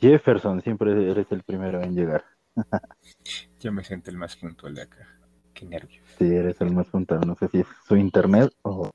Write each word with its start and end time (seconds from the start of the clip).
Jefferson, 0.00 0.60
siempre 0.62 1.10
eres 1.10 1.30
el 1.30 1.42
primero 1.42 1.80
en 1.82 1.94
llegar. 1.94 2.24
Yo 3.60 3.72
me 3.72 3.84
siento 3.84 4.10
el 4.10 4.16
más 4.16 4.36
puntual 4.36 4.74
de 4.74 4.82
acá. 4.82 5.06
Qué 5.54 5.64
nervios. 5.66 6.02
Sí, 6.18 6.24
eres 6.34 6.60
el 6.60 6.72
más 6.72 6.86
puntual. 6.88 7.20
No 7.26 7.34
sé 7.36 7.48
si 7.48 7.60
es 7.60 7.66
su 7.86 7.96
internet 7.96 8.52
o... 8.62 8.90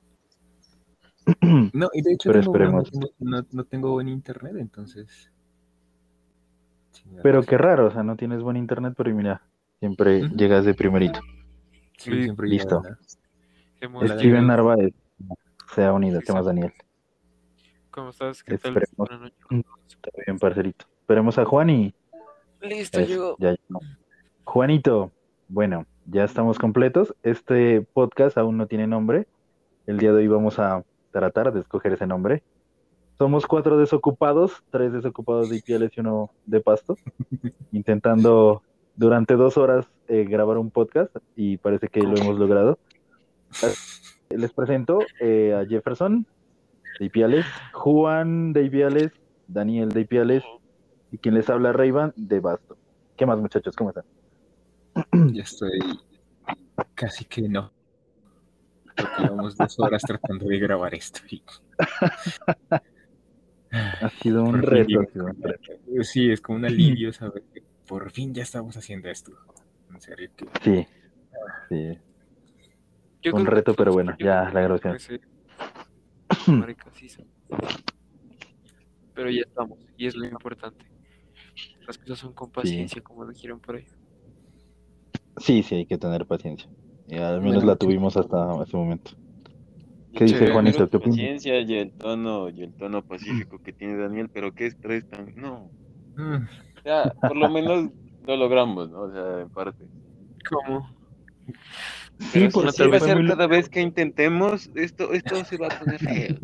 No, 1.72 1.88
y 1.92 2.02
de 2.02 2.12
hecho 2.12 2.30
Pero 2.30 2.40
tengo- 2.40 2.52
esperemos. 2.52 2.90
no, 2.94 3.08
no- 3.18 3.46
no 3.50 3.64
tengo 3.64 3.92
buen 3.92 4.08
internet, 4.08 4.54
entonces. 4.58 5.30
Pero 7.22 7.42
qué 7.42 7.56
raro, 7.56 7.86
o 7.86 7.90
sea, 7.90 8.02
no 8.02 8.16
tienes 8.16 8.42
buen 8.42 8.56
internet, 8.56 8.94
pero 8.96 9.14
mira, 9.14 9.42
siempre 9.78 10.28
llegas 10.36 10.64
de 10.64 10.74
primerito. 10.74 11.20
Sí, 11.98 12.10
Sí, 12.12 12.22
siempre 12.24 12.48
listo. 12.48 12.82
llegado. 13.80 14.42
Narváez 14.42 14.92
se 15.74 15.84
ha 15.84 15.92
unido, 15.92 16.20
¿qué 16.20 16.32
más, 16.32 16.44
Daniel? 16.46 16.72
¿Cómo 17.98 18.10
estás? 18.10 18.44
¿Qué 18.44 18.56
tal? 18.58 18.76
Esperemos. 18.76 18.96
Buenas 18.96 19.20
noches. 19.20 19.34
Está 19.88 20.10
bien, 20.24 20.38
parcerito. 20.38 20.86
Esperemos 21.00 21.36
a 21.36 21.44
Juan 21.44 21.70
y... 21.70 21.94
Listo, 22.60 23.00
Eso, 23.00 23.08
llegó. 23.08 23.36
ya 23.40 23.50
llegó. 23.50 23.80
Juanito, 24.44 25.10
bueno, 25.48 25.84
ya 26.06 26.22
estamos 26.22 26.60
completos. 26.60 27.12
Este 27.24 27.80
podcast 27.80 28.38
aún 28.38 28.56
no 28.56 28.68
tiene 28.68 28.86
nombre. 28.86 29.26
El 29.88 29.98
día 29.98 30.12
de 30.12 30.18
hoy 30.18 30.28
vamos 30.28 30.60
a 30.60 30.84
tratar 31.10 31.52
de 31.52 31.58
escoger 31.58 31.92
ese 31.94 32.06
nombre. 32.06 32.44
Somos 33.18 33.48
cuatro 33.48 33.76
desocupados, 33.76 34.62
tres 34.70 34.92
desocupados 34.92 35.50
de 35.50 35.56
Ipiales 35.56 35.90
y 35.96 36.00
uno 36.00 36.30
de 36.46 36.60
Pasto, 36.60 36.96
intentando 37.72 38.62
durante 38.94 39.34
dos 39.34 39.58
horas 39.58 39.88
eh, 40.06 40.22
grabar 40.22 40.58
un 40.58 40.70
podcast 40.70 41.16
y 41.34 41.56
parece 41.56 41.88
que 41.88 42.02
lo 42.02 42.16
hemos 42.16 42.38
logrado. 42.38 42.78
Les 44.30 44.52
presento 44.52 45.00
eh, 45.20 45.52
a 45.52 45.66
Jefferson 45.66 46.26
de 46.98 47.06
Ipiales, 47.06 47.46
Juan 47.72 48.52
de 48.52 48.64
Ipiales, 48.64 49.12
Daniel 49.46 49.88
de 49.90 50.00
Ipiales 50.02 50.44
y 51.10 51.18
quien 51.18 51.34
les 51.34 51.48
habla 51.48 51.72
Reyvan 51.72 52.12
de 52.16 52.40
Basto. 52.40 52.76
¿Qué 53.16 53.26
más 53.26 53.38
muchachos? 53.38 53.74
¿Cómo 53.76 53.90
están? 53.90 54.04
Ya 55.34 55.42
estoy 55.42 55.78
casi 56.94 57.24
que 57.24 57.42
no. 57.48 57.72
Porque 58.96 59.22
llevamos 59.22 59.56
dos 59.56 59.78
horas 59.78 60.02
tratando 60.02 60.46
de 60.46 60.58
grabar 60.58 60.94
esto. 60.94 61.20
y- 61.30 61.42
Ha 63.70 64.08
sido 64.08 64.44
un 64.44 64.54
fin 64.54 64.62
reto. 64.62 65.00
un 65.00 65.42
reto. 65.42 65.72
Sí, 66.02 66.30
es 66.30 66.40
como 66.40 66.58
un 66.58 66.64
alivio 66.64 67.12
saber 67.12 67.42
que 67.52 67.62
por 67.86 68.10
fin 68.10 68.32
ya 68.34 68.42
estamos 68.42 68.76
haciendo 68.76 69.08
esto. 69.10 69.32
En 69.90 70.00
serio, 70.00 70.30
que 70.34 70.46
Sí, 70.62 70.86
sí. 71.68 71.98
Yo 73.22 73.34
Un 73.34 73.46
reto, 73.46 73.74
pero 73.74 73.92
bueno, 73.92 74.16
ya 74.18 74.50
la 74.50 74.60
grabación. 74.62 74.96
Marica, 76.46 76.90
sí. 76.94 77.08
Pero 79.14 79.30
ya 79.30 79.42
estamos, 79.42 79.78
y 79.96 80.06
es 80.06 80.14
lo 80.14 80.26
importante. 80.26 80.84
Las 81.86 81.98
cosas 81.98 82.18
son 82.18 82.32
con 82.34 82.50
paciencia, 82.50 83.02
como 83.02 83.26
dijeron 83.26 83.60
por 83.60 83.76
ahí. 83.76 83.86
Sí, 85.38 85.62
sí, 85.62 85.76
hay 85.76 85.86
que 85.86 85.98
tener 85.98 86.26
paciencia. 86.26 86.68
Y 87.08 87.16
al 87.16 87.40
menos 87.40 87.56
Bueno, 87.56 87.70
la 87.70 87.76
tuvimos 87.76 88.16
hasta 88.16 88.62
ese 88.62 88.76
momento. 88.76 89.12
¿Qué 90.12 90.24
dice 90.24 90.50
Juanito? 90.50 90.88
¿Qué 90.88 90.96
opinas? 90.96 91.16
paciencia 91.16 91.60
y 91.60 91.74
el 91.74 91.92
tono 91.92 92.48
y 92.48 92.62
el 92.62 92.74
tono 92.74 93.02
pacífico 93.02 93.62
que 93.62 93.72
tiene 93.72 93.96
Daniel, 93.96 94.28
pero 94.32 94.52
qué 94.52 94.66
estrés 94.66 95.08
tan 95.08 95.34
no. 95.36 95.70
Mm, 96.16 96.46
Ya, 96.84 97.12
por 97.20 97.36
lo 97.36 97.48
menos 97.48 97.90
lo 98.26 98.36
logramos, 98.36 98.90
¿no? 98.90 99.02
O 99.02 99.12
sea, 99.12 99.40
en 99.40 99.50
parte. 99.50 99.84
¿Cómo? 100.48 100.97
Sí, 102.18 102.48
porque 102.52 102.72
si 102.72 102.82
va 102.88 102.96
a 102.96 102.98
fue 102.98 103.08
ser 103.08 103.16
muy- 103.18 103.28
cada 103.28 103.46
vez 103.46 103.68
que 103.68 103.80
intentemos, 103.80 104.70
esto, 104.74 105.12
esto 105.12 105.44
se 105.44 105.56
va 105.56 105.68
a 105.68 105.78
poner 105.78 106.00
feo. 106.00 106.36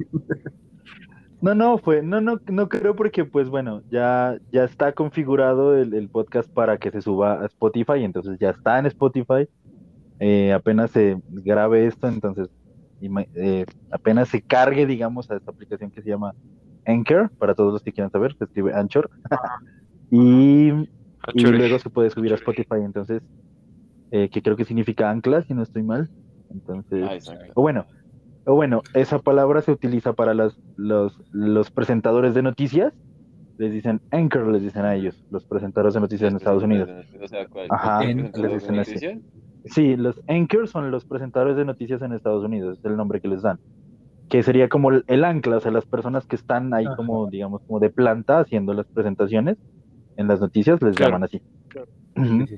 No, 1.41 1.55
no, 1.55 1.77
fue, 1.78 2.02
no, 2.02 2.20
no, 2.22 2.41
no 2.46 2.69
creo 2.69 2.96
porque, 2.96 3.24
pues 3.27 3.48
bueno, 3.50 3.83
ya, 3.91 4.38
ya 4.50 4.64
está 4.64 4.92
configurado 4.92 5.77
el, 5.77 5.92
el 5.92 6.08
podcast 6.08 6.48
para 6.50 6.78
que 6.78 6.91
se 6.91 7.02
suba 7.02 7.42
a 7.42 7.46
Spotify, 7.46 8.02
entonces 8.05 8.38
ya 8.38 8.50
está 8.50 8.78
en 8.78 8.86
Spotify. 8.86 9.46
Eh, 10.20 10.52
apenas 10.52 10.92
se 10.92 11.20
grabe 11.28 11.86
esto, 11.86 12.08
entonces 12.08 12.48
eh, 13.34 13.67
apenas 13.90 14.28
se 14.28 14.40
cargue, 14.40 14.86
digamos, 14.86 15.30
a 15.30 15.36
esta 15.36 15.51
aplicación 15.51 15.90
que 15.90 16.01
se 16.01 16.08
llama 16.08 16.34
Anchor, 16.86 17.30
para 17.36 17.55
todos 17.55 17.73
los 17.74 17.83
que 17.83 17.92
quieran 17.92 18.11
saber, 18.11 18.34
se 18.39 18.45
escribe 18.45 18.73
Anchor. 18.73 19.11
y, 20.11 20.68
y 21.34 21.42
luego 21.45 21.78
se 21.78 21.90
puede 21.90 22.08
subir 22.08 22.33
a 22.33 22.36
Spotify, 22.36 22.77
entonces, 22.83 23.23
eh, 24.17 24.29
que 24.30 24.42
creo 24.42 24.57
que 24.57 24.64
significa 24.64 25.11
ancla, 25.11 25.42
si 25.42 25.55
no 25.55 25.63
estoy 25.63 25.83
mal. 25.83 26.08
Entonces, 26.48 27.05
Ah, 27.08 27.14
exacto. 27.14 27.52
o 27.57 27.63
bueno, 27.63 27.85
o 28.45 28.55
bueno, 28.55 28.83
esa 28.95 29.19
palabra 29.19 29.61
se 29.61 29.73
utiliza 29.73 30.13
para 30.13 30.35
las, 30.35 30.57
los, 30.77 31.20
los 31.33 31.70
presentadores 31.73 32.33
de 32.35 32.42
noticias. 32.42 32.92
Les 33.58 33.73
dicen 33.73 34.01
anchor, 34.11 34.47
les 34.48 34.63
dicen 34.63 34.85
a 34.85 34.95
ellos, 34.95 35.25
los 35.30 35.45
presentadores 35.47 35.95
de 35.95 36.01
noticias 36.01 36.30
en 36.30 36.36
Estados 36.36 36.63
Unidos. 36.63 36.89
O 37.23 37.27
sea, 37.29 37.47
¿cuál? 37.48 37.67
Ajá, 37.70 37.98
¿Cuál 38.33 38.42
les 38.42 38.52
dicen 38.55 38.79
así. 38.79 38.97
Sí, 39.64 39.97
los 39.97 40.20
anchors 40.29 40.70
son 40.70 40.91
los 40.91 41.05
presentadores 41.07 41.57
de 41.57 41.64
noticias 41.64 42.01
en 42.02 42.13
Estados 42.13 42.45
Unidos, 42.45 42.79
es 42.79 42.85
el 42.85 42.96
nombre 42.96 43.20
que 43.20 43.29
les 43.29 43.42
dan. 43.42 43.58
Que 44.29 44.42
sería 44.42 44.69
como 44.69 44.91
el, 44.91 45.05
el 45.07 45.25
ancla, 45.25 45.57
o 45.57 45.61
sea, 45.61 45.70
las 45.73 45.86
personas 45.86 46.27
que 46.27 46.36
están 46.36 46.73
ahí 46.75 46.85
Ajá. 46.86 46.96
como, 46.96 47.29
digamos, 47.31 47.63
como 47.67 47.81
de 47.81 47.91
planta 47.91 48.41
haciendo 48.41 48.75
las 48.75 48.86
presentaciones 48.92 49.57
en 50.17 50.29
las 50.29 50.41
noticias, 50.41 50.81
les 50.83 50.95
Claro. 50.96 51.13
llaman 51.13 51.25
así. 51.25 51.41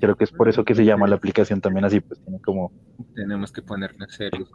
Creo 0.00 0.16
que 0.16 0.24
es 0.24 0.32
por 0.32 0.48
eso 0.48 0.64
que 0.64 0.74
se 0.74 0.84
llama 0.84 1.06
la 1.06 1.16
aplicación 1.16 1.60
también 1.60 1.84
así, 1.84 2.00
pues 2.00 2.20
tiene 2.22 2.40
como 2.40 2.72
tenemos 3.14 3.52
que 3.52 3.62
ponernos 3.62 4.12
serios. 4.12 4.50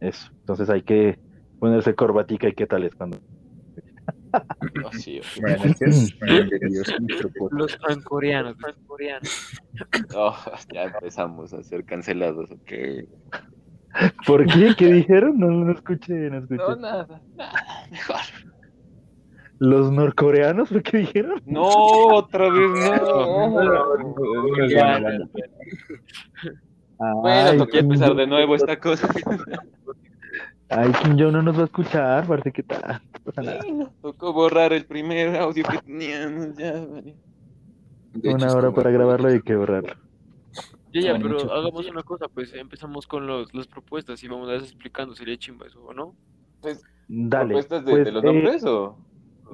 Eso. 0.00 0.30
Entonces 0.40 0.70
hay 0.70 0.82
que 0.82 1.18
ponerse 1.58 1.94
corbatica 1.94 2.48
y 2.48 2.54
qué 2.54 2.66
tal 2.66 2.84
es 2.84 2.94
cuando. 2.94 3.18
Sí, 4.92 5.20
podcast. 5.40 6.12
Los 7.50 7.78
ancoreanos, 7.88 8.56
los 8.58 8.76
ancoreanos. 8.76 9.62
Oh, 10.14 10.36
ya 10.72 10.84
empezamos 10.84 11.52
a 11.52 11.62
ser 11.62 11.84
cancelados, 11.84 12.50
ok. 12.50 12.72
¿Por 14.26 14.46
qué? 14.46 14.74
¿Qué 14.76 14.92
dijeron? 14.92 15.38
No, 15.38 15.48
no 15.48 15.72
escuché, 15.72 16.30
no 16.30 16.38
escuché. 16.38 16.56
No, 16.56 16.76
nada, 16.76 17.20
nada, 17.36 17.86
mejor. 17.90 18.16
¿Los 19.60 19.92
norcoreanos? 19.92 20.70
¿Por 20.70 20.82
qué 20.82 20.98
dijeron? 20.98 21.42
No, 21.44 21.68
otra 21.68 22.50
vez 22.50 22.70
no. 23.02 24.68
Ya, 24.68 24.98
Bueno, 26.98 27.24
Ay, 27.24 27.58
toca 27.58 27.72
Kim 27.72 27.80
empezar 27.80 28.14
de 28.14 28.26
nuevo 28.26 28.54
esta 28.54 28.80
cosa. 28.80 29.06
Ay, 30.70 30.90
Kim 31.02 31.18
Jong 31.18 31.32
no 31.32 31.42
nos 31.42 31.58
va 31.58 31.62
a 31.62 31.64
escuchar, 31.64 32.26
parece 32.26 32.52
que. 32.52 32.64
Bueno, 33.34 33.92
tocó 34.00 34.32
borrar 34.32 34.72
el 34.72 34.86
primer 34.86 35.36
audio 35.36 35.62
que 35.64 35.78
teníamos, 35.78 36.56
ya, 36.56 36.72
vale. 36.72 37.14
Una 38.24 38.54
hora 38.54 38.72
para 38.72 38.90
grabarlo 38.90 39.28
y 39.30 39.34
hay 39.34 39.42
que 39.42 39.56
borrarlo. 39.56 39.92
Ya, 40.90 41.00
ya, 41.02 41.10
Bueno, 41.18 41.36
pero 41.38 41.52
hagamos 41.52 41.86
una 41.90 42.02
cosa, 42.02 42.28
pues 42.28 42.54
empezamos 42.54 43.06
con 43.06 43.26
los, 43.26 43.52
las 43.52 43.66
propuestas 43.66 44.22
y 44.24 44.28
vamos 44.28 44.48
a 44.48 44.54
ir 44.54 44.62
explicando, 44.62 45.14
sería 45.14 45.36
chimba 45.36 45.66
eso, 45.66 45.82
¿o 45.84 45.92
no? 45.92 46.14
Dale. 47.08 47.48
¿Propuestas 47.48 47.84
de, 47.84 47.90
pues, 47.90 48.04
de 48.06 48.12
los 48.12 48.24
eh, 48.24 48.26
nombres 48.26 48.64
o? 48.64 48.96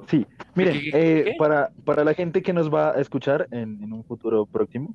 Sí, 0.07 0.25
miren, 0.55 0.73
¿Qué, 0.73 0.83
qué, 0.83 0.91
qué, 0.91 1.19
eh, 1.31 1.35
para, 1.37 1.71
para 1.83 2.03
la 2.03 2.13
gente 2.13 2.41
que 2.41 2.53
nos 2.53 2.73
va 2.73 2.91
a 2.91 3.01
escuchar 3.01 3.47
en, 3.51 3.83
en 3.83 3.93
un 3.93 4.03
futuro 4.03 4.45
próximo, 4.45 4.93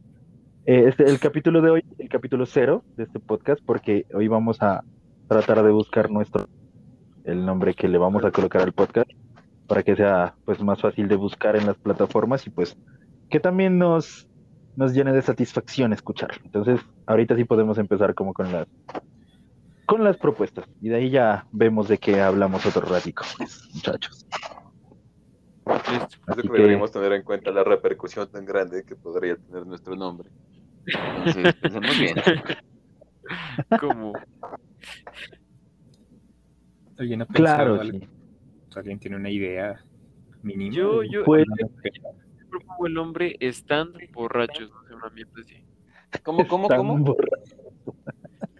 eh, 0.65 0.85
este, 0.87 1.05
el 1.05 1.19
capítulo 1.19 1.61
de 1.61 1.71
hoy, 1.71 1.85
el 1.99 2.09
capítulo 2.09 2.47
cero 2.47 2.85
de 2.97 3.03
este 3.05 3.19
podcast, 3.19 3.61
porque 3.65 4.07
hoy 4.15 4.29
vamos 4.29 4.63
a 4.63 4.85
tratar 5.27 5.63
de 5.65 5.73
buscar 5.73 6.09
nuestro, 6.09 6.49
el 7.25 7.45
nombre 7.45 7.75
que 7.75 7.89
le 7.89 7.99
vamos 7.99 8.25
a 8.25 8.31
colocar 8.31 8.63
al 8.63 8.73
podcast, 8.73 9.11
para 9.67 9.83
que 9.83 9.97
sea 9.97 10.35
pues 10.45 10.63
más 10.63 10.81
fácil 10.81 11.09
de 11.09 11.17
buscar 11.17 11.57
en 11.57 11.67
las 11.67 11.77
plataformas 11.79 12.47
y 12.47 12.51
pues 12.51 12.77
que 13.29 13.41
también 13.41 13.77
nos, 13.77 14.29
nos 14.77 14.95
llene 14.95 15.13
de 15.13 15.23
satisfacción 15.23 15.93
escucharlo. 15.93 16.41
Entonces, 16.45 16.81
ahorita 17.07 17.35
sí 17.35 17.45
podemos 17.45 17.79
empezar 17.79 18.15
como 18.15 18.33
con 18.33 18.53
las 18.53 18.69
con 19.87 20.05
las 20.05 20.17
propuestas 20.17 20.65
y 20.81 20.91
de 20.91 20.97
ahí 20.97 21.11
ya 21.11 21.47
vemos 21.51 21.89
de 21.89 21.99
qué 21.99 22.21
hablamos 22.21 22.65
otro 22.65 22.83
ratico, 22.83 23.25
pues, 23.37 23.69
muchachos. 23.75 24.27
Listo. 25.67 25.87
Creo 25.87 26.09
Así 26.27 26.43
que 26.43 26.49
que- 26.49 26.53
deberíamos 26.55 26.91
tener 26.93 27.13
en 27.13 27.23
cuenta 27.23 27.51
la 27.51 27.65
repercusión 27.65 28.31
tan 28.31 28.45
grande 28.45 28.85
que 28.85 28.97
podría 28.97 29.37
tener 29.37 29.67
nuestro 29.67 29.95
nombre. 29.97 30.29
Entonces, 30.87 31.55
pensemos 31.63 31.99
bien. 31.99 32.17
Como, 33.81 34.13
¿Alguien 36.99 37.23
ha 37.23 37.27
pensado 37.27 37.57
Claro, 37.77 37.81
algo? 37.81 37.99
sí. 37.99 38.09
¿Alguien 38.77 38.99
tiene 38.99 39.17
una 39.17 39.31
idea 39.31 39.85
mínima? 40.43 40.75
Yo- 40.75 41.03
yo- 41.03 41.25
Pues- 41.25 41.45
propongo 42.51 42.87
el 42.87 42.95
nombre 42.95 43.37
Están 43.41 43.93
Borrachos, 44.13 44.71
no 44.71 44.85
sé, 44.87 44.95
una 44.95 45.09
mierda 45.11 45.33
así. 45.41 45.65
¿Cómo, 46.23 46.47
cómo, 46.47 46.65
Están 46.65 46.79
cómo? 46.79 46.99
borra- 46.99 47.39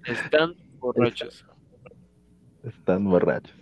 Están 0.07 0.55
Borrachos. 0.79 1.45
Están 2.63 3.05
borrachos. 3.05 3.55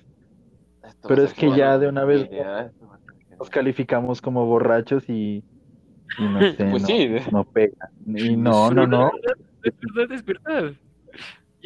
Pero 1.08 1.22
es 1.22 1.32
que 1.34 1.50
ya 1.56 1.78
de 1.78 1.88
una 1.88 2.04
vez- 2.04 2.26
Idea, 2.30 2.70
Nos 3.40 3.48
calificamos 3.48 4.20
como 4.20 4.44
borrachos 4.44 5.08
y, 5.08 5.42
y 6.18 6.22
no 6.22 6.40
sé, 6.40 6.66
Pues 6.70 6.82
no, 6.82 6.86
sí, 6.88 7.08
no 7.32 7.44
pega. 7.44 7.90
Y 8.06 8.36
no, 8.36 8.70
no, 8.70 8.86
no. 8.86 9.10
Es 9.62 9.72
verdad, 9.80 10.12
es 10.14 10.24
verdad. 10.24 10.72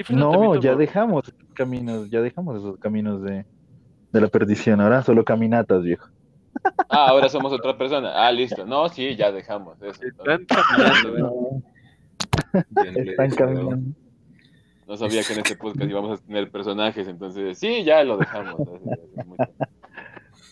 No, 0.09 0.55
ya 0.55 0.76
dejamos 0.76 1.26
esos 1.29 1.53
caminos, 1.53 2.09
ya 2.11 2.21
dejamos 2.21 2.59
esos 2.59 2.79
caminos 2.79 3.23
de, 3.23 3.44
de 4.12 4.21
la 4.21 4.29
perdición. 4.29 4.81
Ahora 4.81 5.03
solo 5.03 5.25
caminatas, 5.25 5.82
viejo. 5.82 6.09
Ah, 6.88 7.09
ahora 7.09 7.29
somos 7.29 7.53
otra 7.53 7.76
persona. 7.76 8.12
Ah, 8.25 8.31
listo. 8.31 8.65
No, 8.65 8.88
sí, 8.88 9.17
ya 9.17 9.32
dejamos 9.32 9.76
eso. 9.82 10.00
Están 10.00 10.47
caminando, 10.47 11.17
¿eh? 11.17 11.65
No 12.71 12.93
Están 13.11 13.31
caminando. 13.32 13.97
No 14.87 14.97
sabía 14.97 15.25
que 15.25 15.32
en 15.32 15.38
este 15.41 15.56
podcast 15.56 15.91
íbamos 15.91 16.21
a 16.21 16.23
tener 16.23 16.53
personajes, 16.53 17.09
entonces 17.09 17.59
sí, 17.59 17.82
ya 17.82 18.05
lo 18.05 18.17
dejamos. 18.17 18.61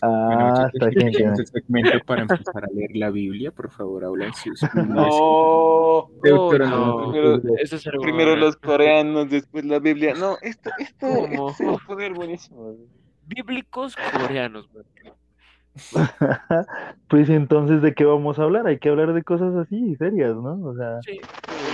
Ah, 0.05 0.67
chicos, 0.71 0.73
está 0.73 0.87
bien. 0.87 1.11
tenemos 1.13 1.39
el 1.39 1.47
segmento 1.47 1.91
para 2.05 2.21
empezar 2.23 2.63
a 2.63 2.67
leer 2.73 2.89
la 2.95 3.09
Biblia. 3.09 3.51
Por 3.51 3.71
favor, 3.71 4.03
hablen 4.03 4.33
sus 4.33 4.61
No, 4.87 5.07
Oh, 5.09 6.09
Eso 7.57 7.75
es 7.77 7.83
primero 8.01 8.31
bueno. 8.31 8.45
los 8.47 8.55
coreanos, 8.57 9.29
después 9.29 9.63
la 9.65 9.79
Biblia. 9.79 10.13
No, 10.13 10.35
esto, 10.41 10.69
esto, 10.79 11.07
¿Cómo? 11.07 11.25
esto 11.25 11.49
se 11.53 11.65
va 11.65 11.73
a 11.73 11.87
poner 11.87 12.13
buenísimo. 12.13 12.75
Bíblicos 13.27 13.95
coreanos. 14.21 14.67
Pues 17.07 17.29
entonces, 17.29 17.81
¿de 17.81 17.93
qué 17.95 18.05
vamos 18.05 18.37
a 18.39 18.43
hablar? 18.43 18.67
Hay 18.67 18.77
que 18.79 18.89
hablar 18.89 19.13
de 19.13 19.23
cosas 19.23 19.55
así, 19.55 19.95
serias, 19.95 20.35
¿no? 20.35 20.59
O 20.63 20.75
sea, 20.75 20.99
Sí. 21.01 21.19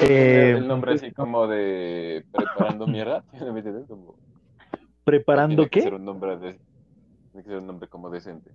Eh, 0.07 0.55
el 0.57 0.67
nombre 0.67 0.93
así 0.93 1.11
como 1.11 1.47
de 1.47 2.23
preparando 2.31 2.87
mierda. 2.87 3.23
¿preparando 5.03 5.67
qué? 5.67 5.81
un 5.89 6.05
nombre 6.05 6.37
de- 6.37 6.59
tiene 7.39 7.43
que 7.43 7.49
ser 7.49 7.59
un 7.59 7.67
nombre 7.67 7.87
como 7.87 8.09
decente. 8.09 8.51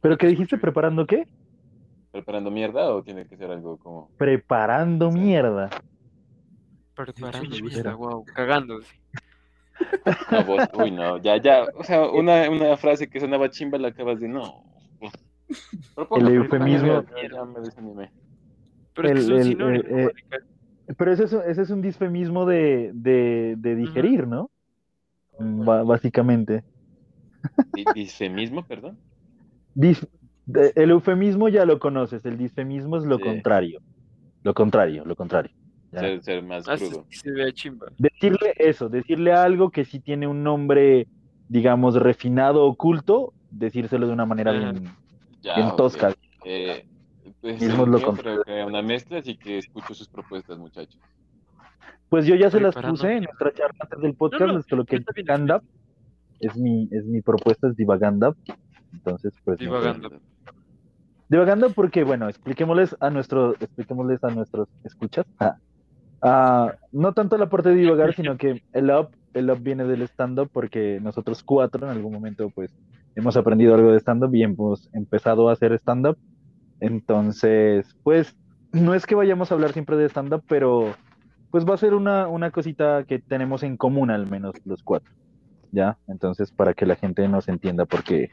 ¿Pero 0.00 0.16
qué 0.16 0.26
dijiste? 0.28 0.56
¿Preparando 0.56 1.06
qué? 1.06 1.26
¿Preparando 2.10 2.50
mierda 2.50 2.92
o 2.94 3.02
tiene 3.02 3.26
que 3.26 3.36
ser 3.36 3.50
algo 3.50 3.76
como... 3.78 4.10
Preparando 4.16 5.10
mierda. 5.10 5.70
Preparando 6.94 7.56
Sí, 7.56 7.62
mierda, 7.62 7.94
wow, 7.94 8.24
cagándose. 8.34 8.88
No, 10.30 10.44
vos, 10.44 10.68
uy, 10.74 10.90
no, 10.90 11.18
ya, 11.18 11.36
ya, 11.36 11.66
o 11.74 11.84
sea, 11.84 12.08
una, 12.08 12.48
una 12.50 12.76
frase 12.76 13.08
que 13.08 13.20
sonaba 13.20 13.50
chimba 13.50 13.78
la 13.78 13.88
acabas 13.88 14.18
de 14.20 14.28
no. 14.28 14.64
El 16.16 16.28
eufemismo. 16.28 17.04
Ya, 17.30 17.44
me 17.44 17.60
desanimé. 17.60 18.10
Pero 18.94 19.08
es 19.08 19.26
que 19.26 19.34
El- 19.52 19.60
el- 19.60 19.86
eh. 19.98 20.10
Pero 20.96 21.12
ese 21.12 21.24
es, 21.24 21.32
ese 21.32 21.62
es 21.62 21.70
un 21.70 21.82
disfemismo 21.82 22.46
de, 22.46 22.90
de, 22.94 23.54
de 23.58 23.76
digerir, 23.76 24.26
¿no? 24.26 24.50
Ba- 25.38 25.84
básicamente. 25.84 26.64
Di- 27.74 27.84
¿Disfemismo, 27.94 28.64
perdón? 28.66 28.98
Dis- 29.74 30.06
de- 30.46 30.72
el 30.76 30.90
eufemismo 30.90 31.48
ya 31.48 31.64
lo 31.64 31.78
conoces, 31.78 32.24
el 32.26 32.36
disfemismo 32.38 32.96
es 32.96 33.04
lo 33.04 33.16
Sí. 33.18 33.22
contrario. 33.24 33.80
Lo 34.42 34.54
contrario, 34.54 35.04
lo 35.04 35.14
contrario. 35.16 35.52
Ya. 35.92 36.00
Ser, 36.00 36.22
ser 36.22 36.42
más 36.42 36.68
Ah, 36.68 36.76
crudo. 36.76 37.04
sí, 37.08 37.18
se 37.18 37.30
ve 37.32 37.52
chimba. 37.52 37.86
Decirle 37.98 38.54
eso, 38.56 38.88
decirle 38.88 39.32
algo 39.32 39.70
que 39.70 39.84
sí 39.84 40.00
tiene 40.00 40.26
un 40.26 40.42
nombre, 40.42 41.08
digamos, 41.48 41.94
refinado, 41.96 42.64
oculto, 42.64 43.32
decírselo 43.50 44.06
de 44.06 44.12
una 44.12 44.24
manera 44.26 44.52
bien, 44.52 44.84
Ya, 45.42 45.56
bien 45.56 45.66
ok. 45.68 45.76
tosca. 45.76 46.14
Eh, 46.44 46.86
pues 47.40 47.60
Mismo 47.60 47.86
lo 47.86 47.98
mío 47.98 48.06
contrario. 48.06 48.42
creo 48.44 48.56
que 48.58 48.64
una 48.64 48.82
mezcla, 48.82 49.18
así 49.18 49.36
que 49.36 49.58
escucho 49.58 49.92
sus 49.94 50.08
propuestas, 50.08 50.58
muchachos. 50.58 51.00
Pues 52.08 52.26
yo 52.26 52.34
ya 52.34 52.50
se 52.50 52.60
las 52.60 52.74
puse 52.74 53.16
en 53.16 53.24
nuestra 53.24 53.52
charla 53.52 53.76
antes 53.80 54.00
del 54.00 54.14
podcast, 54.14 54.42
no, 54.46 54.56
les 54.58 54.66
coloqué 54.66 54.96
está 54.96 55.12
bien, 55.12 55.26
Divaganda. 55.26 55.62
Es 56.40 56.56
mi, 56.56 56.88
es 56.90 57.04
mi 57.06 57.20
propuesta, 57.20 57.68
es 57.68 57.76
Divaganda. 57.76 58.34
Entonces, 58.92 59.34
pues. 59.44 59.60
no 59.60 59.64
sé. 59.64 59.64
Divaganda. 59.64 60.08
Divagando 61.30 61.70
porque, 61.70 62.02
bueno, 62.02 62.28
expliquémosles 62.28 62.96
a 62.98 63.08
nuestro, 63.08 63.54
expliquémosles 63.54 64.22
a 64.24 64.30
nuestros 64.30 64.68
escuchas. 64.82 65.26
Ah, 65.38 65.56
ah, 66.22 66.74
no 66.90 67.12
tanto 67.12 67.38
la 67.38 67.48
parte 67.48 67.68
de 67.68 67.76
divagar, 67.76 68.14
sino 68.14 68.36
que 68.36 68.64
el 68.72 68.90
up, 68.90 69.10
el 69.32 69.48
up 69.48 69.60
viene 69.62 69.84
del 69.84 70.02
stand-up 70.02 70.50
porque 70.52 70.98
nosotros 71.00 71.44
cuatro 71.44 71.86
en 71.86 71.92
algún 71.92 72.12
momento 72.12 72.50
pues 72.50 72.74
hemos 73.14 73.36
aprendido 73.36 73.76
algo 73.76 73.92
de 73.92 74.00
stand-up 74.00 74.34
y 74.34 74.42
hemos 74.42 74.92
empezado 74.92 75.48
a 75.48 75.52
hacer 75.52 75.72
stand-up. 75.74 76.18
Entonces, 76.80 77.86
pues, 78.02 78.36
no 78.72 78.94
es 78.94 79.06
que 79.06 79.14
vayamos 79.14 79.52
a 79.52 79.54
hablar 79.54 79.72
siempre 79.72 79.96
de 79.96 80.08
stand-up, 80.08 80.42
pero 80.48 80.94
pues 81.52 81.64
va 81.64 81.74
a 81.74 81.78
ser 81.78 81.94
una, 81.94 82.26
una 82.26 82.50
cosita 82.50 83.04
que 83.04 83.20
tenemos 83.20 83.62
en 83.62 83.76
común 83.76 84.10
al 84.10 84.28
menos 84.28 84.54
los 84.64 84.82
cuatro. 84.82 85.12
¿Ya? 85.72 85.98
Entonces, 86.08 86.50
para 86.52 86.74
que 86.74 86.86
la 86.86 86.96
gente 86.96 87.26
nos 87.28 87.48
entienda 87.48 87.84
por 87.86 88.02
qué, 88.02 88.30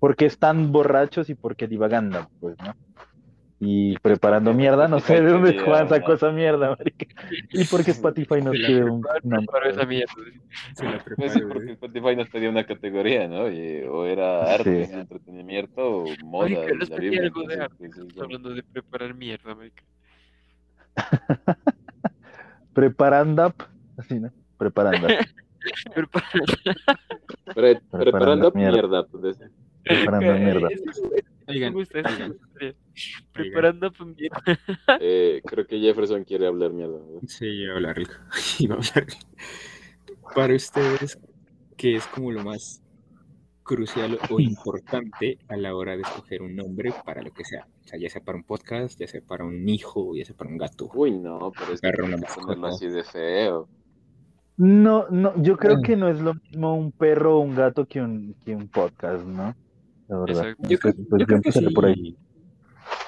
por 0.00 0.16
qué 0.16 0.26
están 0.26 0.72
borrachos 0.72 1.30
y 1.30 1.34
por 1.34 1.54
qué 1.56 1.66
divagando, 1.68 2.28
pues, 2.40 2.56
¿no? 2.64 2.74
Y 3.60 3.98
preparando 3.98 4.54
mierda, 4.54 4.86
no 4.86 5.00
sé 5.00 5.20
de 5.20 5.30
dónde 5.32 5.58
Juan 5.58 5.88
sacó 5.88 6.12
esa 6.12 6.30
mierda, 6.30 6.76
marica. 6.78 7.06
Y 7.50 7.64
porque 7.64 7.90
Spotify 7.90 8.40
nos 8.40 8.52
pide 8.52 8.84
un 8.84 9.02
nombre. 9.24 9.70
esa 9.70 9.84
mierda. 9.84 10.12
Se 10.74 10.84
la 10.84 11.02
preparo, 11.02 11.28
sí, 11.32 11.38
¿eh? 11.40 11.46
porque 11.52 11.72
Spotify 11.72 12.14
nos 12.16 12.28
pedía 12.28 12.50
una 12.50 12.64
categoría, 12.64 13.26
¿no? 13.26 13.50
Y- 13.50 13.82
o 13.82 14.06
era 14.06 14.54
arte, 14.54 14.86
Sí. 14.86 14.92
entretenimiento, 14.94 16.02
o 16.02 16.04
moda. 16.24 16.50
Marica, 16.50 16.86
algo 17.24 17.42
de 17.48 17.54
arte. 17.60 17.74
pues, 17.78 17.90
es 17.90 17.98
Estamos 17.98 18.22
hablando 18.22 18.50
de 18.50 18.62
preparar 18.62 19.14
mierda, 19.14 19.54
marica. 19.56 19.82
Preparando, 22.72 23.54
así, 23.96 24.20
¿no? 24.20 24.30
Preparando, 24.56 25.08
Prepara- 25.08 25.18
Pre- 25.34 25.47
Preparando 25.94 27.80
preparando 27.90 28.52
mierda. 28.52 28.72
mierda, 28.72 29.06
pues. 29.06 29.38
preparando 29.82 30.32
mierda. 30.38 30.68
Oigan, 31.48 31.74
oigan. 31.74 32.38
Preparando 33.32 33.92
pa' 33.92 34.04
mierda. 34.04 34.42
Eh, 35.00 35.40
creo 35.44 35.66
que 35.66 35.80
Jefferson 35.80 36.24
quiere 36.24 36.46
hablar 36.46 36.72
mierda. 36.72 36.98
¿no? 36.98 37.20
Sí, 37.26 37.46
iba 37.46 37.72
a 37.72 37.76
hablar 37.76 37.96
algo. 37.96 38.12
Iba 38.58 38.74
a 38.74 38.78
hablar. 38.78 39.06
Para 40.34 40.54
ustedes, 40.54 41.18
¿qué 41.76 41.96
es 41.96 42.06
como 42.08 42.32
lo 42.32 42.44
más 42.44 42.82
crucial 43.62 44.18
o 44.30 44.40
importante 44.40 45.38
a 45.48 45.56
la 45.56 45.74
hora 45.74 45.96
de 45.96 46.02
escoger 46.02 46.42
un 46.42 46.54
nombre 46.54 46.92
para 47.04 47.22
lo 47.22 47.30
que 47.30 47.44
sea? 47.44 47.66
O 47.84 47.88
sea, 47.88 47.98
ya 47.98 48.10
sea 48.10 48.22
para 48.22 48.36
un 48.36 48.44
podcast, 48.44 49.00
ya 49.00 49.06
sea 49.06 49.22
para 49.22 49.44
un 49.44 49.66
hijo, 49.66 50.14
ya 50.14 50.26
sea 50.26 50.36
para 50.36 50.50
un 50.50 50.58
gato. 50.58 50.90
Uy, 50.92 51.12
no, 51.12 51.50
pero 51.58 51.72
es 51.72 51.80
que 51.80 52.02
una 52.02 52.68
así 52.68 52.88
de 52.88 53.04
feo. 53.04 53.68
No, 54.58 55.08
no, 55.08 55.40
yo 55.40 55.56
creo 55.56 55.80
que 55.82 55.96
no 55.96 56.08
es 56.08 56.20
lo 56.20 56.34
mismo 56.34 56.74
un 56.74 56.90
perro 56.92 57.36
o 57.38 57.40
un 57.40 57.54
gato 57.54 57.86
que 57.86 58.00
un, 58.00 58.34
que 58.44 58.54
un 58.56 58.68
podcast, 58.68 59.24
¿no? 59.24 59.54
La 60.08 60.18
verdad. 60.18 60.48
Exacto. 60.50 60.68
Yo 60.68 60.78
creo, 60.78 60.90
Entonces, 60.92 61.06
pues, 61.08 61.20
yo 61.20 61.26
creo 61.26 61.42
que 61.42 61.52
sí. 61.52 61.74
por 61.74 61.86
ahí. 61.86 62.16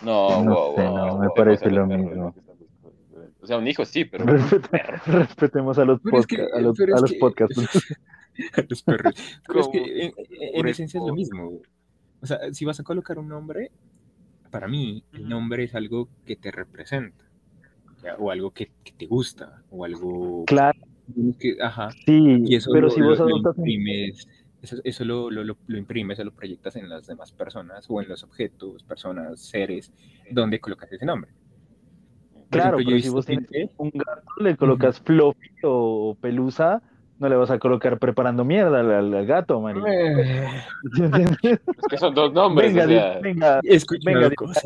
No, 0.02 0.44
No 0.44 0.54
wow, 0.54 0.76
sé, 0.76 0.82
wow, 0.86 0.96
no, 0.96 1.18
me 1.18 1.26
wow, 1.26 1.34
parece 1.34 1.70
lo 1.70 1.86
mismo. 1.86 2.34
O 3.42 3.46
sea, 3.46 3.56
un 3.58 3.66
hijo 3.66 3.84
sí, 3.84 4.04
pero 4.04 4.26
Respete- 4.26 5.02
respetemos 5.06 5.78
a 5.78 5.84
los, 5.84 6.00
Pero 6.02 6.18
es 6.20 6.26
que- 6.26 6.42
a 6.54 6.60
los, 6.60 6.76
pero 6.76 6.94
a 6.94 6.96
es 6.96 7.02
los 7.02 7.10
que- 7.12 7.18
podcasts. 7.18 7.56
a 8.56 8.62
los 8.68 8.82
perros. 8.82 9.14
Pero 9.46 9.60
es 9.60 9.66
Como 9.66 9.72
que 9.72 10.12
en, 10.54 10.68
esencia 10.68 11.00
es 11.00 11.06
lo 11.06 11.14
mismo. 11.14 11.52
O 12.22 12.26
sea, 12.26 12.38
si 12.52 12.64
vas 12.64 12.78
a 12.78 12.84
colocar 12.84 13.18
un 13.18 13.28
nombre, 13.28 13.70
para 14.50 14.68
mí 14.68 15.02
el 15.14 15.28
nombre 15.28 15.64
es 15.64 15.74
algo 15.74 16.08
que 16.26 16.36
te 16.36 16.50
representa. 16.52 17.24
O 18.18 18.30
algo 18.30 18.50
que, 18.52 18.70
que 18.84 18.92
te 18.92 19.06
gusta. 19.06 19.62
O 19.70 19.84
algo 19.84 20.44
Claro, 20.46 20.78
que, 21.38 21.56
ajá. 21.60 21.90
sí, 22.06 22.42
Y 22.44 22.54
eso 22.56 22.70
pero 22.72 22.88
lo, 22.88 22.90
si 22.90 23.00
vos 23.00 23.18
lo- 23.18 23.24
adoptas 23.26 23.56
imprimes, 23.58 24.28
eso, 24.62 24.76
eso 24.84 25.04
lo, 25.04 25.30
lo, 25.30 25.44
lo, 25.44 25.56
lo 25.66 25.78
imprimes 25.78 26.18
o 26.20 26.24
lo 26.24 26.32
proyectas 26.32 26.76
en 26.76 26.88
las 26.88 27.06
demás 27.06 27.32
personas 27.32 27.86
o 27.88 28.00
en 28.02 28.08
los 28.08 28.22
objetos, 28.24 28.82
personas, 28.84 29.40
seres, 29.40 29.92
donde 30.30 30.60
colocas 30.60 30.92
ese 30.92 31.06
nombre. 31.06 31.30
Por 32.32 32.58
Claro, 32.58 32.76
ejemplo, 32.78 32.90
pero 32.90 33.02
si 33.02 33.08
vos 33.08 33.26
tienes 33.26 33.70
un 33.76 33.90
gato, 33.94 34.22
le 34.38 34.56
colocas 34.56 35.00
fluffy 35.00 35.48
o 35.62 36.16
pelusa, 36.20 36.82
no 37.18 37.28
le 37.28 37.36
vas 37.36 37.50
a 37.50 37.58
colocar 37.58 37.98
preparando 37.98 38.44
mierda 38.44 38.80
al, 38.80 38.90
al- 38.90 39.14
al 39.14 39.26
gato, 39.26 39.60
marico. 39.60 39.86
Eh, 39.86 40.62
es 41.78 41.86
que 41.88 41.96
son 41.96 42.14
dos 42.14 42.32
nombres, 42.32 42.72
venga, 42.74 42.84
o 42.84 42.88
sea, 42.88 43.16
di- 43.16 43.22
venga, 43.22 43.60
Venga, 44.04 44.34
cosas. 44.34 44.64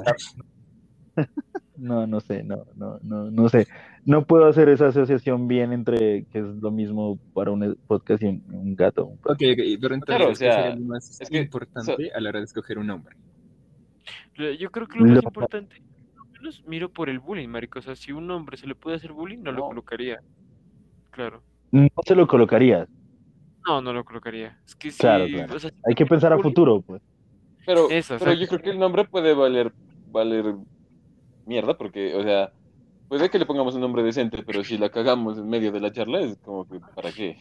no, 1.76 2.06
no 2.06 2.20
sé, 2.20 2.42
no, 2.42 2.64
no, 2.76 2.98
no, 3.02 3.30
no 3.30 3.48
sé. 3.48 3.66
No 4.06 4.26
puedo 4.26 4.46
hacer 4.46 4.68
esa 4.68 4.88
asociación 4.88 5.48
bien 5.48 5.72
entre 5.72 6.24
que 6.26 6.38
es 6.40 6.44
lo 6.44 6.70
mismo 6.70 7.18
para 7.32 7.50
un 7.50 7.76
podcast 7.86 8.22
y 8.22 8.26
un, 8.26 8.44
un 8.52 8.76
gato. 8.76 9.06
un. 9.06 9.14
Ok, 9.24 9.30
ok, 9.30 9.40
pero 9.80 9.94
entonces, 9.94 10.04
Claro, 10.04 10.24
o 10.26 10.28
¿qué 10.28 10.34
sea, 10.36 10.52
sería 10.62 10.76
lo 10.76 10.80
más 10.86 11.20
es 11.20 11.30
que 11.30 11.38
importante 11.38 12.12
a 12.14 12.20
la 12.20 12.28
hora 12.28 12.38
de 12.40 12.44
escoger 12.44 12.78
un 12.78 12.86
nombre? 12.88 13.16
Yo 14.58 14.70
creo 14.70 14.86
que 14.86 14.98
lo 14.98 15.06
más 15.06 15.14
Lo- 15.14 15.20
importante, 15.28 15.76
al 15.76 16.32
menos 16.32 16.62
miro 16.66 16.90
por 16.90 17.08
el 17.08 17.18
bullying, 17.20 17.48
marico. 17.48 17.78
O 17.78 17.82
sea, 17.82 17.96
si 17.96 18.12
un 18.12 18.30
hombre 18.30 18.56
se 18.56 18.66
le 18.66 18.74
puede 18.74 18.96
hacer 18.96 19.12
bullying, 19.12 19.38
no, 19.38 19.52
lo 19.52 19.62
colocaría. 19.68 20.20
Claro. 21.10 21.42
No 21.70 21.88
se 22.04 22.14
lo 22.14 22.26
colocarías. 22.26 22.88
No, 23.66 23.80
no 23.80 23.92
lo 23.94 24.04
colocaría. 24.04 24.58
Es 24.66 24.74
que 24.74 24.90
sí, 24.90 24.98
Claro, 24.98 25.26
claro. 25.26 25.54
o 25.54 25.58
sea, 25.58 25.70
si 25.70 25.76
Hay 25.88 25.94
que 25.94 26.04
pensar 26.04 26.32
a 26.32 26.38
futuro, 26.38 26.82
pues. 26.82 27.00
pero, 27.64 27.88
Eso, 27.90 28.16
pero 28.18 28.34
yo 28.34 28.46
creo 28.48 28.60
que 28.60 28.70
el 28.70 28.78
nombre 28.78 29.04
puede 29.06 29.32
valer, 29.34 29.72
valer 30.10 30.54
mierda, 31.46 31.78
porque, 31.78 32.14
o 32.14 32.22
sea, 32.22 32.52
puede 33.16 33.30
que 33.30 33.38
le 33.38 33.46
pongamos 33.46 33.74
un 33.76 33.80
nombre 33.80 34.02
decente, 34.02 34.42
pero 34.44 34.64
si 34.64 34.76
la 34.76 34.88
cagamos 34.88 35.38
en 35.38 35.48
medio 35.48 35.70
de 35.70 35.78
la 35.80 35.92
charla, 35.92 36.20
es 36.20 36.36
como 36.38 36.66
que, 36.66 36.80
¿para 36.96 37.12
qué? 37.12 37.38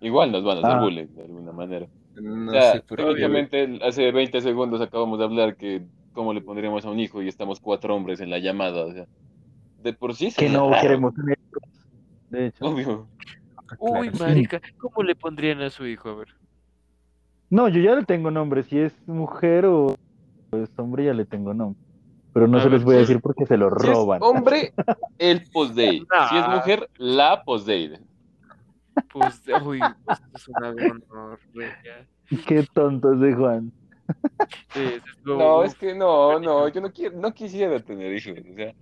Igual 0.00 0.32
nos 0.32 0.42
van 0.42 0.56
a 0.56 0.60
hacer 0.60 0.76
Ah. 0.76 0.80
bullying, 0.80 1.06
de 1.08 1.22
alguna 1.22 1.52
manera. 1.52 1.86
No 2.14 2.48
o 2.50 2.52
sea, 2.54 2.72
sé 2.72 2.80
por 2.80 2.96
qué. 2.96 3.04
técnicamente 3.04 3.78
hace 3.82 4.10
20 4.10 4.40
segundos 4.40 4.80
acabamos 4.80 5.18
de 5.18 5.24
hablar 5.26 5.56
que 5.56 5.82
cómo 6.14 6.32
le 6.32 6.40
pondríamos 6.40 6.84
a 6.86 6.90
un 6.90 6.98
hijo 6.98 7.20
y 7.22 7.28
estamos 7.28 7.60
cuatro 7.60 7.94
hombres 7.94 8.20
en 8.20 8.30
la 8.30 8.38
llamada, 8.38 8.86
o 8.86 8.92
sea, 8.92 9.06
de 9.82 9.92
por 9.92 10.14
sí 10.14 10.32
Que 10.34 10.48
no 10.48 10.70
raro, 10.70 10.80
queremos 10.82 11.14
tener. 11.14 11.38
De 12.30 12.46
hecho. 12.46 12.64
Obvio. 12.64 13.06
Uy, 13.78 14.08
Claro. 14.08 14.32
marica, 14.32 14.60
¿cómo 14.78 15.02
le 15.02 15.14
pondrían 15.14 15.60
a 15.60 15.68
su 15.70 15.86
hijo? 15.86 16.08
A 16.08 16.14
ver. 16.14 16.28
No, 17.50 17.68
yo 17.68 17.80
ya 17.82 17.94
le 17.94 18.04
tengo 18.04 18.30
nombre. 18.30 18.62
Si 18.62 18.78
es 18.78 18.94
mujer 19.06 19.66
o 19.66 19.94
es 20.52 20.70
hombre, 20.78 21.04
ya 21.04 21.12
le 21.14 21.26
tengo 21.26 21.52
nombre. 21.52 21.80
Pero 22.32 22.46
no 22.46 22.58
A 22.58 22.60
se 22.62 22.68
ver, 22.68 22.74
les 22.78 22.84
voy 22.84 22.96
a 22.96 22.98
decir 22.98 23.20
porque 23.20 23.44
se 23.46 23.56
lo 23.56 23.70
Si 23.70 23.88
es 23.88 23.92
roban. 23.94 24.20
hombre, 24.22 24.72
el 25.18 25.44
post-date. 25.50 25.90
Si 26.28 26.36
es 26.36 26.46
Nah. 26.46 26.56
mujer, 26.56 26.88
la 26.96 27.42
post-date. 27.44 27.98
Pues, 29.12 29.42
uy, 29.64 29.80
pues, 30.04 30.22
es 30.34 30.48
una 30.48 30.70
gonorrea. 30.70 32.06
Qué 32.46 32.64
tonto 32.72 33.12
es 33.14 33.20
de 33.20 33.34
Juan. 33.34 33.72
Sí, 34.72 34.80
es 34.82 35.02
lo- 35.24 35.36
No, 35.38 35.64
es 35.64 35.74
que 35.74 35.94
no, 35.94 36.38
no, 36.40 36.68
yo 36.68 36.80
no 36.80 36.92
quiero, 36.92 37.16
no 37.18 37.32
quisiera 37.32 37.78
tener 37.80 38.12
hijos, 38.14 38.38
o 38.50 38.54
sea. 38.54 38.72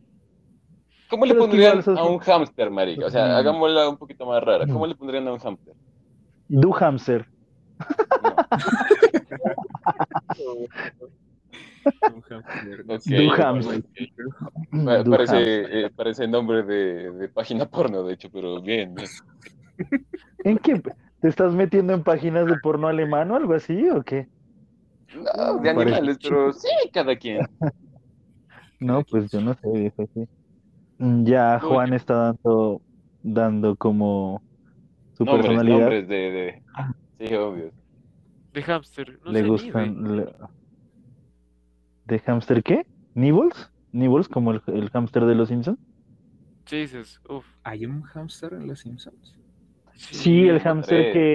¿Cómo 1.10 1.24
le 1.24 1.32
Pero 1.32 1.42
pondrían 1.44 1.82
a 1.96 2.04
un 2.04 2.18
hámster, 2.18 2.70
marica? 2.70 3.06
O 3.06 3.10
sea, 3.10 3.26
Mm. 3.28 3.30
hagámosla 3.36 3.88
un 3.88 3.96
poquito 3.96 4.26
más 4.26 4.42
rara. 4.42 4.66
¿Cómo 4.66 4.86
le 4.86 4.94
pondrían 4.94 5.26
a 5.28 5.32
un 5.32 5.38
hámster? 5.38 5.74
Du 6.48 6.70
hamster. 6.72 7.26
No. 10.36 10.54
Un 12.06 12.22
hamster. 12.22 12.80
Ok, 12.88 13.02
Du 13.06 13.28
ok, 13.28 13.36
hamster. 13.36 13.78
ok. 13.78 14.84
Pa- 14.84 15.02
Du 15.02 15.10
Parece, 15.10 15.84
eh, 15.84 15.90
parece 15.94 16.28
nombre 16.28 16.62
de, 16.62 17.10
de 17.12 17.28
página 17.28 17.66
porno, 17.66 18.02
de 18.04 18.14
hecho, 18.14 18.30
pero 18.30 18.60
bien. 18.60 18.94
¿En 20.44 20.58
qué? 20.58 20.80
¿Te 21.20 21.28
estás 21.28 21.54
metiendo 21.54 21.92
en 21.94 22.02
páginas 22.04 22.46
de 22.46 22.56
porno 22.58 22.88
alemán 22.88 23.30
o 23.30 23.36
algo 23.36 23.54
así 23.54 23.88
o 23.88 24.02
qué? 24.02 24.28
No, 25.14 25.58
de 25.58 25.70
animales, 25.70 26.18
pero 26.22 26.52
sí, 26.52 26.68
cada 26.92 27.16
quien. 27.16 27.40
No, 28.80 29.02
pues 29.02 29.28
yo 29.32 29.40
no 29.40 29.54
sé, 29.54 29.68
viejo, 29.72 30.06
sí. 30.14 30.24
Mm, 30.98 31.24
Ya 31.24 31.58
Juan 31.58 31.92
está 31.94 32.14
dando, 32.14 32.80
dando 33.22 33.76
como 33.76 34.40
su 35.14 35.24
Nombres, 35.24 35.46
personalidad. 35.46 35.78
nombres 35.80 36.08
de, 36.08 36.16
de... 36.30 36.62
Sí, 37.18 37.34
obvio. 37.34 37.72
De 38.52 38.62
hámster. 38.62 39.18
No 39.24 39.32
le 39.32 39.40
sé 39.40 39.42
ni, 39.42 39.48
gustan. 39.48 40.00
güey. 40.04 40.16
le- 40.18 40.32
¿De 42.08 42.18
hámster 42.18 42.62
qué? 42.64 42.86
¿Nibbles? 43.14 43.70
¿Nibbles 43.92 44.28
como 44.28 44.50
el, 44.50 44.62
el 44.66 44.90
hámster 44.90 45.24
de 45.26 45.34
los 45.36 45.48
Simpsons? 45.48 45.78
Sí, 46.66 46.76
dices, 46.76 47.20
uff. 47.28 47.46
¿Hay 47.64 47.86
un 47.86 48.02
hamster 48.02 48.52
en 48.54 48.66
los 48.66 48.80
Simpsons? 48.80 49.34
Sí, 49.94 50.48
el 50.48 50.60
hámster 50.60 51.08
que 51.12 51.34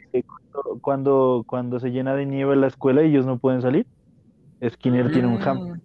cuando, 0.53 0.79
cuando, 0.81 1.43
cuando 1.47 1.79
se 1.79 1.89
llena 1.89 2.15
de 2.15 2.25
nieve 2.25 2.55
la 2.55 2.67
escuela 2.67 3.03
y 3.03 3.07
ellos 3.09 3.25
no 3.25 3.39
pueden 3.39 3.61
salir, 3.61 3.87
Skinner 4.67 5.11
tiene 5.11 5.27
un 5.27 5.39
hámster, 5.39 5.81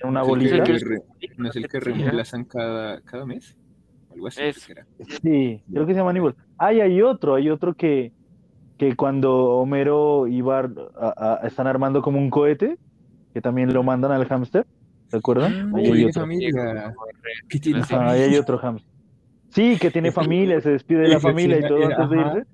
tiene 0.00 0.10
una 0.10 0.22
¿No 0.22 0.24
es 0.42 0.52
el 0.52 0.62
bolita. 0.62 0.64
que 0.64 1.00
¿No 1.36 1.48
es 1.48 1.56
el 1.56 1.68
que 1.68 1.80
reemplazan 1.80 2.44
cada, 2.44 3.00
cada 3.02 3.26
mes? 3.26 3.56
Algo 4.10 4.28
así. 4.28 4.40
Es- 4.42 4.66
creo. 4.66 4.84
Sí, 5.22 5.62
creo 5.72 5.86
que 5.86 5.92
se 5.92 5.98
llama 6.00 6.12
Nibbles. 6.12 6.36
Ah, 6.58 6.72
y 6.72 6.80
hay 6.80 7.02
otro, 7.02 7.34
hay 7.34 7.50
otro 7.50 7.74
que, 7.74 8.12
que 8.78 8.96
cuando 8.96 9.34
Homero 9.60 10.26
y 10.28 10.40
Bart 10.42 10.78
a- 10.96 11.38
a- 11.42 11.46
están 11.46 11.66
armando 11.66 12.02
como 12.02 12.18
un 12.18 12.30
cohete, 12.30 12.78
que 13.36 13.42
también 13.42 13.70
lo 13.74 13.82
mandan 13.82 14.12
al 14.12 14.24
hámster, 14.24 14.64
¿se 15.08 15.18
acuerdan? 15.18 15.52
Ah, 15.74 15.76
Ahí 15.76 15.84
que 15.84 15.92
hay 15.92 16.04
otro. 16.06 16.22
familia. 16.22 16.94
Que 17.50 17.58
tiene 17.60 17.80
Ajá, 17.80 17.96
Ajá, 17.96 18.10
ahí 18.12 18.20
hay 18.22 18.36
otro 18.38 18.56
hámster. 18.56 18.90
Sí, 19.50 19.76
que 19.78 19.90
tiene 19.90 20.10
familia, 20.22 20.58
se 20.62 20.70
despide 20.70 21.00
de 21.00 21.08
la 21.08 21.20
familia 21.20 21.58
y 21.58 21.62
sí, 21.62 21.68
todo 21.68 21.78
era- 21.82 21.96
antes 21.96 22.08
de 22.08 22.18
ajá. 22.18 22.38
irse. 22.38 22.48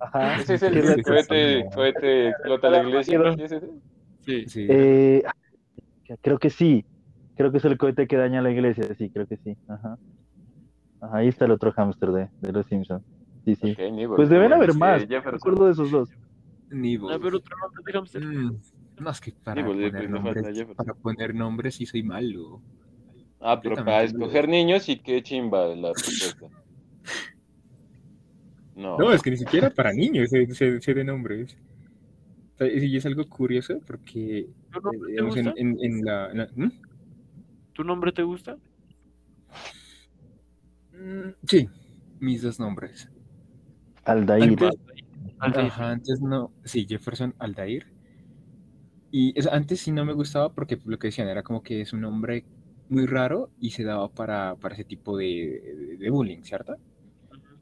Ajá. 0.00 0.36
Ese 0.40 0.54
es 0.54 0.62
el 0.64 0.74
que 0.74 0.82
Sí, 0.82 0.94
sí, 0.96 1.02
cohete, 1.04 1.62
sí. 1.62 1.68
cohete 1.76 2.28
explota 2.30 2.70
la 2.70 2.82
iglesia. 2.82 3.20
¿sí? 3.48 3.56
Sí. 4.24 4.44
Sí. 4.48 4.66
Eh, 4.68 5.22
creo 6.20 6.38
que 6.40 6.50
sí. 6.50 6.84
Creo 7.36 7.52
que 7.52 7.58
es 7.58 7.64
el 7.64 7.78
cohete 7.78 8.08
que 8.08 8.16
daña 8.16 8.42
la 8.42 8.50
iglesia. 8.50 8.82
Sí, 8.98 9.08
creo 9.10 9.28
que 9.28 9.36
sí. 9.36 9.56
Ajá. 9.68 9.96
Ajá, 11.02 11.16
ahí 11.18 11.28
está 11.28 11.44
el 11.44 11.52
otro 11.52 11.70
hámster 11.70 12.10
de, 12.10 12.28
de 12.40 12.50
los 12.52 12.66
Simpsons. 12.66 13.04
Sí, 13.44 13.54
sí. 13.54 13.76
Pues 14.16 14.28
deben 14.28 14.52
haber 14.52 14.72
sí, 14.72 14.78
más. 14.78 15.02
Me 15.02 15.20
pero- 15.22 15.36
acuerdo 15.36 15.66
de 15.66 15.70
esos 15.70 15.92
dos. 15.92 16.10
Ver, 16.68 16.98
otro 17.00 17.38
de 17.86 17.92
hámster. 17.92 18.24
Mm, 18.24 18.56
No, 18.98 19.10
es 19.10 19.20
que 19.20 19.32
para, 19.32 19.62
Nibbles, 19.62 19.90
poner 19.92 20.02
le 20.02 20.08
falta 20.08 20.40
nombres, 20.42 20.74
para 20.76 20.94
poner 20.94 21.34
nombres 21.34 21.74
sí 21.74 21.86
soy 21.86 22.02
malo. 22.02 22.60
Ah, 23.40 23.60
pero 23.60 23.76
para 23.76 24.02
escoger 24.02 24.48
niños 24.48 24.88
y 24.88 24.98
qué 24.98 25.22
chimba 25.22 25.66
la 25.74 25.92
respuesta. 25.92 26.46
No. 28.74 28.98
No, 28.98 29.12
es 29.12 29.22
que 29.22 29.30
ni 29.30 29.36
siquiera 29.36 29.70
para 29.70 29.92
niños 29.92 30.30
sé, 30.30 30.46
sé- 30.54 30.80
sé 30.80 30.94
de 30.94 31.04
nombres. 31.04 31.56
O 32.54 32.58
sea, 32.58 32.66
y 32.68 32.96
es 32.96 33.04
algo 33.06 33.26
curioso 33.28 33.80
porque 33.86 34.48
¿Tu 34.72 34.80
nombre 34.80 34.98
eh, 34.98 35.00
te 35.04 35.10
digamos, 35.12 35.36
en, 35.36 35.44
gusta? 35.44 35.60
en- 35.60 35.78
en 35.80 36.04
la... 36.04 36.48
¿Mm? 36.54 36.70
¿Tu 37.74 37.84
nombre 37.84 38.12
te 38.12 38.22
gusta? 38.22 38.56
Mm, 40.92 41.30
Sí, 41.46 41.68
mis 42.20 42.42
dos 42.42 42.58
nombres. 42.58 43.10
Aldair. 44.04 44.42
Antes- 44.44 44.70
Aldair. 45.38 45.66
Ajá, 45.66 45.90
antes 45.90 46.20
no, 46.20 46.50
sí, 46.64 46.86
Jefferson 46.88 47.34
Aldair. 47.38 47.86
Y 49.10 49.38
es- 49.38 49.46
antes 49.46 49.80
sí 49.80 49.92
no 49.92 50.04
me 50.04 50.12
gustaba 50.14 50.52
porque 50.52 50.80
lo 50.84 50.98
que 50.98 51.08
decían 51.08 51.28
era 51.28 51.42
como 51.42 51.62
que 51.62 51.80
es 51.82 51.92
un 51.92 52.00
nombre 52.02 52.46
muy 52.88 53.06
raro 53.06 53.50
y 53.60 53.70
se 53.70 53.84
daba 53.84 54.08
para, 54.12 54.56
para 54.56 54.74
ese 54.74 54.84
tipo 54.84 55.16
de, 55.16 55.26
de- 55.26 55.96
de 55.98 56.10
bullying, 56.10 56.42
¿cierto? 56.42 56.76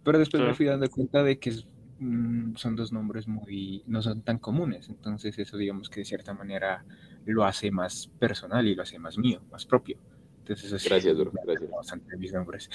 Pero 0.02 0.18
después 0.18 0.42
me 0.42 0.52
Claro. 0.52 0.54
fui 0.54 0.66
dando 0.66 0.88
cuenta 0.90 1.22
de 1.22 1.38
que 1.38 1.50
es, 1.50 1.66
mm, 1.98 2.56
son 2.56 2.76
dos 2.76 2.92
nombres 2.92 3.28
muy, 3.28 3.82
no 3.86 4.02
son 4.02 4.22
tan 4.22 4.38
comunes, 4.38 4.88
entonces 4.88 5.38
eso 5.38 5.56
digamos 5.56 5.88
que 5.90 6.00
de 6.00 6.04
cierta 6.06 6.34
manera 6.34 6.84
lo 7.26 7.44
hace 7.44 7.70
más 7.70 8.10
personal 8.18 8.66
y 8.68 8.74
lo 8.74 8.82
hace 8.82 8.98
más 8.98 9.18
mío, 9.18 9.42
más 9.50 9.66
propio. 9.66 9.98
Entonces 10.40 10.66
eso 10.72 10.78
sí, 10.78 11.00
Gracias, 11.00 11.16
bro, 11.16 11.32
me 11.32 11.40
gracias. 11.42 11.70
bastante 11.76 12.16
mis 12.18 12.32
nombres. 12.32 12.70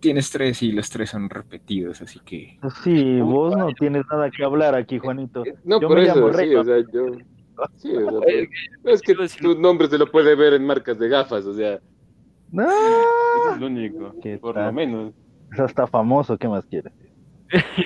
Tienes 0.00 0.30
tres 0.30 0.62
y 0.62 0.72
los 0.72 0.90
tres 0.90 1.10
son 1.10 1.28
repetidos, 1.30 2.00
así 2.02 2.20
que... 2.20 2.60
Sí, 2.82 3.20
vos 3.22 3.54
no 3.56 3.72
tienes 3.74 4.02
nada 4.10 4.30
que 4.30 4.44
hablar 4.44 4.74
aquí, 4.74 4.98
Juanito. 4.98 5.48
No, 5.64 5.80
Yo 5.80 5.88
por 5.88 5.98
me 5.98 6.00
eso, 6.00 6.02
llamo 6.02 6.32
sí, 6.32 6.54
o 6.54 6.64
sea, 6.64 6.78
yo... 6.92 7.22
Sí, 7.76 7.88
o 7.96 8.10
sea, 8.10 8.20
no, 8.82 8.92
es 8.92 9.02
que 9.02 9.14
quiero 9.14 9.22
decir- 9.22 9.40
tu 9.42 9.54
nombre 9.58 9.88
se 9.88 9.98
lo 9.98 10.10
puede 10.10 10.34
ver 10.34 10.54
en 10.54 10.66
marcas 10.66 10.98
de 10.98 11.08
gafas, 11.08 11.44
o 11.46 11.54
sea, 11.54 11.80
No, 12.50 12.64
eso 13.32 13.50
es 13.50 13.56
lo 13.56 13.66
único, 13.66 14.14
¿Qué 14.20 14.38
por 14.40 14.54
tal? 14.54 14.64
lo 14.64 14.72
menos. 14.72 15.14
es 15.50 15.60
hasta 15.60 15.86
famoso, 15.86 16.38
¿qué 16.38 16.48
más 16.48 16.66
quieres? 16.66 16.92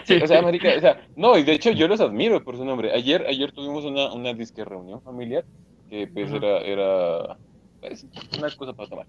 Sí, 0.04 0.18
o 0.22 0.26
sea, 0.26 0.42
marica, 0.42 0.74
o 0.76 0.80
sea, 0.80 1.00
no, 1.14 1.36
y 1.38 1.42
de 1.44 1.52
hecho 1.52 1.70
yo 1.70 1.86
los 1.88 2.00
admiro 2.00 2.42
por 2.42 2.56
su 2.56 2.64
nombre. 2.64 2.92
Ayer, 2.92 3.24
ayer 3.28 3.52
tuvimos 3.52 3.84
una, 3.84 4.12
una 4.12 4.32
disque 4.34 4.64
reunión 4.64 5.00
familiar, 5.02 5.44
que 5.88 6.08
pues 6.12 6.28
Ajá. 6.28 6.36
era, 6.36 6.58
era 6.60 7.38
pues, 7.80 8.06
una 8.38 8.50
cosa 8.56 8.72
para 8.74 8.88
tomar. 8.88 9.06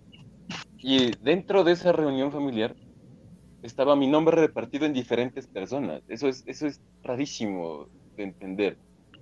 Y 0.81 1.11
dentro 1.21 1.63
de 1.63 1.73
esa 1.73 1.91
reunión 1.93 2.31
familiar 2.31 2.75
estaba 3.61 3.95
mi 3.95 4.07
nombre 4.07 4.37
repartido 4.37 4.85
en 4.85 4.93
diferentes 4.93 5.47
personas. 5.47 6.03
Eso 6.07 6.27
es, 6.29 6.43
eso 6.47 6.67
es 6.67 6.81
rarísimo 7.03 7.89
de 8.17 8.23
entender. 8.25 8.79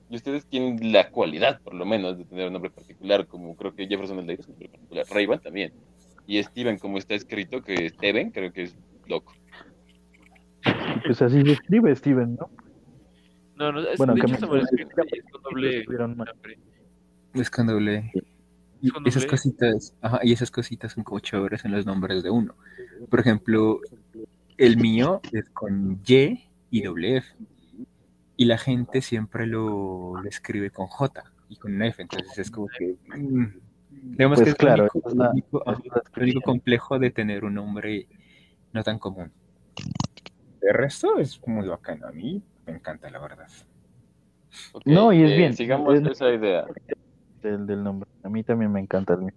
Y 0.09 0.15
ustedes 0.15 0.45
tienen 0.45 0.91
la 0.91 1.09
cualidad, 1.11 1.61
por 1.61 1.75
lo 1.75 1.85
menos, 1.85 2.17
de 2.17 2.25
tener 2.25 2.47
un 2.47 2.53
nombre 2.53 2.71
particular, 2.71 3.27
como 3.27 3.55
creo 3.55 3.75
que 3.75 3.87
Jefferson 3.87 4.17
Aldeir 4.19 4.39
es 4.39 4.47
un 4.47 4.53
nombre 4.53 4.69
particular. 4.69 5.05
Rayban 5.11 5.39
también. 5.39 5.73
Y 6.25 6.41
Steven, 6.43 6.77
como 6.79 6.97
está 6.97 7.13
escrito, 7.15 7.61
que 7.61 7.89
Steven, 7.89 8.31
creo 8.31 8.51
que 8.51 8.63
es 8.63 8.75
loco. 9.07 9.33
Pues 11.05 11.21
así 11.21 11.41
se 11.43 11.51
escribe 11.53 11.95
Steven, 11.95 12.35
¿no? 12.35 12.49
No, 13.55 13.71
no, 13.71 13.81
es, 13.81 13.97
Bueno, 13.97 14.13
de 14.13 14.21
hecho 14.21 14.47
me- 14.47 14.59
escrito 14.61 15.01
y 15.11 15.17
es 15.19 15.25
con 15.31 15.41
doble. 15.43 15.85
Es 17.33 17.49
con 17.49 17.67
doble. 17.67 18.11
Y 18.81 18.89
esas 19.05 19.25
cositas, 19.25 19.93
ajá, 20.01 20.19
y 20.23 20.31
esas 20.31 20.51
cositas 20.51 20.93
son 20.93 21.03
como 21.03 21.19
chéveres 21.19 21.65
en 21.65 21.71
los 21.71 21.85
nombres 21.85 22.23
de 22.23 22.29
uno. 22.29 22.55
Por 23.09 23.19
ejemplo, 23.19 23.81
el 24.57 24.77
mío 24.77 25.19
es 25.33 25.49
con 25.49 25.99
Y 26.07 26.45
y 26.71 26.81
doble 26.81 27.17
F. 27.17 27.27
Y 28.39 28.45
la 28.45 28.57
gente 28.57 29.01
siempre 29.01 29.45
lo, 29.47 30.13
lo 30.21 30.29
escribe 30.29 30.71
con 30.71 30.87
J 30.87 31.23
y 31.49 31.57
con 31.57 31.75
una 31.75 31.87
F. 31.87 32.01
Entonces 32.01 32.37
es 32.39 32.49
como 32.49 32.67
que. 32.67 32.95
mm, 33.17 33.45
digamos 34.15 34.37
Pues 34.37 34.45
que 34.45 34.49
es 34.51 34.55
claro, 34.55 34.83
único, 34.93 34.99
es 35.09 35.13
único- 35.13 35.61
es 35.71 35.77
único 35.79 35.95
descripción. 35.99 36.41
complejo 36.43 36.99
de 36.99 37.11
tener 37.11 37.43
un 37.43 37.55
nombre 37.55 38.07
no 38.71 38.81
tan 38.83 38.97
común. 38.97 39.31
De 40.61 40.71
resto 40.71 41.17
es 41.19 41.41
muy 41.45 41.67
bacano. 41.67 42.07
A 42.07 42.11
mí 42.13 42.41
me 42.65 42.73
encanta, 42.73 43.09
la 43.09 43.19
verdad. 43.19 43.47
No, 44.85 45.11
y 45.11 45.21
es 45.23 45.31
eh, 45.31 45.37
bien. 45.37 45.53
Sigamos 45.53 45.95
Es- 45.95 46.07
esa 46.07 46.29
idea. 46.33 46.65
Del, 47.41 47.65
del 47.67 47.83
nombre. 47.83 48.09
A 48.23 48.29
mí 48.29 48.41
también 48.43 48.71
me 48.71 48.79
encanta 48.79 49.15
el 49.15 49.19
mío. 49.21 49.33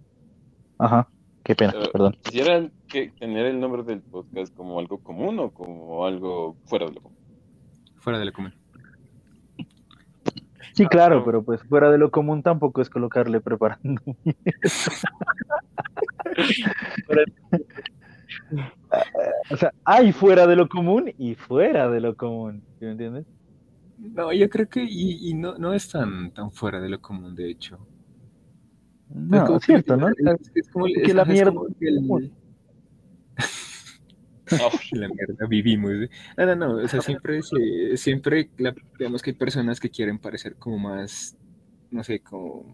Ajá, 0.77 1.09
qué 1.43 1.55
pena, 1.55 1.73
Eh, 1.75 1.89
perdón. 1.91 2.17
¿Quisieran 2.23 2.71
que 2.87 3.09
tener 3.19 3.47
el 3.47 3.59
nombre 3.59 3.83
del 3.83 3.99
podcast 4.01 4.55
como 4.55 4.79
algo 4.79 4.97
común 4.99 5.39
o 5.39 5.51
como 5.51 6.05
algo 6.05 6.55
fuera 6.65 6.85
de 6.85 6.93
lo 6.93 7.01
común? 7.01 7.17
Fuera 7.97 8.17
de 8.19 8.25
lo 8.25 8.31
común. 8.33 8.53
Sí, 10.73 10.85
claro, 10.87 11.23
pero 11.23 11.43
pues 11.43 11.61
fuera 11.63 11.91
de 11.91 11.97
lo 11.97 12.09
común 12.11 12.41
tampoco 12.41 12.81
es 12.81 12.89
colocarle 12.89 13.39
preparando. 13.41 14.01
o 19.51 19.57
sea, 19.57 19.73
hay 19.85 20.11
fuera 20.11 20.47
de 20.47 20.55
lo 20.55 20.67
común 20.67 21.13
y 21.17 21.35
fuera 21.35 21.89
de 21.89 21.99
lo 22.01 22.15
común, 22.15 22.63
¿sí 22.79 22.85
me 22.85 22.91
entiendes? 22.91 23.25
No, 23.99 24.33
yo 24.33 24.49
creo 24.49 24.67
que 24.67 24.83
y, 24.83 25.29
y 25.29 25.33
no, 25.33 25.57
no 25.57 25.73
es 25.73 25.89
tan, 25.89 26.31
tan 26.31 26.51
fuera 26.51 26.79
de 26.81 26.89
lo 26.89 26.99
común, 26.99 27.35
de 27.35 27.49
hecho. 27.51 27.79
No, 29.13 29.57
es 29.57 29.63
cierto, 29.63 29.95
¿no? 29.95 30.09
Es, 30.09 30.51
es 30.55 30.69
como, 30.69 30.85
que 30.85 31.13
la 31.13 31.25
mierda 31.25 31.51
como 31.51 31.67
el- 32.19 32.31
la 34.91 35.07
mierda 35.07 35.45
vivimos. 35.47 35.91
¿eh? 35.93 36.09
No, 36.37 36.45
no, 36.45 36.55
no, 36.55 36.75
o 36.83 36.87
sea, 36.87 37.01
siempre, 37.01 37.41
se- 37.41 37.97
siempre 37.97 38.49
la- 38.57 38.75
digamos 38.97 39.21
que 39.21 39.31
hay 39.31 39.35
personas 39.35 39.79
que 39.79 39.89
quieren 39.89 40.19
parecer 40.19 40.55
como 40.55 40.77
más, 40.79 41.35
no 41.91 42.03
sé, 42.03 42.19
como, 42.21 42.65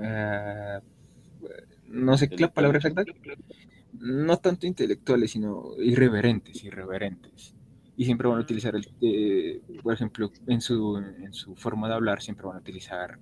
ah, 0.00 0.80
no 1.88 2.16
sé 2.16 2.28
qué 2.28 2.36
la 2.42 2.52
palabra 2.52 2.78
exacta, 2.78 3.04
no 3.92 4.38
tanto 4.38 4.66
intelectuales, 4.66 5.32
sino 5.32 5.74
irreverentes, 5.78 6.62
irreverentes. 6.64 7.54
Y 7.96 8.04
siempre 8.06 8.28
van 8.28 8.38
a 8.38 8.42
utilizar, 8.42 8.74
el, 8.74 8.86
eh, 9.02 9.60
por 9.82 9.92
ejemplo, 9.94 10.30
en 10.46 10.60
su, 10.60 10.96
en 10.98 11.32
su 11.32 11.54
forma 11.56 11.88
de 11.88 11.94
hablar, 11.94 12.22
siempre 12.22 12.46
van 12.46 12.56
a 12.56 12.60
utilizar, 12.60 13.18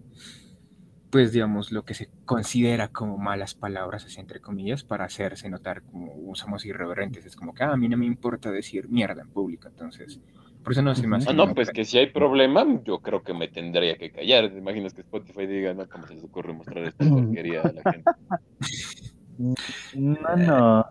pues, 1.11 1.33
digamos, 1.33 1.73
lo 1.73 1.83
que 1.85 1.95
se 1.95 2.11
considera 2.25 2.89
como 2.89 3.19
malas 3.19 3.55
palabras, 3.55 4.05
así 4.07 4.21
entre 4.21 4.41
comillas, 4.41 4.85
para 4.85 5.05
hacerse 5.05 5.49
notar 5.51 5.83
como 5.85 6.35
somos 6.35 6.65
irreverentes. 6.65 7.27
Es 7.27 7.37
como 7.37 7.53
que 7.55 7.65
"Ah, 7.65 7.73
a 7.73 7.77
mí 7.77 7.89
no 7.89 7.97
me 7.97 8.07
importa 8.07 8.51
decir 8.51 8.89
mierda 8.89 9.23
en 9.23 9.31
público, 9.31 9.69
entonces, 9.69 10.21
por 10.63 10.73
eso 10.73 10.83
no 10.83 10.95
se 10.95 11.07
me 11.07 11.17
hace 11.17 11.31
Ah, 11.31 11.33
no, 11.35 11.55
pues 11.55 11.71
que 11.71 11.85
si 11.85 11.99
hay 11.99 12.07
problema, 12.13 12.65
yo 12.85 13.01
creo 13.01 13.23
que 13.23 13.35
me 13.35 13.49
tendría 13.49 13.97
que 13.97 14.11
callar. 14.11 14.51
¿Te 14.51 14.59
imaginas 14.59 14.93
que 14.95 15.01
Spotify 15.03 15.47
diga, 15.47 15.75
no, 15.75 15.87
cómo 15.89 16.07
se 16.07 16.15
les 16.15 16.25
ocurre 16.25 16.53
mostrar 16.53 16.85
esta 16.85 17.05
porquería 17.05 17.63
a 17.63 17.73
la 17.73 17.83
gente? 17.85 18.11
No, 19.95 20.37
no. 20.37 20.85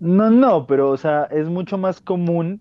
No, 0.00 0.30
no, 0.30 0.66
pero, 0.66 0.90
o 0.90 0.96
sea, 0.96 1.24
es 1.30 1.48
mucho 1.48 1.78
más 1.78 2.00
común 2.00 2.60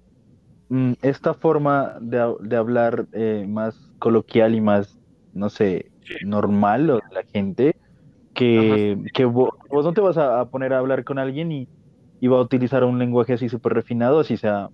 mm, 0.70 0.94
esta 1.02 1.34
forma 1.34 1.98
de, 2.02 2.36
de 2.42 2.56
hablar 2.58 3.08
eh, 3.14 3.46
más 3.48 3.92
coloquial 4.00 4.56
y 4.56 4.62
más, 4.62 5.00
no 5.34 5.50
sé, 5.50 5.92
normal 6.20 6.90
o 6.90 6.96
de 6.96 7.02
la 7.16 7.24
gente, 7.34 7.76
que, 8.34 8.98
que 9.14 9.26
vo- 9.28 9.54
vos, 9.70 9.86
no 9.86 9.94
te 9.94 10.02
vas 10.02 10.18
a, 10.18 10.46
poner 10.50 10.74
a 10.74 10.80
hablar 10.80 11.04
con 11.06 11.20
alguien 11.20 11.52
y, 11.52 11.70
y 12.20 12.28
va 12.28 12.38
a 12.40 12.42
utilizar 12.42 12.84
un 12.86 13.00
lenguaje 13.00 13.34
así 13.34 13.50
súper 13.50 13.74
refinado, 13.74 14.20
así 14.22 14.38
sea, 14.38 14.70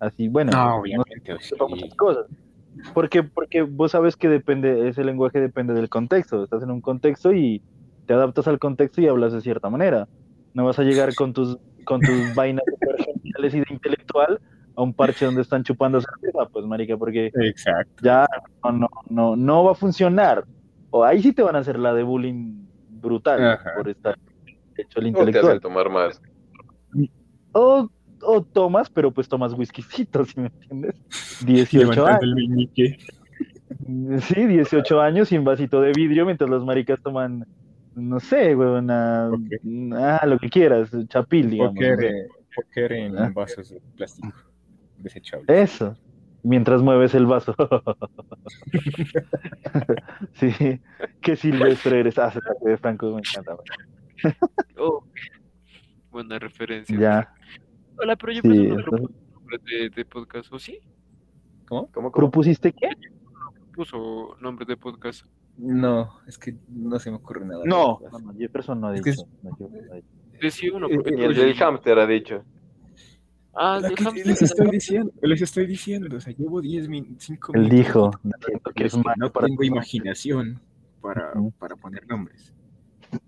así, 0.00 0.28
bueno, 0.28 0.54
No, 0.54 0.80
obviamente, 0.80 1.38
sí. 1.40 1.54
muchas 1.68 1.94
cosas. 1.96 2.26
Porque, 2.92 3.22
porque 3.22 3.62
vos 3.62 3.92
sabes 3.92 4.16
que 4.16 4.28
depende, 4.28 4.88
ese 4.88 5.04
lenguaje 5.04 5.40
depende 5.40 5.74
del 5.74 5.88
contexto. 5.88 6.42
Estás 6.44 6.62
en 6.62 6.70
un 6.70 6.80
contexto 6.80 7.32
y 7.32 7.62
te 8.06 8.14
adaptas 8.14 8.48
al 8.48 8.58
contexto 8.58 9.00
y 9.00 9.08
hablas 9.08 9.32
de 9.32 9.40
cierta 9.40 9.70
manera. 9.70 10.06
No 10.54 10.64
vas 10.64 10.78
a 10.78 10.82
llegar 10.84 11.14
con 11.14 11.32
tus, 11.32 11.58
con 11.84 12.02
tus 12.04 12.32
vainas 12.34 12.64
súper 12.70 12.96
geniales 12.98 13.54
y 13.54 13.58
de 13.60 13.66
intelectual 13.70 14.40
a 14.78 14.82
un 14.82 14.94
parche 14.94 15.24
donde 15.24 15.42
están 15.42 15.64
chupando 15.64 16.00
cerveza, 16.00 16.46
pues 16.52 16.64
marica, 16.64 16.96
porque 16.96 17.32
Exacto. 17.34 18.00
ya 18.00 18.26
no, 18.62 18.70
no, 18.72 18.88
no, 19.10 19.36
no 19.36 19.64
va 19.64 19.72
a 19.72 19.74
funcionar. 19.74 20.44
O 20.90 21.02
ahí 21.04 21.20
sí 21.20 21.32
te 21.32 21.42
van 21.42 21.56
a 21.56 21.58
hacer 21.58 21.78
la 21.80 21.92
de 21.94 22.04
bullying 22.04 22.64
brutal 22.88 23.44
Ajá. 23.44 23.72
por 23.76 23.88
estar 23.88 24.16
hecho 24.76 25.00
el 25.00 25.06
O 25.06 25.10
te 25.12 25.18
hacen 25.20 25.28
intelectual. 25.28 25.60
tomar 25.60 25.90
más. 25.90 26.22
O, 27.52 27.88
o 28.22 28.42
tomas, 28.42 28.88
pero 28.88 29.10
pues 29.10 29.28
tomas 29.28 29.52
whiskycito, 29.52 30.24
si 30.24 30.40
me 30.40 30.46
entiendes? 30.46 30.94
18 31.44 31.90
Levantando 31.90 32.36
años. 32.36 32.68
el. 32.76 32.98
Sí, 34.22 34.46
18 34.46 35.00
años 35.00 35.32
y 35.32 35.38
un 35.38 35.44
vasito 35.44 35.80
de 35.80 35.92
vidrio 35.92 36.24
mientras 36.24 36.48
las 36.48 36.62
maricas 36.64 37.00
toman, 37.02 37.44
no 37.96 38.20
sé, 38.20 38.54
güey, 38.54 38.68
una, 38.68 39.30
Ok. 39.32 39.94
ah, 39.96 40.24
lo 40.26 40.38
que 40.38 40.48
quieras, 40.48 40.90
chapil, 41.08 41.50
digamos. 41.50 41.74
No 41.74 41.96
póker 42.54 42.92
en 42.92 43.18
Ah. 43.18 43.30
vasos 43.34 43.70
de 43.70 43.80
plástico 43.96 44.32
Eso, 45.46 45.96
mientras 46.42 46.82
mueves 46.82 47.14
el 47.14 47.26
vaso. 47.26 47.54
sí, 50.32 50.80
qué 51.20 51.36
silvestre 51.36 52.00
eres. 52.00 52.18
Ah, 52.18 52.30
se 52.30 52.40
trata 52.40 52.64
de 52.64 52.76
Franco, 52.76 53.12
me 53.14 53.20
encanta. 53.20 53.56
Oh, 54.78 55.04
buena 56.10 56.38
referencia. 56.38 56.98
Ya, 56.98 57.34
Hola, 58.00 58.16
pero 58.16 58.32
yo 58.32 58.42
sí. 58.42 58.48
nombre 58.48 59.58
de, 59.64 59.90
de 59.90 60.04
podcast, 60.04 60.52
¿o 60.52 60.58
sí? 60.58 60.78
¿Cómo? 61.68 61.86
¿Cómo, 61.92 62.12
cómo? 62.12 62.14
¿Propusiste 62.30 62.72
qué? 62.72 62.90
Puso 63.74 64.36
nombre 64.40 64.64
de 64.66 64.76
podcast. 64.76 65.26
No, 65.56 66.20
es 66.28 66.38
que 66.38 66.54
no 66.68 66.98
se 67.00 67.10
me 67.10 67.16
ocurre 67.16 67.44
nada. 67.44 67.62
No, 67.64 67.98
no, 68.12 68.18
no, 68.20 68.32
Jefferson 68.38 68.80
no 68.80 68.88
ha 68.88 68.94
Es 68.94 69.02
que 69.02 69.10
dicho. 69.10 69.24
no, 69.42 69.50
yo- 69.58 69.68
no 69.68 69.94
he 69.94 69.96
dicho. 69.96 70.08
Decía 70.40 70.70
uno, 70.72 70.86
Eh, 70.88 70.94
porque 70.94 71.10
eh, 71.10 71.16
Ni 71.16 71.24
el 71.24 71.30
oye, 71.30 71.44
del 71.46 71.54
hamster 71.54 71.98
ha 71.98 72.06
dicho. 72.06 72.44
Ah, 73.54 73.80
les 74.24 74.42
estoy 74.42 74.70
diciendo, 74.70 75.12
les 75.22 75.42
estoy 75.42 75.66
diciendo, 75.66 76.16
o 76.16 76.20
sea, 76.20 76.32
llevo 76.32 76.60
10 76.60 76.88
min 76.88 77.16
5 77.18 77.52
Él 77.54 77.62
minutos. 77.62 77.78
dijo, 77.78 78.10
diciendo 78.22 78.36
siento 78.46 78.70
que 78.72 78.84
es 78.84 78.96
malo 78.96 79.14
no 79.16 79.32
para 79.32 79.46
tengo 79.46 79.64
imaginación 79.64 80.60
para, 81.00 81.32
para 81.58 81.76
poner 81.76 82.06
nombres. 82.06 82.54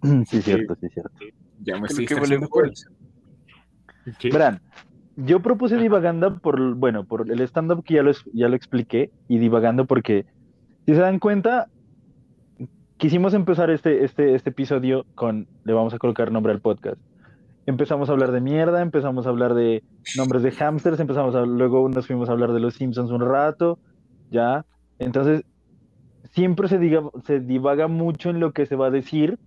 Sí, 0.27 0.43
cierto, 0.43 0.77
sí, 0.81 0.89
cierto. 0.91 1.19
Ya 1.63 1.79
me 1.79 1.87
estoy 1.87 2.07
por 2.49 2.69
eso. 2.69 2.91
Verán, 4.31 4.61
yo 5.17 5.41
propuse 5.41 5.77
divaganda 5.77 6.39
por, 6.39 6.75
bueno, 6.75 7.05
por 7.05 7.31
el 7.31 7.41
stand-up 7.43 7.85
que 7.85 7.95
ya 7.95 8.03
lo, 8.03 8.13
ya 8.33 8.49
lo 8.49 8.57
expliqué 8.57 9.11
y 9.29 9.39
divagando 9.39 9.87
porque, 9.87 10.27
si 10.87 10.95
se 10.95 11.01
dan 11.01 11.19
cuenta, 11.19 11.69
quisimos 12.97 13.35
empezar 13.35 13.71
este, 13.71 14.05
este, 14.05 14.35
este 14.35 14.51
episodio 14.51 15.07
con, 15.15 15.49
le 15.65 15.73
vamos 15.73 15.95
a 15.95 15.99
colocar 15.99 16.31
nombre 16.31 16.53
al 16.53 16.61
podcast. 16.61 17.01
Empezamos 17.67 18.09
a 18.09 18.13
hablar 18.13 18.33
de 18.33 18.41
mierda, 18.41 18.83
empezamos 18.83 19.27
a 19.27 19.31
hablar 19.31 19.55
de 19.55 19.83
nombres 20.17 20.43
de 20.43 20.51
hamsters, 20.53 20.99
empezamos 20.99 21.35
a, 21.35 21.43
luego 21.43 21.89
nos 21.89 22.07
fuimos 22.07 22.29
a 22.29 22.33
hablar 22.33 22.53
de 22.53 22.61
los 22.61 22.75
Simpsons 22.75 23.11
un 23.11 23.21
rato, 23.21 23.79
ya. 24.31 24.65
Entonces, 24.99 25.45
siempre 26.31 26.69
se, 26.69 26.79
diga, 26.79 27.03
se 27.25 27.41
divaga 27.41 27.89
mucho 27.89 28.31
en 28.31 28.41
lo 28.41 28.53
que 28.53 28.67
se 28.67 28.77
va 28.77 28.87
a 28.87 28.91
decir. 28.91 29.39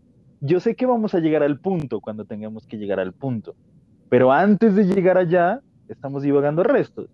Yo 0.41 0.59
sé 0.59 0.75
que 0.75 0.85
vamos 0.85 1.15
a 1.15 1.19
llegar 1.19 1.43
al 1.43 1.59
punto 1.59 2.01
cuando 2.01 2.25
tengamos 2.25 2.67
que 2.67 2.77
llegar 2.77 2.99
al 2.99 3.13
punto. 3.13 3.55
Pero 4.09 4.31
antes 4.31 4.75
de 4.75 4.85
llegar 4.85 5.17
allá, 5.17 5.61
estamos 5.87 6.23
divagando 6.23 6.63
restos. 6.63 7.09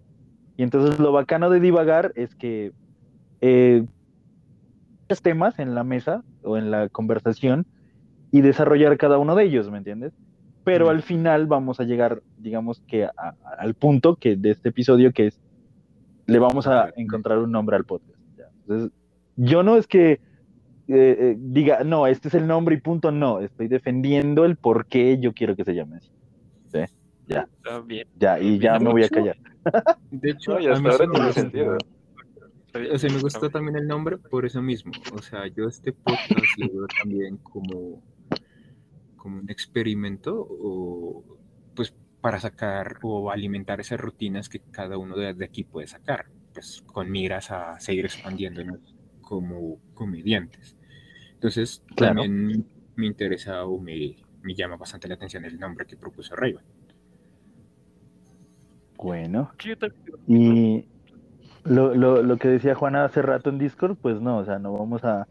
Y 0.57 0.63
entonces 0.63 0.99
lo 0.99 1.11
bacano 1.11 1.49
de 1.49 1.59
divagar 1.59 2.11
es 2.15 2.35
que 2.35 2.73
eh, 3.41 3.85
temas 5.17 5.57
en 5.57 5.73
la 5.73 5.83
mesa 5.83 6.23
o 6.43 6.57
en 6.57 6.69
la 6.69 6.89
conversación 6.89 7.65
y 8.31 8.41
desarrollar 8.41 8.97
cada 8.97 9.17
uno 9.17 9.35
de 9.35 9.45
ellos, 9.45 9.71
¿me 9.71 9.79
entiendes? 9.79 10.13
Pero 10.63 10.85
Mm. 10.87 10.89
al 10.89 11.01
final 11.03 11.47
vamos 11.47 11.79
a 11.79 11.83
llegar, 11.83 12.21
digamos 12.37 12.81
que 12.87 13.05
a- 13.05 13.11
a- 13.17 13.35
al 13.59 13.73
punto 13.75 14.15
que 14.15 14.35
de 14.35 14.51
este 14.51 14.69
episodio 14.69 15.11
que 15.13 15.27
es, 15.27 15.39
le 16.27 16.37
vamos 16.39 16.67
a 16.67 16.91
encontrar 16.95 17.39
un 17.39 17.51
nombre 17.51 17.75
al 17.75 17.85
podcast. 17.85 18.19
¿ya? 18.37 18.45
Entonces, 18.61 18.91
yo 19.35 19.63
no 19.63 19.77
es 19.77 19.87
que 19.87 20.19
eh, 20.91 21.15
eh, 21.19 21.35
diga, 21.39 21.83
no, 21.83 22.07
este 22.07 22.29
es 22.29 22.33
el 22.33 22.47
nombre 22.47 22.73
y 22.75 22.79
punto, 22.81 23.11
no, 23.11 23.41
estoy 23.41 23.67
defendiendo 23.67 24.43
el 24.43 24.55
por 24.55 24.87
qué 24.87 25.19
yo 25.19 25.33
quiero 25.33 25.55
que 25.55 25.63
se 25.63 25.75
llame 25.75 25.97
así. 25.97 26.09
¿sí? 26.71 26.79
Ya, 27.27 27.47
Está 27.57 27.79
bien. 27.81 28.07
ya, 28.17 28.39
y 28.39 28.57
ya 28.57 28.79
me 28.79 28.89
voy 28.91 29.03
a 29.03 29.09
callar. 29.09 29.37
De 30.11 30.31
hecho, 30.31 30.53
No, 30.55 30.59
y 30.59 30.65
a 30.65 30.71
hasta 30.71 30.81
mí 30.83 30.89
ahora 30.89 31.05
tiene 31.11 31.25
gusta. 31.27 31.41
sentido. 31.41 31.77
está 31.77 32.79
O 32.95 32.97
sea, 32.97 33.09
me 33.09 33.15
está 33.17 33.21
gustó 33.21 33.39
bien. 33.41 33.51
también 33.51 33.75
el 33.77 33.87
nombre 33.87 34.17
por 34.17 34.45
eso 34.47 34.61
mismo. 34.63 34.91
O 35.13 35.21
sea, 35.21 35.45
yo 35.47 35.67
este 35.67 35.91
podcast 35.93 36.31
lo 36.57 36.67
veo 36.67 36.87
también 37.01 37.37
como, 37.37 38.01
como 39.29 39.41
un 39.41 39.49
experimento 39.49 40.35
o 40.49 41.23
pues 41.75 41.93
para 42.21 42.39
sacar 42.39 42.97
o 43.03 43.31
alimentar 43.31 43.79
esas 43.79 43.99
rutinas 43.99 44.49
que 44.49 44.59
cada 44.59 44.97
uno 44.97 45.15
de, 45.15 45.33
de 45.33 45.45
aquí 45.45 45.63
puede 45.63 45.87
sacar, 45.87 46.25
pues 46.53 46.81
con 46.85 47.09
miras 47.09 47.51
a 47.51 47.79
seguir 47.79 48.05
expandiéndonos 48.05 48.79
como 49.21 49.79
comediantes. 49.93 50.75
Entonces, 51.33 51.83
Claro. 51.95 52.21
también 52.23 52.65
me 52.95 53.05
interesa 53.05 53.65
o 53.65 53.79
me, 53.79 54.17
me 54.41 54.55
llama 54.55 54.75
bastante 54.77 55.07
la 55.07 55.13
atención 55.15 55.45
el 55.45 55.59
nombre 55.59 55.85
que 55.85 55.95
propuso 55.95 56.35
Rayban. 56.35 56.65
Bueno, 58.97 59.51
y 60.27 60.85
lo, 61.63 61.95
lo, 61.95 62.21
lo 62.21 62.37
que 62.37 62.49
decía 62.49 62.75
Juana 62.75 63.05
hace 63.05 63.21
rato 63.21 63.49
en 63.49 63.57
Discord, 63.57 63.95
pues 63.95 64.19
no, 64.19 64.39
o 64.39 64.45
sea, 64.45 64.59
no 64.59 64.73
vamos 64.73 65.05
a, 65.05 65.25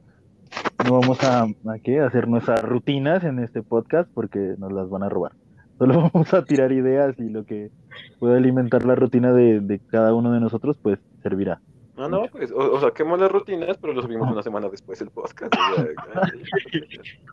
vamos 0.90 1.22
a, 1.24 1.42
¿a 1.44 1.78
qué? 1.82 2.00
a 2.00 2.06
hacer 2.06 2.28
nuestras 2.28 2.62
rutinas 2.62 3.24
en 3.24 3.38
este 3.38 3.62
podcast 3.62 4.10
porque 4.12 4.54
nos 4.58 4.72
las 4.72 4.88
van 4.90 5.02
a 5.02 5.08
robar. 5.08 5.32
Solo 5.78 6.10
vamos 6.12 6.34
a 6.34 6.44
tirar 6.44 6.72
ideas 6.72 7.18
y 7.18 7.28
lo 7.28 7.44
que 7.44 7.70
pueda 8.18 8.36
alimentar 8.36 8.84
la 8.84 8.94
rutina 8.94 9.32
de, 9.32 9.60
de 9.60 9.78
cada 9.78 10.14
uno 10.14 10.32
de 10.32 10.40
nosotros, 10.40 10.76
pues 10.82 10.98
servirá. 11.22 11.60
No, 11.96 12.08
no, 12.08 12.22
pues, 12.30 12.52
o, 12.52 12.74
o 12.74 12.80
saquemos 12.80 13.18
las 13.18 13.30
rutinas, 13.30 13.76
pero 13.78 13.92
lo 13.92 14.02
subimos 14.02 14.30
una 14.30 14.40
semana 14.42 14.68
después 14.68 15.00
el 15.00 15.10
podcast. 15.10 15.52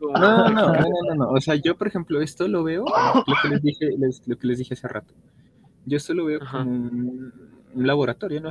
No, 0.02 0.12
no, 0.12 0.50
no, 0.50 0.74
no, 0.74 0.89
no, 1.10 1.15
no. 1.15 1.30
O 1.30 1.39
sea, 1.41 1.56
yo, 1.56 1.78
por 1.78 1.88
ejemplo, 1.88 2.22
esto 2.22 2.48
lo 2.48 2.63
veo, 2.63 2.84
lo 3.28 3.34
que 3.41 3.50
les 3.50 3.62
dije, 3.62 3.89
les- 3.98 4.28
lo 4.28 4.38
que 4.38 4.48
les 4.48 4.58
dije 4.60 4.74
hace 4.74 4.88
rato. 4.88 5.13
Yo 5.86 5.98
esto 5.98 6.13
lo 6.13 6.26
veo 6.26 6.41
Ajá. 6.41 6.60
como 6.60 6.72
un, 6.72 7.34
un 7.76 7.88
laboratorio, 7.88 8.41
¿no? 8.41 8.50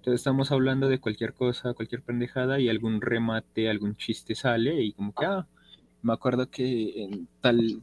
Entonces 0.00 0.22
estamos 0.22 0.50
hablando 0.50 0.88
de 0.88 0.98
cualquier 0.98 1.34
cosa, 1.34 1.74
cualquier 1.74 2.00
pendejada 2.00 2.58
y 2.58 2.70
algún 2.70 3.02
remate, 3.02 3.68
algún 3.68 3.96
chiste 3.96 4.34
sale 4.34 4.80
y 4.80 4.94
como 4.94 5.12
que, 5.12 5.26
ah, 5.26 5.46
me 6.00 6.14
acuerdo 6.14 6.48
que 6.48 7.04
en 7.04 7.28
tal 7.42 7.82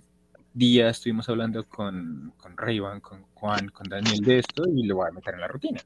día 0.51 0.89
estuvimos 0.89 1.29
hablando 1.29 1.63
con, 1.65 2.33
con 2.37 2.57
Rayban, 2.57 3.01
con 3.01 3.21
Juan, 3.35 3.69
con 3.69 3.87
Daniel 3.87 4.19
de 4.21 4.39
esto 4.39 4.63
y 4.67 4.87
lo 4.87 4.95
voy 4.95 5.09
a 5.09 5.11
meter 5.11 5.35
en 5.35 5.41
la 5.41 5.47
rutina. 5.47 5.79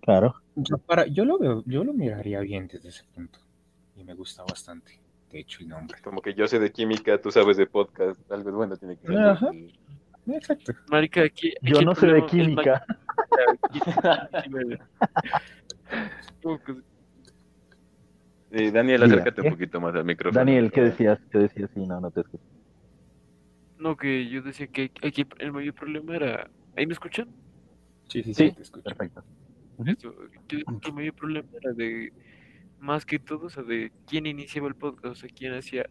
Claro. 0.00 0.34
Yo, 0.56 0.78
para, 0.78 1.06
yo 1.06 1.24
lo 1.24 1.38
veo, 1.38 1.62
yo 1.66 1.84
lo 1.84 1.92
miraría 1.92 2.40
bien 2.40 2.66
desde 2.66 2.88
ese 2.88 3.04
punto 3.14 3.38
y 3.94 4.02
me 4.02 4.14
gusta 4.14 4.42
bastante, 4.42 5.00
de 5.30 5.38
hecho, 5.38 5.60
el 5.60 5.68
nombre. 5.68 6.02
Como 6.02 6.20
que 6.20 6.34
yo 6.34 6.48
sé 6.48 6.58
de 6.58 6.72
química, 6.72 7.20
tú 7.20 7.30
sabes 7.30 7.56
de 7.56 7.66
podcast, 7.68 8.20
algo 8.32 8.50
bueno 8.50 8.76
tiene 8.76 8.96
que 8.96 9.06
ser. 9.06 9.18
Ajá. 9.20 9.52
Exacto. 10.36 10.72
Marica, 10.90 11.22
aquí. 11.22 11.52
aquí 11.62 11.72
Yo 11.72 11.82
no 11.82 11.94
sé 11.94 12.06
de 12.08 12.24
química. 12.26 12.84
¿Cómo 16.42 16.58
que- 16.64 16.74
Eh, 18.52 18.70
Daniel, 18.72 19.02
acércate 19.04 19.42
un 19.42 19.50
poquito 19.50 19.80
más 19.80 19.94
al 19.94 20.04
micrófono. 20.04 20.38
Daniel, 20.38 20.72
¿qué 20.72 20.80
decías? 20.82 21.20
¿Qué 21.30 21.38
decías? 21.38 21.70
Sí, 21.72 21.86
no, 21.86 22.00
no 22.00 22.10
te 22.10 22.20
escucho. 22.22 22.42
No, 23.78 23.96
que 23.96 24.28
yo 24.28 24.42
decía 24.42 24.66
que 24.66 24.90
aquí 25.02 25.24
el 25.38 25.52
mayor 25.52 25.74
problema 25.74 26.16
era. 26.16 26.50
¿Ahí 26.76 26.84
me 26.86 26.92
escuchan? 26.92 27.28
Sí, 28.08 28.22
sí, 28.24 28.34
sí, 28.34 28.48
Sí, 28.48 28.52
te 28.56 28.62
escucho. 28.62 28.82
perfecto. 28.84 29.22
Yo 29.98 30.14
el 30.88 30.92
mayor 30.92 31.14
problema 31.14 31.48
era 31.62 31.72
de. 31.72 32.12
Más 32.80 33.04
que 33.06 33.18
todo, 33.18 33.46
o 33.46 33.50
sea, 33.50 33.62
de 33.62 33.92
quién 34.06 34.26
iniciaba 34.26 34.66
el 34.66 34.74
podcast, 34.74 35.12
o 35.12 35.14
sea, 35.14 35.28
quién 35.34 35.54
hacía. 35.54 35.88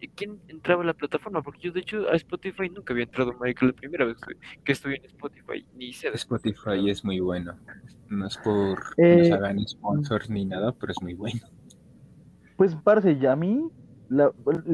Y 0.00 0.08
¿Quién 0.10 0.40
entraba 0.48 0.82
a 0.82 0.86
la 0.86 0.94
plataforma? 0.94 1.42
Porque 1.42 1.68
yo, 1.68 1.72
de 1.72 1.80
hecho, 1.80 2.08
a 2.08 2.14
Spotify 2.16 2.68
nunca 2.70 2.92
había 2.92 3.04
entrado, 3.04 3.32
marica, 3.34 3.66
la 3.66 3.72
primera 3.72 4.04
vez 4.04 4.16
que- 4.20 4.34
que 4.64 4.72
estoy 4.72 4.94
en 4.94 5.04
Spotify, 5.06 5.66
ni 5.72 5.92
sé 5.92 6.08
Spotify 6.08 6.88
es 6.90 7.04
muy 7.04 7.20
bueno. 7.20 7.56
No 8.08 8.26
es 8.26 8.36
por 8.38 8.78
Eh, 8.96 9.04
que 9.08 9.16
nos 9.16 9.32
hagan 9.32 9.66
sponsors 9.66 10.30
ni 10.30 10.44
nada, 10.44 10.72
pero 10.72 10.92
es 10.92 11.02
muy 11.02 11.14
bueno. 11.14 11.40
Pues, 12.56 12.74
parce, 12.84 13.18
ya 13.18 13.32
a 13.32 13.36
mí, 13.36 13.60
la- 14.08 14.32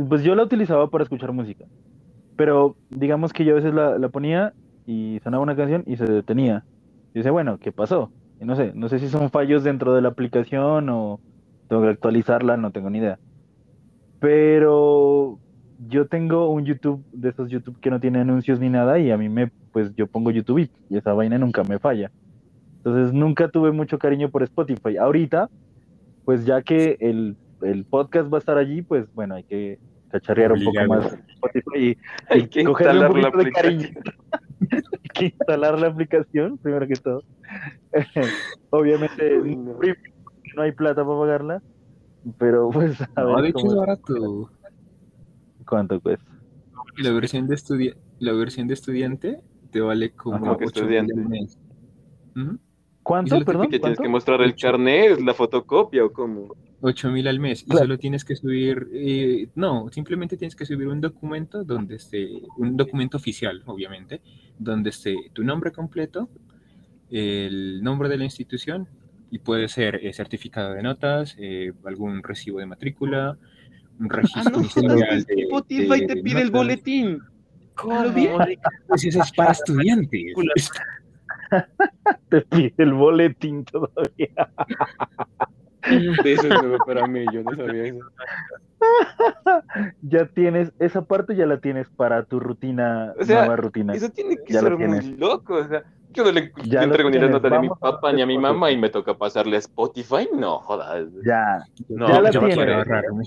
pues 0.09 0.23
yo 0.23 0.35
la 0.35 0.45
utilizaba 0.45 0.89
para 0.89 1.05
escuchar 1.05 1.33
música. 1.33 1.67
Pero 2.37 2.79
digamos 2.91 3.33
que 3.33 3.45
yo 3.45 3.53
a 3.53 3.57
veces 3.57 3.75
la, 3.75 3.99
la 3.99 4.09
ponía 4.09 4.55
y 4.87 5.21
sonaba 5.25 5.43
una 5.43 5.57
canción 5.57 5.85
y 5.87 5.97
se 5.97 6.05
detenía. 6.07 6.67
Y 7.15 7.21
dice, 7.21 7.31
bueno, 7.31 7.59
¿qué 7.59 7.73
pasó? 7.73 8.13
Y 8.41 8.45
no 8.47 8.57
sé, 8.57 8.73
no 8.75 8.89
sé 8.89 8.99
si 8.99 9.09
son 9.09 9.31
fallos 9.31 9.65
dentro 9.65 9.95
de 9.95 10.03
la 10.03 10.09
aplicación 10.11 10.89
o 10.91 11.21
tengo 11.69 11.83
que 11.83 11.89
actualizarla, 11.91 12.57
no 12.57 12.73
tengo 12.73 12.91
ni 12.91 12.99
idea. 12.99 13.21
Pero 14.25 15.39
yo 15.87 16.07
tengo 16.07 16.49
un 16.49 16.65
YouTube 16.65 17.05
de 17.13 17.29
esos 17.29 17.51
YouTube 17.51 17.79
que 17.79 17.91
no 17.91 18.01
tiene 18.01 18.21
anuncios 18.21 18.59
ni 18.59 18.71
nada 18.71 18.99
y 18.99 19.11
a 19.11 19.19
mí 19.19 19.29
me, 19.29 19.49
pues 19.71 19.95
yo 19.97 20.07
pongo 20.07 20.31
YouTube 20.31 20.61
y, 20.61 20.71
y 20.89 20.97
esa 20.97 21.13
vaina 21.13 21.37
nunca 21.37 21.63
me 21.63 21.79
falla. 21.79 22.11
Entonces 22.79 23.13
nunca 23.13 23.49
tuve 23.49 23.71
mucho 23.71 23.99
cariño 23.99 24.31
por 24.31 24.43
Spotify. 24.43 24.97
Ahorita, 24.97 25.51
pues 26.25 26.47
ya 26.47 26.63
que 26.63 26.97
el, 27.01 27.37
el 27.61 27.85
podcast 27.85 28.33
va 28.33 28.39
a 28.39 28.41
estar 28.41 28.57
allí, 28.57 28.81
pues 28.81 29.13
bueno, 29.15 29.35
hay 29.35 29.43
que 29.43 29.79
cacharrear 30.09 30.53
un 30.53 30.65
poco 30.65 30.87
más 30.89 31.19
Spotify 31.29 31.79
y, 31.79 31.99
Hay 32.31 32.41
y 32.41 32.47
que 32.47 32.65
cogerle 32.65 33.07
un 33.07 33.19
instalar 33.19 33.37
la 33.37 33.45
de 33.45 33.53
cariño. 33.53 33.89
hay 34.71 35.09
que 35.13 35.25
instalar 35.27 35.79
la 35.79 35.89
aplicación, 35.89 36.57
primero 36.57 36.87
que 36.87 36.95
todo. 36.95 37.23
Obviamente 38.71 39.39
no 40.57 40.63
hay 40.63 40.73
plata 40.73 41.05
para 41.05 41.19
pagarla, 41.19 41.63
pero 42.39 42.71
pues 42.71 43.01
a 43.01 43.09
No, 43.23 43.35
ver 43.37 43.43
de 43.45 43.49
hecho 43.51 43.67
es 43.67 43.75
barato. 43.75 44.51
cuánto 45.67 46.01
cuesta. 46.01 46.31
La 46.99 47.11
versión 47.13 47.47
de 47.47 47.55
estudi- 47.57 47.97
la 48.21 48.33
versión 48.33 48.67
de 48.69 48.75
estudiante 48.75 49.41
te 49.71 49.81
vale 49.81 50.13
como 50.13 50.37
Ajá, 50.37 50.57
que 50.59 50.67
8 50.67 50.81
estudiante. 50.81 51.13
al 51.15 51.29
mes. 51.29 51.59
¿Cuánto, 53.03 53.39
perdón? 53.45 53.69
¿Que 53.69 53.79
tienes 53.79 53.99
que 53.99 54.09
mostrar 54.09 54.41
el 54.41 54.55
carnet, 54.55 55.21
la 55.21 55.35
fotocopia 55.35 56.05
o 56.05 56.13
cómo? 56.13 56.55
8 56.81 57.11
mil 57.11 57.27
al 57.29 57.39
mes 57.41 57.65
y 57.67 57.71
solo 57.75 57.99
tienes 57.99 58.25
que 58.27 58.37
subir, 58.37 58.89
eh, 58.93 59.49
no, 59.55 59.89
simplemente 59.91 60.37
tienes 60.37 60.55
que 60.55 60.67
subir 60.67 60.87
un 60.89 61.01
documento 61.01 61.65
donde 61.65 61.97
esté, 61.97 62.29
un 62.59 62.77
documento 62.77 63.17
oficial, 63.17 63.63
obviamente, 63.67 64.21
donde 64.59 64.91
esté 64.91 65.17
tu 65.33 65.45
nombre 65.45 65.73
completo, 65.73 66.29
el 67.11 67.83
nombre 67.83 68.09
de 68.11 68.19
la 68.19 68.25
institución 68.25 68.87
y 69.35 69.41
puede 69.41 69.67
ser 69.67 69.97
eh, 69.97 70.13
certificado 70.13 70.75
de 70.75 70.83
notas, 70.85 71.35
eh, 71.39 71.73
algún 71.85 72.23
recibo 72.23 72.61
de 72.61 72.67
matrícula, 72.67 73.37
un 73.99 74.09
registro 74.09 74.59
ministerial 74.59 75.25
de- 75.25 75.43
Spotify 75.43 76.07
te 76.07 76.15
de 76.15 76.23
pide 76.23 76.41
el 76.43 76.47
notas. 76.53 76.61
boletín. 76.61 77.19
¿Cómo? 77.75 78.05
Pues 78.87 79.05
eso 79.07 79.21
es 79.21 79.33
para 79.33 79.51
estudiantes. 79.51 80.35
Te 82.29 82.43
pide 82.43 82.75
el 82.79 82.93
boletín 82.95 83.65
todavía. 83.65 84.29
Eso 85.83 86.47
es 86.49 86.63
nuevo 86.63 86.79
para 86.87 87.07
mí, 87.09 87.25
yo 87.33 87.43
no 87.43 87.57
sabía 87.57 87.85
eso. 87.87 87.99
Ya 90.03 90.27
tienes, 90.27 90.73
esa 90.79 91.03
parte 91.05 91.35
ya 91.35 91.47
la 91.47 91.59
tienes 91.59 91.89
para 91.91 92.25
tu 92.25 92.39
rutina, 92.39 93.13
O 93.19 93.25
sea, 93.25 93.41
nueva 93.41 93.57
rutina. 93.57 93.95
Eso 93.95 94.11
tiene 94.11 94.37
que 94.45 94.53
Ya 94.53 94.63
lo 94.63 94.69
ser 94.69 94.79
muy 94.79 94.99
tienes. 95.01 95.19
loco. 95.19 95.55
O 95.57 95.67
sea, 95.69 95.83
yo 96.15 96.25
no 96.25 96.33
le 96.33 96.53
Ya 96.65 96.81
yo 96.81 96.83
entrego 96.83 97.11
ni 97.11 97.19
la 97.19 97.29
nota 97.29 97.57
a 97.57 97.61
mi 97.61 97.69
papá 97.69 98.13
ni 98.13 98.23
a 98.23 98.27
mi 98.27 98.39
mamá 98.39 98.71
y 98.71 98.79
me 98.79 98.89
toca 98.91 99.15
pasarle 99.15 99.57
a 99.57 99.59
Spotify. 99.59 100.29
No, 100.37 100.59
jodas. 100.61 101.07
Ya, 101.25 101.65
No, 101.89 102.09
ya 102.09 102.21
la 102.21 102.31
yo 102.31 102.41
tienes. 102.41 102.57
quiero 102.57 102.75
ahorrarme, 102.77 103.25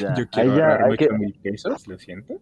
ya. 0.00 0.14
yo 0.14 0.22
Ahí 0.22 0.26
quiero 0.30 0.56
ya 0.56 0.66
ahorrarme 0.68 0.90
hay 0.92 0.96
que- 0.96 1.04
8 1.06 1.18
mil 1.18 1.34
pesos, 1.42 1.88
lo 1.88 1.98
siento. 1.98 2.34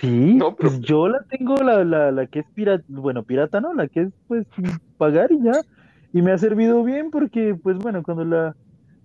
Sí, 0.00 0.34
No, 0.34 0.54
pero- 0.56 0.70
pues 0.70 0.80
yo 0.80 1.08
la 1.08 1.22
tengo, 1.28 1.56
la, 1.56 1.84
la, 1.84 2.10
la 2.10 2.26
que 2.26 2.38
es 2.40 2.46
pirata, 2.54 2.84
bueno, 2.88 3.22
pirata, 3.22 3.60
¿no? 3.60 3.74
La 3.74 3.86
que 3.88 4.02
es 4.02 4.08
pues 4.28 4.46
sin 4.56 4.64
pagar 4.96 5.30
y 5.32 5.42
ya. 5.42 5.52
Y 6.12 6.22
me 6.22 6.32
ha 6.32 6.38
servido 6.38 6.82
bien 6.82 7.10
porque, 7.10 7.54
pues 7.62 7.76
bueno, 7.78 8.02
cuando 8.02 8.24
la, 8.24 8.56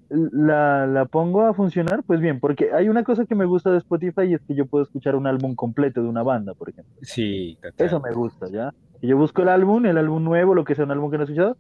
la, 0.10 0.88
la 0.88 1.06
pongo 1.06 1.42
a 1.46 1.54
funcionar, 1.54 2.02
pues 2.04 2.20
bien, 2.22 2.40
porque 2.40 2.72
hay 2.74 2.88
una 2.90 3.04
cosa 3.04 3.26
que 3.26 3.36
me 3.36 3.46
gusta 3.46 3.72
de 3.72 3.78
Spotify 3.80 4.22
y 4.24 4.34
es 4.36 4.42
que 4.48 4.56
yo 4.56 4.66
puedo 4.66 4.84
escuchar 4.86 5.16
un 5.16 5.28
álbum 5.28 5.54
completo 5.56 6.02
de 6.02 6.08
una 6.08 6.24
banda, 6.24 6.54
por 6.54 6.70
ejemplo. 6.70 6.94
Sí, 7.02 7.58
total. 7.62 7.86
Eso 7.88 8.00
me 8.00 8.12
gusta, 8.14 8.48
¿ya? 8.50 8.74
Y 9.02 9.08
yo 9.08 9.18
busco 9.18 9.42
el 9.42 9.50
álbum, 9.50 9.86
el 9.86 9.98
álbum 9.98 10.24
nuevo, 10.24 10.56
lo 10.56 10.64
que 10.66 10.76
sea 10.76 10.86
un 10.86 10.92
álbum 10.92 11.12
que 11.12 11.18
no 11.18 11.24
he 11.24 11.26
escuchado, 11.26 11.58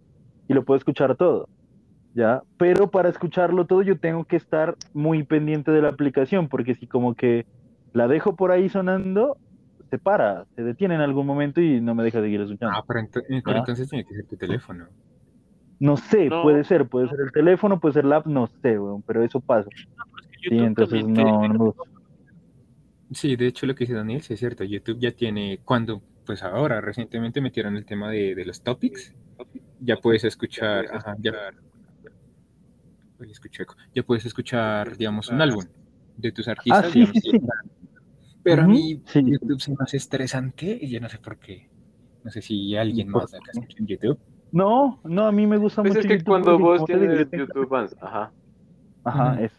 y 0.48 0.54
lo 0.54 0.63
puedo 0.63 0.78
escuchar 0.78 1.15
todo, 1.15 1.48
¿ya? 2.13 2.41
Pero 2.58 2.89
para 2.89 3.10
escucharlo 3.10 3.65
todo 3.65 3.82
yo 3.82 3.98
tengo 4.00 4.26
que 4.26 4.36
estar 4.38 4.76
muy 4.93 5.24
pendiente 5.24 5.71
de 5.71 5.82
la 5.82 5.89
aplicación, 5.89 6.48
porque 6.50 6.76
si 6.76 6.88
como 6.88 7.15
que 7.15 7.45
la 7.93 8.08
dejo 8.08 8.36
por 8.36 8.52
ahí 8.52 8.69
sonando, 8.69 9.38
se 9.89 9.98
para, 10.00 10.45
se 10.56 10.63
detiene 10.63 10.95
en 10.95 11.02
algún 11.02 11.28
momento 11.28 11.62
y 11.62 11.82
no 11.82 11.93
me 11.95 12.04
deja 12.04 12.21
seguir 12.21 12.41
escuchando. 12.41 12.76
Ah, 12.78 12.84
pero, 12.88 13.02
eh, 13.02 13.41
entonces 13.45 13.89
tiene 13.89 14.06
que 14.06 14.15
ser 14.15 14.26
tu 14.28 14.38
teléfono. 14.38 14.88
No 15.80 15.98
sé, 15.98 16.30
No. 16.30 16.41
puede 16.41 16.63
ser, 16.63 16.88
puede 16.88 17.10
ser 17.10 17.19
el 17.19 17.32
teléfono, 17.32 17.80
puede 17.80 17.93
ser 17.93 18.06
la 18.06 18.17
app, 18.17 18.28
no 18.28 18.48
sé, 18.62 18.80
weón, 18.80 19.04
pero 19.04 19.24
eso 19.24 19.41
pasa. 19.41 19.69
Es 19.69 20.39
que 20.41 20.50
Sí, 20.50 20.58
entonces 20.60 21.04
te- 21.06 21.12
no, 21.12 21.48
no 21.48 21.50
me 21.50 21.58
gusta. 21.58 21.84
Sí, 23.12 23.36
de 23.36 23.48
hecho 23.48 23.65
lo 23.65 23.76
que 23.76 23.84
dice 23.84 23.93
Daniel, 23.93 24.21
sí 24.21 24.34
es 24.34 24.39
cierto. 24.39 24.63
YouTube 24.63 25.00
ya 25.00 25.12
tiene, 25.12 25.60
cuando, 25.63 26.02
pues 26.25 26.43
ahora, 26.43 26.81
recientemente 26.81 27.41
metieron 27.41 27.77
el 27.77 27.85
tema 27.85 28.09
de, 28.09 28.35
de 28.35 28.45
los 28.45 28.61
topics, 28.61 29.13
ya 29.79 29.97
puedes 29.97 30.23
escuchar, 30.23 30.88
ajá, 30.91 31.15
ya, 31.19 31.33
Oye, 33.19 33.31
escuché 33.31 33.63
eco. 33.63 33.75
ya 33.93 34.03
puedes 34.03 34.25
escuchar, 34.25 34.97
digamos, 34.97 35.29
un 35.29 35.41
álbum 35.41 35.63
de 36.17 36.31
tus 36.31 36.47
artistas. 36.47 36.85
Ah, 36.85 36.89
sí, 36.89 36.99
digamos, 36.99 37.21
sí, 37.21 37.31
sí. 37.31 37.39
Pero 38.43 38.63
a 38.63 38.67
mí 38.67 39.01
sí. 39.05 39.23
YouTube 39.25 39.61
se 39.61 39.71
me 39.71 39.77
hace 39.79 39.97
estresante 39.97 40.77
y 40.81 40.89
yo 40.89 40.99
no 40.99 41.09
sé 41.09 41.17
por 41.17 41.38
qué. 41.38 41.69
No 42.23 42.31
sé 42.31 42.41
si 42.41 42.75
alguien 42.75 43.11
¿Por 43.11 43.23
más 43.23 43.33
acá 43.33 43.51
escucha 43.51 43.77
en 43.79 43.88
YouTube. 43.88 44.19
No, 44.51 44.99
no, 45.03 45.27
a 45.27 45.31
mí 45.31 45.47
me 45.47 45.57
gusta 45.57 45.81
Pues 45.81 45.95
mucho 45.95 46.01
es 46.01 46.07
que 46.07 46.17
YouTube 46.17 46.27
cuando 46.27 46.59
vos 46.59 46.85
tienes 46.85 47.29
YouTube 47.31 47.73
ajá. 48.01 48.31
Ajá, 49.03 49.33
Ujú. 49.33 49.43
eso. 49.43 49.55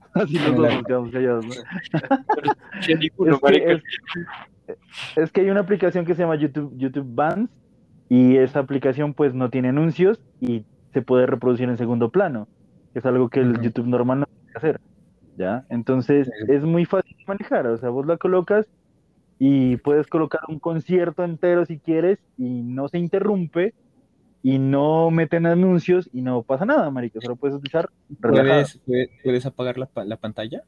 Así 0.14 0.34
nos 0.34 0.86
quedamos 0.86 1.10
callados, 1.10 1.46
¿no? 1.46 1.54
Es 5.16 5.32
que, 5.32 5.42
hay 5.42 5.50
una 5.50 5.60
aplicación 5.60 6.04
que 6.04 6.14
se 6.14 6.22
llama 6.22 6.36
YouTube, 6.36 6.72
YouTube 6.76 7.14
Bands 7.14 7.50
y 8.08 8.36
esa 8.36 8.60
aplicación 8.60 9.14
pues 9.14 9.34
no 9.34 9.50
tiene 9.50 9.68
anuncios 9.68 10.20
y 10.40 10.64
se 10.92 11.02
puede 11.02 11.26
reproducir 11.26 11.68
en 11.68 11.76
segundo 11.76 12.10
plano, 12.10 12.48
que 12.92 13.00
es 13.00 13.06
algo 13.06 13.28
que 13.28 13.40
el. 13.40 13.60
YouTube 13.60 13.86
normal 13.86 14.20
no 14.20 14.26
puede 14.26 14.56
hacer, 14.56 14.80
¿ya? 15.36 15.66
Entonces 15.68 16.30
es 16.48 16.62
muy 16.64 16.84
fácil 16.84 17.16
de 17.16 17.24
manejar, 17.26 17.66
o 17.66 17.76
sea, 17.76 17.90
vos 17.90 18.06
la 18.06 18.16
colocas 18.16 18.66
y 19.38 19.76
puedes 19.78 20.06
colocar 20.06 20.40
un 20.48 20.58
concierto 20.58 21.24
entero 21.24 21.66
si 21.66 21.78
quieres 21.78 22.18
y 22.38 22.62
no 22.62 22.88
se 22.88 22.98
interrumpe 22.98 23.74
y 24.42 24.58
no 24.58 25.10
meten 25.10 25.44
anuncios 25.46 26.08
y 26.12 26.22
no 26.22 26.42
pasa 26.42 26.64
nada, 26.64 26.88
marica, 26.90 27.20
solo 27.20 27.36
puedes 27.36 27.56
utilizar. 27.56 27.90
¿Puedes, 28.20 28.78
puedes, 28.86 29.10
puedes 29.22 29.46
apagar 29.46 29.76
la, 29.76 29.88
la 30.04 30.16
pantalla? 30.16 30.62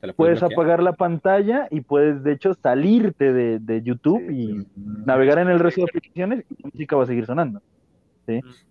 ¿Te 0.00 0.06
la 0.06 0.12
Puedes 0.14 0.42
apagar 0.42 0.82
la 0.82 0.94
pantalla 0.94 1.68
y 1.70 1.82
puedes, 1.82 2.22
de 2.22 2.32
hecho, 2.32 2.54
salirte 2.62 3.32
de, 3.32 3.58
de 3.58 3.82
YouTube 3.82 4.24
Sí, 4.28 4.34
y 4.34 4.66
Mm, 4.80 5.04
navegar 5.04 5.38
en 5.38 5.48
el 5.48 5.58
resto 5.60 5.82
de 5.82 5.88
aplicaciones 5.88 6.44
y 6.48 6.62
la 6.62 6.70
música 6.72 6.96
va 6.96 7.02
a 7.04 7.06
seguir 7.06 7.26
sonando. 7.26 7.60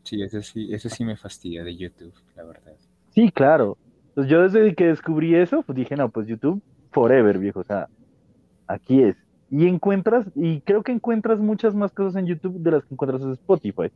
Sí, 0.04 0.22
eso 0.24 0.42
sí, 0.42 0.74
eso 0.74 0.90
sí 0.90 1.04
me 1.06 1.18
fastidia 1.18 1.64
de 1.64 1.76
YouTube, 1.76 2.14
la 2.36 2.44
verdad. 2.44 2.74
Sí, 3.10 3.32
claro. 3.32 3.78
Entonces 4.10 4.32
yo 4.32 4.42
desde 4.42 4.76
que 4.76 4.88
descubrí 4.88 5.36
eso, 5.36 5.64
pues 5.64 5.76
dije, 5.76 5.96
no, 5.96 6.10
pues 6.10 6.28
YouTube 6.28 6.62
forever, 6.92 7.38
viejo. 7.38 7.60
O 7.60 7.64
sea, 7.64 7.90
aquí 8.68 9.04
es. 9.04 9.16
Y 9.50 9.68
encuentras, 9.68 10.26
y 10.36 10.62
creo 10.62 10.84
que 10.84 10.92
encuentras 10.92 11.40
muchas 11.40 11.76
más 11.76 11.92
cosas 11.92 12.16
en 12.16 12.28
YouTube 12.28 12.60
de 12.60 12.72
las 12.72 12.86
que 12.86 12.94
encuentras 12.94 13.22
en 13.22 13.34
Spotify. 13.34 13.92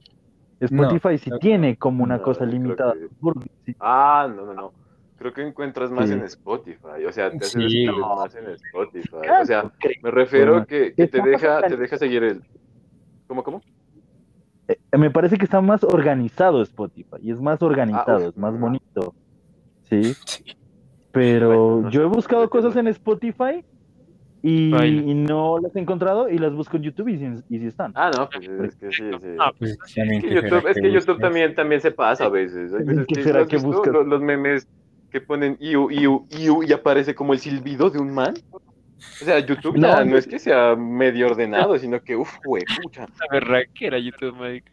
Spotify 0.59 1.17
sí 1.17 1.29
no. 1.29 1.39
tiene 1.39 1.77
como 1.77 2.03
una 2.03 2.17
No, 2.17 2.23
cosa 2.23 2.45
limitada. 2.45 2.93
que- 2.93 3.07
sí, 3.65 3.75
Ah, 3.79 4.31
no, 4.33 4.45
no, 4.45 4.53
no. 4.53 4.73
Creo 5.23 5.33
que 5.33 5.41
encuentras 5.47 5.89
más 5.89 6.09
Sí. 6.09 6.15
en 6.15 6.23
Spotify. 6.23 7.05
O 7.07 7.11
sea, 7.13 7.31
te 7.31 7.37
haces 7.37 7.51
Sí. 7.53 7.85
más 7.87 8.35
en 8.35 8.45
Spotify. 8.49 9.15
O 9.41 9.45
sea, 9.45 9.71
me 10.01 10.11
refiero 10.11 10.51
Bueno, 10.51 10.65
que, 10.67 10.93
que 10.93 11.07
te 11.07 11.21
deja, 11.21 11.61
te 11.61 11.77
deja 11.77 11.97
seguir 11.97 12.23
el. 12.25 12.41
¿Cómo, 13.27 13.41
cómo? 13.41 13.61
Eh, 14.67 14.77
me 14.97 15.09
parece 15.11 15.37
que 15.37 15.45
está 15.45 15.61
más 15.61 15.81
organizado 15.85 16.61
Spotify 16.61 17.15
y 17.21 17.31
es 17.31 17.39
más 17.39 17.61
organizado, 17.63 18.17
uf, 18.19 18.27
es 18.33 18.37
más 18.37 18.59
bonito. 18.59 19.15
Sí. 19.83 20.13
Sí. 20.25 20.43
Pero 21.13 21.47
Bueno, 21.47 21.81
no 21.83 21.89
yo 21.89 22.01
he 22.01 22.07
buscado 22.07 22.49
cosas 22.49 22.75
en 22.75 22.89
Spotify 22.89 23.63
y, 24.41 24.71
no 25.15 25.57
las 25.59 25.73
he 25.73 25.79
encontrado 25.79 26.27
y 26.27 26.37
las 26.37 26.53
busco 26.53 26.75
en 26.75 26.83
YouTube 26.83 27.07
y 27.07 27.17
sí 27.17 27.65
están. 27.65 27.93
Ah, 27.95 28.11
no, 28.13 28.27
pues 28.29 28.45
es 28.45 28.75
que 28.75 28.91
sí, 28.91 29.03
sí. 29.21 29.27
Ah, 29.39 29.53
Pues 29.57 29.71
Es 29.71 29.77
que 30.21 30.29
YouTube, 30.29 30.49
será 30.49 30.69
es 30.71 30.75
que 30.81 30.91
YouTube 30.91 30.95
buscas. 31.13 31.17
también, 31.19 31.55
también 31.55 31.79
se 31.79 31.91
pasa 31.91 32.25
a 32.25 32.29
veces. 32.29 32.73
Hay 32.73 32.83
veces 32.83 33.05
¿Qué 33.07 33.15
que, 33.15 33.23
será 33.23 33.41
¿has 33.43 33.47
que 33.47 33.55
buscas? 33.57 33.93
Los, 33.93 34.05
los 34.05 34.21
memes 34.21 34.67
que 35.13 35.21
ponen 35.21 35.55
iu, 35.61 35.89
iu, 35.91 36.25
iu 36.31 36.63
y 36.63 36.73
aparece 36.73 37.13
como 37.15 37.31
el 37.33 37.39
silbido 37.39 37.89
de 37.89 37.99
un 37.99 38.11
man. 38.13 38.33
O 39.21 39.25
sea, 39.25 39.39
YouTube 39.39 39.77
No, 39.77 39.87
ya 39.87 40.03
no. 40.03 40.17
es 40.17 40.25
que 40.27 40.39
sea 40.39 40.75
medio 40.75 41.27
ordenado, 41.27 41.77
sino 41.77 42.01
que, 42.01 42.15
uff, 42.15 42.35
güey, 42.43 42.63
pucha. 42.81 43.05
una 43.05 43.27
berraquera 43.31 43.99
YouTube, 43.99 44.35
marica. 44.35 44.71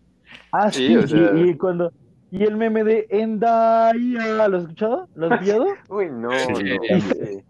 Ah, 0.51 0.71
Sí, 0.73 0.87
sí, 0.89 0.97
o 0.97 1.07
sea- 1.07 1.33
y, 1.37 1.51
y 1.51 1.55
cuando 1.57 1.93
y 2.33 2.45
el 2.45 2.57
meme 2.57 2.85
de 2.85 3.07
Endaya, 3.11 4.49
¿lo 4.49 4.57
has 4.57 4.63
escuchado? 4.63 5.09
¿Lo 5.15 5.33
has 5.33 5.41
pillado? 5.41 5.67
Uy, 5.91 6.07
no, 6.11 6.31
Sí. 6.39 6.53
no. 6.53 7.01
sí. 7.01 7.45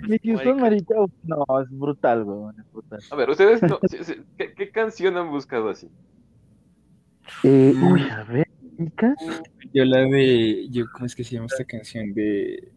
Mi 0.00 0.18
Houston, 0.24 0.60
marica, 0.60 0.94
no, 1.24 1.44
es 1.62 1.70
brutal, 1.70 2.22
weón, 2.24 2.54
es 2.60 2.70
brutal. 2.72 3.00
A 3.10 3.16
ver, 3.16 3.30
ustedes, 3.30 3.62
no, 3.62 3.78
¿qué, 4.36 4.52
qué 4.52 4.70
canción 4.70 5.16
han 5.16 5.30
buscado 5.30 5.70
así? 5.70 5.88
Eh, 7.44 7.72
uy, 7.82 8.02
a 8.10 8.24
ver, 8.24 8.46
Yo 9.72 9.84
la 9.84 9.98
de. 10.00 10.68
Yo, 10.70 10.84
¿Cómo 10.92 11.06
es 11.06 11.14
que 11.14 11.24
se 11.24 11.34
llama 11.34 11.46
esta 11.46 11.64
canción? 11.64 12.12
De. 12.14 12.72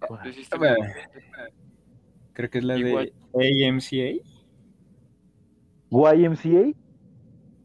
Ah, 0.00 0.06
como- 0.08 0.18
Creo 2.34 2.50
que 2.50 2.58
es 2.58 2.64
la 2.64 2.74
de 2.74 3.12
AMCA. 3.34 4.22
YMCA. 5.90 6.72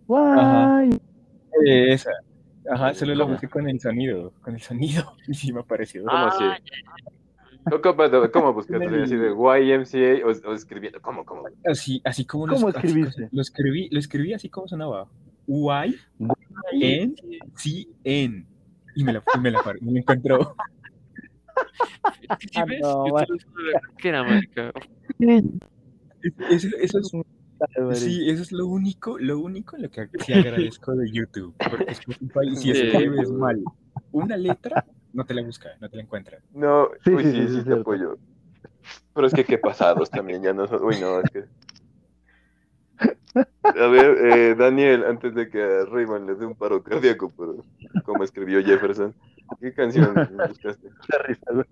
Ajá. 0.09 0.81
Guay. 0.81 0.89
Eh, 1.65 1.93
esa. 1.93 2.11
Ajá, 2.69 2.93
solo 2.93 3.15
la 3.15 3.23
¿Cómo? 3.23 3.33
busqué 3.35 3.47
con 3.47 3.69
el 3.69 3.79
sonido. 3.79 4.33
Con 4.41 4.55
el 4.55 4.61
sonido. 4.61 5.03
Y 5.27 5.33
sí 5.33 5.53
me 5.53 5.61
apareció. 5.61 6.03
¿Cómo 6.03 6.17
Ah, 6.17 6.27
así? 6.27 6.43
¿Cómo, 7.69 7.81
cómo, 7.81 8.31
cómo 8.31 8.53
buscas? 8.53 8.81
En 8.81 8.93
el- 8.93 9.03
¿Así 9.03 9.15
de 9.15 9.29
YMCA 9.31 10.25
o, 10.25 10.49
o 10.51 10.53
escribiendo? 10.53 11.01
¿Cómo, 11.01 11.25
cómo? 11.25 11.43
Así, 11.65 12.01
así 12.03 12.25
como 12.25 12.45
¿Cómo 12.47 12.67
los- 12.67 12.75
así 12.75 12.87
escribiste? 12.87 13.21
como- 13.23 13.29
lo 13.33 13.41
escribí, 13.41 13.89
lo 13.89 13.99
escribí 13.99 14.33
así 14.33 14.49
como 14.49 14.67
sonaba. 14.67 15.07
Y 16.19 16.35
N 16.71 17.15
C 17.55 17.87
N. 18.03 18.45
Y 18.95 19.03
me 19.03 19.13
la, 19.13 19.23
y 19.33 19.37
me 19.37 19.51
la, 19.51 19.59
par- 19.63 19.81
me 19.81 19.91
la 19.91 19.99
encontró. 19.99 20.55
¿Sí 22.39 22.49
Ah, 22.55 22.65
ves? 22.65 22.79
no, 22.81 23.13
berraquera, 23.13 24.23
marica. 24.23 24.71
Eso, 26.49 26.67
eso 26.79 26.99
es, 26.99 27.11
sí, 27.99 28.29
eso 28.29 28.41
es 28.41 28.51
lo 28.51 28.67
único, 28.67 29.17
lo 29.19 29.39
único 29.39 29.75
en 29.75 29.83
lo 29.83 29.89
que 29.89 30.09
sí 30.19 30.33
agradezco 30.33 30.95
de 30.95 31.11
YouTube. 31.11 31.55
Porque 31.57 31.91
Spotify, 31.91 32.55
si 32.55 32.73
Sí. 32.73 32.81
escribes 32.81 33.31
mal 33.31 33.63
una 34.11 34.35
letra, 34.37 34.85
no 35.13 35.25
te 35.25 35.33
la 35.33 35.41
busca, 35.43 35.69
no 35.79 35.89
te 35.89 35.97
la 35.97 36.03
encuentra. 36.03 36.39
No, 36.51 36.89
Sí, 37.03 37.11
uy, 37.11 37.23
sí, 37.23 37.31
sí, 37.31 37.37
sí, 37.37 37.47
sí, 37.47 37.59
sí, 37.59 37.63
te 37.65 37.73
apoyo. 37.73 38.17
Pero 39.13 39.27
es 39.27 39.33
que 39.33 39.43
qué 39.45 39.57
pasados 39.57 40.09
también, 40.09 40.41
ya 40.43 40.53
no 40.53 40.67
son. 40.67 40.83
Uy, 40.83 40.99
no, 40.99 41.19
es 41.19 41.29
que. 41.31 41.45
A 43.35 43.87
ver, 43.87 44.17
eh, 44.25 44.55
Daniel, 44.55 45.03
antes 45.05 45.33
de 45.35 45.49
que 45.49 45.61
a 45.61 45.85
Rayman 45.85 46.25
le 46.25 46.35
dé 46.35 46.45
un 46.45 46.55
paro 46.55 46.81
cardíaco, 46.81 47.31
pero 47.37 47.63
como 48.03 48.23
escribió 48.23 48.63
Jefferson, 48.63 49.13
¿qué 49.59 49.73
canción 49.73 50.13
buscaste? 50.49 50.89
Da 51.09 51.17
risa, 51.23 51.45
weón. 51.51 51.65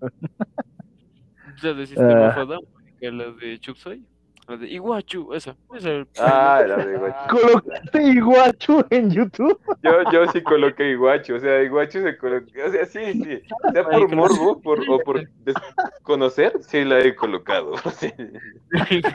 La 1.62 1.72
de 1.72 1.86
Sistema 1.86 2.28
Ah. 2.28 2.32
Fadam, 2.34 2.60
la 3.00 3.30
de 3.32 3.60
Soy. 3.74 4.04
La 4.48 4.56
de 4.56 4.68
Iguachu, 4.68 5.34
esa. 5.34 5.56
esa 5.74 6.06
Ah, 6.18 6.64
la 6.66 6.76
de 6.76 6.94
Iguachu. 6.94 7.28
Colocaste 7.40 8.02
Iguachu 8.02 8.84
en 8.90 9.10
YouTube. 9.10 9.60
Yo, 9.82 10.10
yo 10.12 10.26
sí 10.28 10.40
coloqué 10.42 10.90
Iguachu, 10.90 11.34
o 11.34 11.40
sea, 11.40 11.62
Iguachu 11.62 12.02
se 12.02 12.16
colocó, 12.16 12.46
o 12.64 12.70
sea, 12.70 12.86
sí, 12.86 13.12
sí, 13.12 13.42
sea 13.72 13.84
por 13.84 14.14
morbo 14.14 14.60
por, 14.60 14.88
o 14.88 14.98
por 15.00 15.28
desconocer, 15.28 16.52
sí 16.62 16.84
la 16.84 17.00
he 17.00 17.16
colocado. 17.16 17.76
sí. 17.98 18.12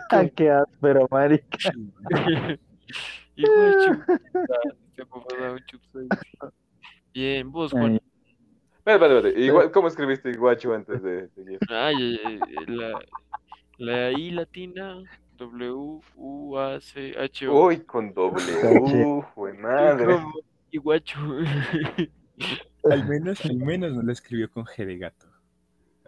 Ah, 0.10 0.26
qué 0.36 0.50
áspero, 0.50 1.08
marica. 1.10 1.72
Iguachu. 3.36 4.04
Bien, 7.14 7.52
vos, 7.52 7.72
Juan. 7.72 8.02
Espera, 8.86 9.06
espera, 9.06 9.40
igual, 9.40 9.72
¿cómo 9.72 9.88
escribiste 9.88 10.32
Iguachu 10.32 10.74
antes 10.74 11.02
de, 11.04 11.28
de 11.28 11.52
Jeff? 11.52 11.62
Ay, 11.70 12.20
ay, 12.26 12.40
ay, 12.58 12.66
la, 12.66 13.00
la 13.82 14.12
I 14.12 14.30
latina, 14.32 15.02
W, 15.38 16.02
U, 16.16 16.58
A, 16.58 16.80
C, 16.80 17.16
H, 17.18 17.48
O. 17.48 17.66
Uy, 17.66 17.80
con 17.84 18.14
doble 18.14 18.44
U, 18.80 19.24
fue 19.34 19.54
madre. 19.54 20.18
Iguachu. 20.70 21.20
Al 22.84 23.08
menos, 23.08 23.44
al 23.46 23.58
menos 23.58 23.94
no 23.94 24.02
lo 24.02 24.12
escribió 24.12 24.50
con 24.50 24.66
G 24.66 24.86
de 24.86 24.98
gato. 24.98 25.28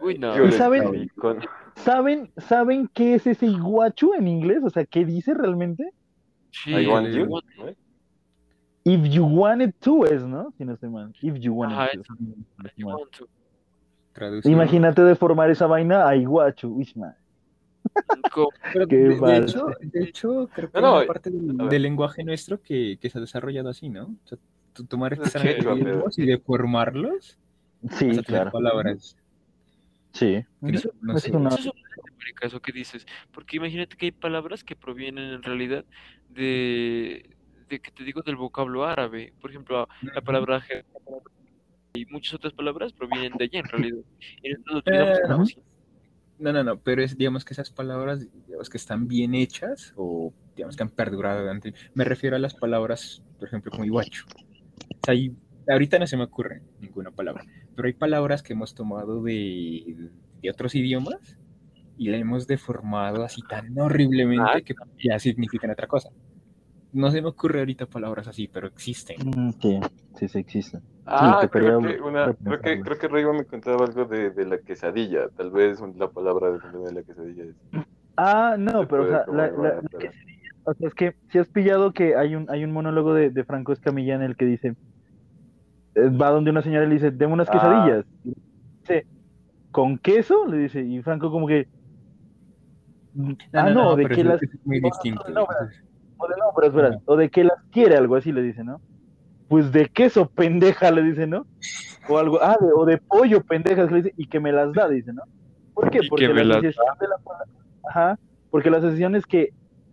Uy, 0.00 0.18
no. 0.18 0.36
Yo 0.36 0.50
¿saben? 0.52 1.08
con... 1.16 1.40
¿Saben, 1.76 2.32
¿Saben 2.36 2.88
qué 2.92 3.14
es 3.14 3.26
ese 3.26 3.46
Iguachu 3.46 4.14
en 4.14 4.26
inglés? 4.26 4.58
O 4.64 4.70
sea, 4.70 4.84
¿qué 4.84 5.04
dice 5.04 5.34
realmente? 5.34 5.88
Sí, 6.50 6.72
I 6.72 6.86
want 6.86 7.08
you. 7.08 7.24
want-. 7.26 7.76
If 8.84 9.08
you 9.08 9.24
wanted 9.24 9.74
to 9.80 10.04
es, 10.06 10.24
¿no? 10.24 10.52
Si 10.58 10.64
no 10.64 10.74
estoy 10.74 10.90
mal. 10.90 11.12
If 11.22 11.38
you 11.38 11.54
wanted 11.54 11.76
Ajá, 11.76 11.90
to. 11.92 12.00
eso. 12.00 12.14
Si 12.16 12.24
no 12.24 12.66
estoy 12.66 12.82
I 12.82 12.84
mal. 12.84 12.94
want 12.96 13.10
to. 14.42 14.48
Imagínate 14.48 15.02
deformar 15.02 15.50
esa 15.50 15.66
vaina 15.66 16.08
a 16.08 16.16
Iguachu. 16.16 16.68
Como- 16.94 17.14
Pero 18.72 18.86
de, 18.86 19.36
hecho, 19.38 19.66
de 19.80 20.02
hecho, 20.04 20.48
creo 20.54 20.70
que 20.70 20.80
No, 20.80 21.04
parte 21.06 21.30
del, 21.30 21.82
lenguaje 21.82 22.24
nuestro 22.24 22.60
que, 22.60 22.98
que 23.00 23.10
se 23.10 23.18
ha 23.18 23.20
desarrollado 23.20 23.68
así, 23.68 23.88
¿no? 23.88 24.04
O 24.24 24.28
sea, 24.28 24.38
tú 24.72 24.84
tomar 24.84 25.12
estos 25.12 25.34
anglicismos 25.36 26.18
y 26.18 26.26
deformarlos 26.26 27.38
Sí, 27.90 28.10
hasta 28.10 28.22
claro. 28.22 28.50
palabras. 28.50 29.16
Sí. 30.12 30.42
Eso- 30.62 30.90
no 31.00 31.16
es 31.16 31.22
sé. 31.22 31.36
una- 31.36 31.50
Eso 31.50 31.72
es 32.56 32.62
que 32.62 32.72
dices. 32.72 33.06
Porque 33.32 33.58
imagínate 33.58 33.96
que 33.96 34.06
hay 34.06 34.12
palabras 34.12 34.64
que 34.64 34.74
provienen 34.74 35.24
en 35.34 35.42
realidad 35.42 35.84
de, 36.30 37.30
de 37.68 37.80
que 37.80 37.90
te 37.90 38.02
digo, 38.04 38.22
del 38.22 38.36
vocablo 38.36 38.84
árabe. 38.84 39.32
Por 39.40 39.50
ejemplo, 39.50 39.86
la 40.02 40.20
palabra 40.22 40.64
y 41.94 42.06
muchas 42.06 42.34
otras 42.34 42.52
palabras 42.54 42.92
provienen 42.92 43.32
de 43.38 43.44
allá 43.44 43.60
en 43.60 43.66
realidad. 43.68 43.98
Y 44.42 44.50
nosotros 44.50 44.74
lo 44.74 44.78
utilizamos 44.78 45.50
Eh, 45.50 45.54
si- 45.54 45.73
No, 46.38 46.52
no, 46.52 46.64
no, 46.64 46.78
pero 46.78 47.02
es, 47.02 47.16
digamos 47.16 47.44
que 47.44 47.54
esas 47.54 47.70
palabras, 47.70 48.26
digamos 48.46 48.68
que 48.68 48.76
están 48.76 49.06
bien 49.06 49.34
hechas 49.34 49.92
o 49.96 50.32
digamos 50.56 50.76
que 50.76 50.82
han 50.82 50.90
perdurado 50.90 51.40
durante. 51.42 51.74
Me 51.94 52.04
refiero 52.04 52.36
a 52.36 52.38
las 52.40 52.54
palabras, 52.54 53.22
por 53.38 53.46
ejemplo, 53.48 53.70
como 53.70 53.84
iguacho. 53.84 54.24
O 54.28 54.98
sea, 55.04 55.12
hay- 55.14 55.32
ahorita 55.68 55.98
no 55.98 56.06
se 56.06 56.16
me 56.16 56.24
ocurre 56.24 56.62
ninguna 56.80 57.10
palabra, 57.10 57.44
pero 57.76 57.86
hay 57.86 57.94
palabras 57.94 58.42
que 58.42 58.52
hemos 58.52 58.74
tomado 58.74 59.22
de, 59.22 60.10
de 60.42 60.50
otros 60.50 60.74
idiomas 60.74 61.38
y 61.96 62.08
la 62.08 62.16
hemos 62.18 62.46
deformado 62.48 63.22
así 63.24 63.40
tan 63.48 63.78
horriblemente 63.78 64.44
Ah. 64.56 64.60
que 64.60 64.74
ya 65.02 65.18
significan 65.20 65.70
otra 65.70 65.86
cosa. 65.86 66.10
No 66.92 67.10
se 67.10 67.22
me 67.22 67.28
ocurre 67.28 67.60
ahorita 67.60 67.86
palabras 67.86 68.26
así, 68.28 68.48
pero 68.48 68.66
existen. 68.68 69.16
Mm, 69.24 69.50
Sí, 69.60 69.80
sí, 70.18 70.28
sí 70.28 70.38
existe. 70.38 70.80
Ah, 71.06 71.46
creo 71.52 71.80
que, 71.82 72.00
una, 72.00 72.32
creo 72.34 72.60
que, 72.60 72.80
creo 72.80 72.98
que 72.98 73.08
Rigo 73.08 73.34
me 73.34 73.44
contaba 73.44 73.84
algo 73.84 74.06
de, 74.06 74.30
de 74.30 74.46
la 74.46 74.58
quesadilla, 74.58 75.28
tal 75.36 75.50
vez 75.50 75.78
la 75.96 76.08
palabra 76.08 76.50
de, 76.52 76.58
de 76.78 76.92
la 76.92 77.02
quesadilla 77.02 77.44
es... 77.44 77.56
Ah, 78.16 78.56
no, 78.58 78.80
se 78.82 78.86
pero 78.86 79.02
o 79.04 79.08
sea, 79.08 79.24
la, 79.28 79.48
la- 79.50 79.74
la 79.74 79.80
quesadilla, 79.98 80.50
o 80.64 80.72
sea, 80.74 80.88
es 80.88 80.94
que 80.94 81.14
si 81.30 81.38
has 81.38 81.48
pillado 81.48 81.92
que 81.92 82.16
hay 82.16 82.34
un, 82.34 82.46
hay 82.48 82.64
un 82.64 82.72
monólogo 82.72 83.12
de, 83.12 83.28
de 83.30 83.44
Franco 83.44 83.72
Escamilla 83.72 84.14
en 84.14 84.22
el 84.22 84.34
que 84.36 84.46
dice, 84.46 84.76
eh, 85.94 86.08
va 86.08 86.30
donde 86.30 86.50
una 86.50 86.62
señora 86.62 86.86
y 86.86 86.88
le 86.88 86.94
dice, 86.94 87.10
deme 87.10 87.34
unas 87.34 87.48
Ah. 87.50 87.52
quesadillas. 87.52 88.06
Y 88.24 88.34
dice, 88.80 89.06
¿con 89.72 89.98
queso? 89.98 90.46
Le 90.46 90.56
dice, 90.56 90.80
y 90.80 91.02
Franco 91.02 91.30
como 91.30 91.46
que, 91.46 91.68
ah, 93.52 93.68
no, 93.70 93.94
de 93.96 94.04
pero 94.04 94.14
que 94.14 94.20
eso 94.22 94.30
las, 94.30 94.40
muy 94.64 94.80
no, 94.80 94.88
distinto. 94.88 95.22
no, 95.28 95.42
o 96.16 96.28
de, 96.28 96.34
no, 96.38 96.44
pero 96.56 96.66
espera, 96.68 96.98
o 97.04 97.16
de 97.16 97.28
que 97.28 97.44
las 97.44 97.62
quiere, 97.70 97.96
algo 97.96 98.16
así 98.16 98.32
le 98.32 98.40
dice, 98.42 98.64
¿no? 98.64 98.80
Pues 99.48 99.70
de 99.72 99.88
queso, 99.88 100.26
pendeja, 100.28 100.90
le 100.90 101.02
dice, 101.02 101.26
¿no? 101.26 101.46
O 102.08 102.18
algo, 102.18 102.38
ah, 102.42 102.56
de- 102.60 102.72
o 102.74 102.84
de 102.86 102.98
pollo, 102.98 103.42
pendeja, 103.42 103.84
le 103.84 103.96
dice, 104.02 104.14
y 104.16 104.26
que 104.26 104.40
me 104.40 104.52
las 104.52 104.72
da, 104.72 104.88
dice, 104.88 105.12
¿no? 105.12 105.22
¿Por 105.74 105.90
qué? 105.90 106.00
Porque 106.08 106.24
la 106.28 106.44
las 106.44 106.62
la 106.76 107.90
ajá, 107.90 108.18
porque 108.50 108.70
la 108.70 108.78
asociación 108.78 109.14
es 109.16 109.26
que, 109.26 109.50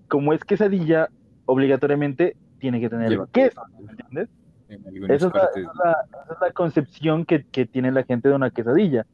como 0.08 0.34
es 0.34 0.44
quesadilla, 0.44 1.10
obligatoriamente 1.46 2.36
tiene 2.60 2.80
que 2.80 2.90
tener 2.90 3.10
Lleva 3.10 3.28
queso, 3.32 3.62
¿me 3.84 3.92
entiendes? 3.92 4.30
Esa 5.16 5.28
es, 5.28 5.34
la, 5.34 5.40
esa 5.42 5.60
es 5.60 5.78
la- 5.84 6.06
esa 6.24 6.34
es 6.34 6.38
la 6.42 6.52
concepción 6.54 7.26
que, 7.26 7.44
que 7.44 7.66
tiene 7.66 7.92
la 7.92 8.04
gente 8.04 8.30
de 8.30 8.36
una 8.36 8.52
quesadilla. 8.52 9.06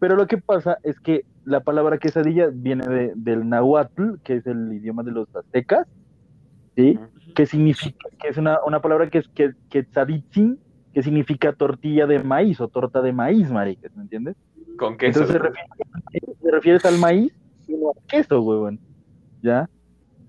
Pero 0.00 0.16
lo 0.16 0.26
que 0.26 0.36
pasa 0.38 0.78
es 0.82 1.00
que 1.00 1.24
la 1.44 1.60
palabra 1.60 1.98
quesadilla 1.98 2.48
viene 2.52 2.86
de- 2.86 3.12
del 3.16 3.48
náhuatl, 3.48 4.16
que 4.22 4.36
es 4.36 4.46
el 4.46 4.72
idioma 4.72 5.02
de 5.02 5.12
los 5.12 5.34
aztecas, 5.34 5.86
¿sí? 6.78 6.96
que 7.34 7.44
significa, 7.46 8.08
que 8.20 8.28
es 8.28 8.36
una, 8.36 8.58
una 8.64 8.80
palabra 8.80 9.10
que 9.10 9.18
es 9.18 9.28
que, 9.28 9.50
quetzalitzin, 9.68 10.58
que 10.94 11.02
significa 11.02 11.52
tortilla 11.52 12.06
de 12.06 12.20
maíz 12.22 12.60
o 12.60 12.68
torta 12.68 13.02
de 13.02 13.12
maíz, 13.12 13.50
maricas, 13.50 13.94
¿me 13.96 14.02
entiendes? 14.02 14.36
Con 14.78 14.96
queso. 14.96 15.20
Entonces 15.22 15.32
se 15.32 15.38
refiere, 15.38 15.68
te 16.40 16.50
refieres 16.50 16.84
al 16.84 16.98
maíz 16.98 17.32
y 17.66 17.72
no 17.74 17.88
al 17.90 18.06
queso, 18.06 18.40
huevón, 18.42 18.78
¿ya? 19.42 19.68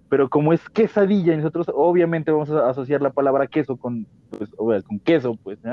Pero 0.09 0.27
como 0.27 0.51
es 0.53 0.67
quesadilla, 0.69 1.37
nosotros 1.37 1.67
obviamente 1.71 2.31
vamos 2.31 2.49
a 2.49 2.67
asociar 2.69 3.01
la 3.01 3.11
palabra 3.11 3.45
queso 3.45 3.77
con, 3.77 4.07
pues, 4.31 4.49
obvio, 4.57 4.83
con 4.83 4.99
queso, 4.99 5.35
pues, 5.43 5.59
¿ya? 5.61 5.71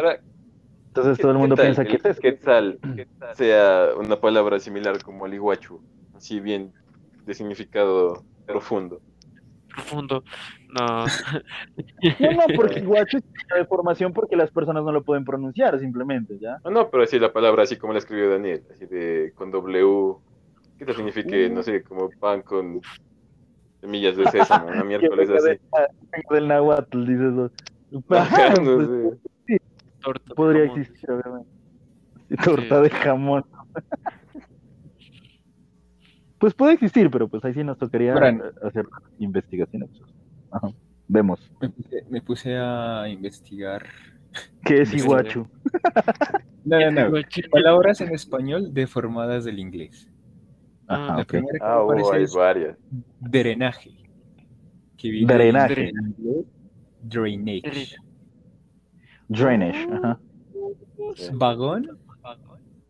Entonces 0.89 1.17
¿qué- 1.17 1.23
todo 1.23 1.33
el 1.33 1.39
mundo 1.39 1.57
piensa 1.57 1.85
que 1.85 1.99
es. 2.03 2.21
Quetzal 2.21 2.79
sea 3.35 3.89
una 3.99 4.21
palabra 4.21 4.59
similar 4.61 5.03
como 5.03 5.25
el 5.27 5.35
iguachu, 5.35 5.81
así 6.15 6.39
bien 6.41 6.73
de 7.25 7.35
significado 7.35 8.23
profundo. 8.47 9.01
Profundo. 9.77 10.25
No. 10.71 11.05
No, 11.07 12.33
no, 12.33 12.43
porque 12.57 12.81
guacho 12.85 13.19
es 13.19 13.25
una 13.51 13.59
deformación 13.61 14.13
porque 14.13 14.35
las 14.37 14.51
personas 14.51 14.83
no 14.85 14.91
lo 14.93 15.03
pueden 15.05 15.25
pronunciar, 15.25 15.79
simplemente, 15.79 16.39
¿ya? 16.41 16.57
No, 16.65 16.71
no, 16.71 16.91
pero 16.91 17.03
así 17.05 17.19
la 17.19 17.33
palabra 17.33 17.63
así 17.63 17.77
como 17.77 17.93
la 17.93 17.99
escribió 18.01 18.31
Daniel, 18.31 18.63
así 18.73 18.87
de 18.87 19.33
con 19.35 19.51
W, 19.51 20.15
¿qué 20.79 20.85
te 20.87 20.95
signifique? 20.95 21.51
No 21.51 21.63
sé, 21.63 21.83
como 21.83 22.09
pan 22.19 22.41
con 22.43 22.81
semillas 23.81 24.17
de 24.17 24.27
sésamo, 24.31 24.69
una 24.69 24.83
miércoles 24.85 25.29
Que 25.29 25.37
así. 25.37 25.47
venga 25.49 25.89
de- 26.31 26.35
del 26.35 26.49
náhuatl, 26.49 27.07
dices 27.07 27.51
Ajá, 28.11 28.55
no 28.63 28.77
pues, 28.77 28.89
sé. 29.47 29.61
Torta 30.03 30.25
de 30.29 30.35
podría 30.35 30.67
jamón. 30.67 30.81
existir, 30.81 31.11
obviamente. 31.11 31.49
Sí, 32.29 32.37
Torta 32.37 32.81
de 32.81 32.91
jamón. 32.91 33.45
Pues 36.39 36.55
puede 36.55 36.75
existir, 36.75 37.11
pero 37.11 37.29
pues 37.29 37.45
ahí 37.45 37.55
sí 37.55 37.65
nos 37.65 37.79
tocaría 37.79 38.15
Fran. 38.15 38.43
hacer 38.63 38.87
investigaciones. 39.19 39.91
Ajá. 40.51 40.69
Vemos. 41.09 41.51
Me 41.61 41.69
puse, 41.71 42.05
me 42.11 42.21
puse 42.21 42.57
a 42.59 43.09
investigar. 43.09 43.85
¿Qué 44.65 44.83
es 44.83 44.91
Sí. 44.91 44.99
iguachu? 44.99 45.47
No, 46.67 46.79
no, 46.91 47.11
no. 47.11 47.17
Palabras 47.53 48.01
en 48.01 48.13
español 48.13 48.75
deformadas 48.75 49.45
del 49.45 49.61
inglés. 49.61 50.11
Ah, 50.89 50.95
Ajá, 50.97 51.17
La 51.19 51.23
ok. 51.23 51.29
primera 51.29 51.59
que 51.61 51.65
Ah, 51.65 51.87
hay 52.13 52.23
es 52.25 52.35
varias. 52.35 52.77
drenaje. 53.21 53.91
Que 54.97 55.11
viene 55.11 55.33
Drenaje. 55.33 55.93
Drainage. 57.03 57.95
Drainage. 59.29 59.89
Ajá. 59.93 60.19
Vagón 61.35 61.89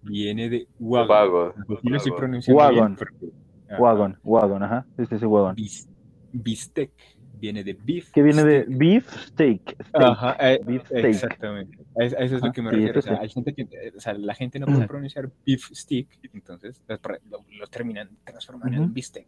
viene 0.00 0.48
de 0.48 0.68
wagon. 0.78 1.08
Vago. 1.08 1.54
Aquí 1.78 1.88
lo 1.90 1.96
estoy 1.98 2.10
vago. 2.12 2.18
pronunciando 2.20 2.58
Wagon. 2.62 2.74
bien, 2.74 2.96
porque- 2.96 3.26
Ajá. 3.26 3.35
Wagon, 3.78 4.18
wagon, 4.22 4.62
ajá. 4.62 4.86
Sí, 4.96 5.06
sí, 5.06 5.18
sí, 5.18 5.24
wagon. 5.26 5.54
Bis- 5.54 5.88
bistec 6.32 6.92
viene 7.38 7.62
de 7.64 7.74
beef. 7.74 8.10
Que 8.12 8.22
viene 8.22 8.44
de 8.44 8.62
steak. 8.62 8.78
beef 8.78 9.10
steak. 9.26 9.62
steak. 9.88 9.90
Ajá, 9.94 10.36
eh, 10.40 10.60
Beef 10.64 10.86
steak. 10.86 11.04
exactamente. 11.04 11.84
A 11.98 12.04
eso, 12.04 12.16
es 12.18 12.30
lo 12.32 12.38
Ajá, 12.38 12.52
que 12.52 12.62
me 12.62 12.70
sí, 12.70 12.76
refiero. 12.76 12.98
O 12.98 13.02
sea, 13.02 13.18
hay 13.20 13.28
gente 13.28 13.54
que, 13.54 13.62
eh, 13.62 13.92
o 13.96 14.00
sea, 14.00 14.14
la 14.14 14.34
gente 14.34 14.58
no 14.58 14.66
puede 14.66 14.86
pronunciar 14.86 15.30
beef 15.44 15.70
stick, 15.72 16.18
entonces 16.32 16.82
pro- 17.00 17.18
lo, 17.24 17.44
lo 17.58 17.66
terminan 17.66 18.10
transformando 18.24 18.82
en 18.82 18.92
bistec. 18.92 19.26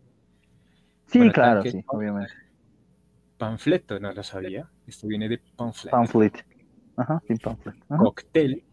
Sí, 1.06 1.18
Bueno, 1.18 1.32
claro, 1.32 1.62
sí, 1.62 1.82
obviamente. 1.86 2.32
Panfleto, 3.38 4.00
no 4.00 4.12
lo 4.12 4.22
sabía. 4.22 4.68
Esto 4.86 5.06
viene 5.06 5.28
de 5.28 5.40
pamphlet. 5.56 5.90
Pamphlet. 5.92 6.46
Ajá, 6.96 7.22
sí, 7.26 7.34
pamphlet. 7.36 7.76
Ajá. 7.88 8.02
Cocktail. 8.02 8.64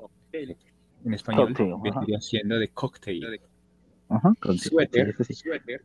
En 1.05 1.13
español 1.13 1.47
Cocktail, 1.53 1.75
vendría 1.83 2.19
siendo 2.19 2.57
de 2.57 2.69
cocktail. 2.69 3.39
Ajá. 4.09 4.33
con- 4.41 4.57
Suéter. 4.57 5.15
sí, 5.17 5.23
sí, 5.23 5.33
sí. 5.33 5.43
Suéter. 5.49 5.81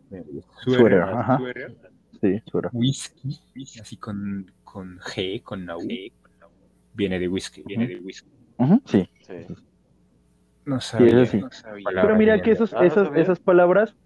Suéter, 0.64 1.00
ajá. 1.02 1.38
Suéter. 1.38 1.76
Sí, 2.20 2.42
suero. 2.50 2.70
Whisky. 2.72 3.40
Así 3.80 3.96
con, 3.96 4.50
con 4.64 4.98
G, 4.98 5.42
con 5.42 5.64
la 5.66 5.76
U. 5.76 5.88
Viene 6.94 7.18
de 7.18 7.28
whisky. 7.28 7.62
Viene 7.64 7.87
de 7.87 7.96
whisky. 8.00 8.28
Sí. 8.85 9.09
Sí. 9.26 9.35
No 10.66 10.80
sabía. 10.80 11.24
sí. 11.26 11.38
no 11.40 11.50
sabía. 11.50 11.87
Pero 11.94 12.16
mira 12.16 12.42
que 12.42 12.50
esos, 12.52 12.74
Ah, 12.74 12.80
bien. 12.83 13.16
esas 13.16 13.40
palabras, 13.40 13.96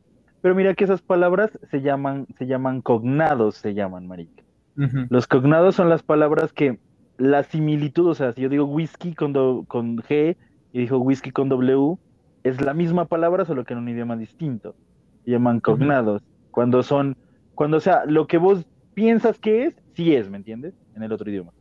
pero 0.40 0.54
mira 0.54 0.74
que 0.74 0.84
esas 0.84 1.02
palabras 1.02 1.58
se 1.70 1.80
llaman, 1.80 2.26
se 2.38 2.46
llaman 2.46 2.80
cognados, 2.82 3.56
se 3.56 3.74
llaman, 3.74 4.06
marica. 4.06 4.42
Ujú. 4.76 5.06
Los 5.10 5.26
cognados 5.26 5.74
son 5.74 5.88
las 5.88 6.02
palabras 6.02 6.52
que 6.52 6.78
la 7.16 7.42
similitud, 7.42 8.08
o 8.08 8.14
sea, 8.14 8.32
si 8.32 8.42
yo 8.42 8.48
digo 8.48 8.64
whisky 8.64 9.14
con, 9.14 9.32
do- 9.32 9.64
con 9.66 9.96
G 9.98 10.36
y 10.72 10.78
dijo 10.80 10.98
whisky 10.98 11.30
con 11.32 11.48
W, 11.48 11.96
es 12.44 12.60
la 12.60 12.74
misma 12.74 13.06
palabra, 13.06 13.44
solo 13.44 13.64
que 13.64 13.72
en 13.72 13.80
un 13.80 13.88
idioma 13.88 14.16
distinto. 14.16 14.76
Se 15.24 15.32
llaman 15.32 15.60
cognados. 15.60 16.22
Cuando 16.50 16.82
son, 16.82 17.16
cuando 17.54 17.78
o 17.78 17.80
sea, 17.80 18.04
lo 18.06 18.26
que 18.26 18.38
vos 18.38 18.66
piensas 18.92 19.38
que 19.38 19.64
es, 19.64 19.76
sí 19.94 20.14
es, 20.14 20.30
¿me 20.30 20.36
entiendes? 20.36 20.74
En 20.94 21.02
el 21.02 21.10
otro 21.12 21.28
idioma. 21.28 21.52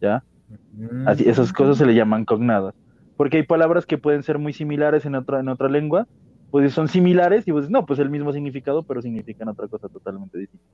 ¿Ya? 0.00 0.22
Así, 1.06 1.28
esas 1.28 1.52
cosas 1.52 1.78
se 1.78 1.86
le 1.86 1.94
llaman 1.94 2.24
cognados. 2.24 2.74
Porque 3.16 3.38
hay 3.38 3.42
palabras 3.42 3.86
que 3.86 3.98
pueden 3.98 4.22
ser 4.22 4.38
muy 4.38 4.52
similares 4.52 5.04
en 5.06 5.14
otra, 5.14 5.40
en 5.40 5.48
otra 5.48 5.68
lengua, 5.68 6.06
pues 6.50 6.72
son 6.72 6.88
similares 6.88 7.48
y 7.48 7.52
pues 7.52 7.68
no, 7.70 7.84
pues 7.84 7.98
el 7.98 8.10
mismo 8.10 8.32
significado, 8.32 8.82
pero 8.82 9.02
significan 9.02 9.48
otra 9.48 9.66
cosa 9.66 9.88
totalmente 9.88 10.38
distinta. 10.38 10.66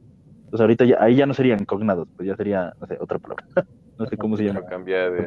Entonces 0.44 0.60
ahorita 0.60 0.84
ya, 0.84 0.96
ahí 1.00 1.16
ya 1.16 1.26
no 1.26 1.34
serían 1.34 1.64
cognados, 1.64 2.08
pues 2.16 2.28
ya 2.28 2.36
sería, 2.36 2.74
no 2.80 2.86
sé, 2.86 2.98
otra 3.00 3.18
palabra. 3.18 3.46
no 3.98 4.06
sé 4.06 4.16
cómo 4.16 4.36
se 4.36 4.44
llama. 4.44 4.60
Pero 4.60 4.70
cambia 4.70 5.10
de. 5.10 5.26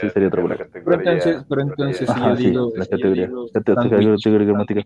Sí, 0.00 0.10
sería 0.10 0.28
otra 0.28 0.42
de 0.42 0.48
palabra. 0.48 0.68
Pero 0.72 0.84
categoría, 0.84 1.12
entonces, 1.12 1.46
pero 1.48 1.60
entonces 1.62 1.96
si 2.08 2.14
sí, 2.14 2.20
la 2.20 2.36
si 2.36 2.52
yo 2.52 2.72
categoría. 2.72 3.26
digo 3.26 3.50
categoría 3.52 4.46
gramática. 4.46 4.82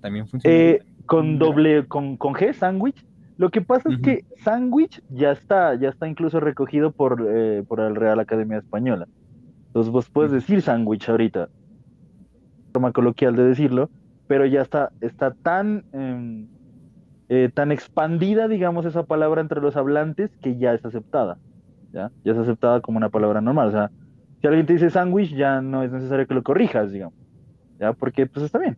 también 0.00 0.26
funciona. 0.28 0.56
Eh, 0.56 0.82
con 1.06 1.38
doble, 1.38 1.86
con, 1.86 2.16
con 2.16 2.34
G, 2.34 2.52
sándwich. 2.52 3.04
Lo 3.36 3.50
que 3.50 3.60
pasa 3.62 3.88
es 3.90 3.98
que 3.98 4.24
sándwich 4.44 5.02
ya 5.10 5.32
está, 5.32 5.74
ya 5.74 5.88
está 5.88 6.06
incluso 6.06 6.38
recogido 6.40 6.92
por, 6.92 7.26
eh, 7.28 7.64
por 7.66 7.80
la 7.80 7.88
Real 7.90 8.20
Academia 8.20 8.58
Española. 8.58 9.08
Entonces 9.68 9.92
vos 9.92 10.08
puedes 10.08 10.30
decir 10.30 10.62
sándwich 10.62 11.08
ahorita, 11.08 11.48
forma 12.72 12.92
coloquial 12.92 13.34
de 13.34 13.44
decirlo, 13.44 13.90
pero 14.28 14.46
ya 14.46 14.62
está, 14.62 14.92
está 15.00 15.32
tan, 15.32 15.84
em, 15.92 16.46
eh, 17.28 17.50
tan 17.52 17.72
expandida, 17.72 18.46
digamos, 18.46 18.86
esa 18.86 19.02
palabra 19.02 19.40
entre 19.40 19.60
los 19.60 19.76
hablantes 19.76 20.30
que 20.36 20.56
ya 20.56 20.72
es 20.74 20.84
aceptada. 20.84 21.38
¿Ya? 21.94 22.10
Ya 22.24 22.32
es 22.32 22.38
aceptada 22.38 22.80
como 22.80 22.98
una 22.98 23.08
palabra 23.08 23.40
normal. 23.40 23.68
O 23.68 23.72
sea, 23.72 23.90
si 24.40 24.46
alguien 24.46 24.66
te 24.66 24.74
dice 24.74 24.90
sándwich, 24.90 25.34
ya 25.34 25.60
no 25.62 25.82
es 25.82 25.92
necesario 25.92 26.26
que 26.26 26.34
lo 26.34 26.42
corrijas, 26.42 26.90
digamos. 26.92 27.14
¿Ya? 27.78 27.92
Porque 27.92 28.26
pues 28.26 28.44
está 28.44 28.58
bien. 28.58 28.76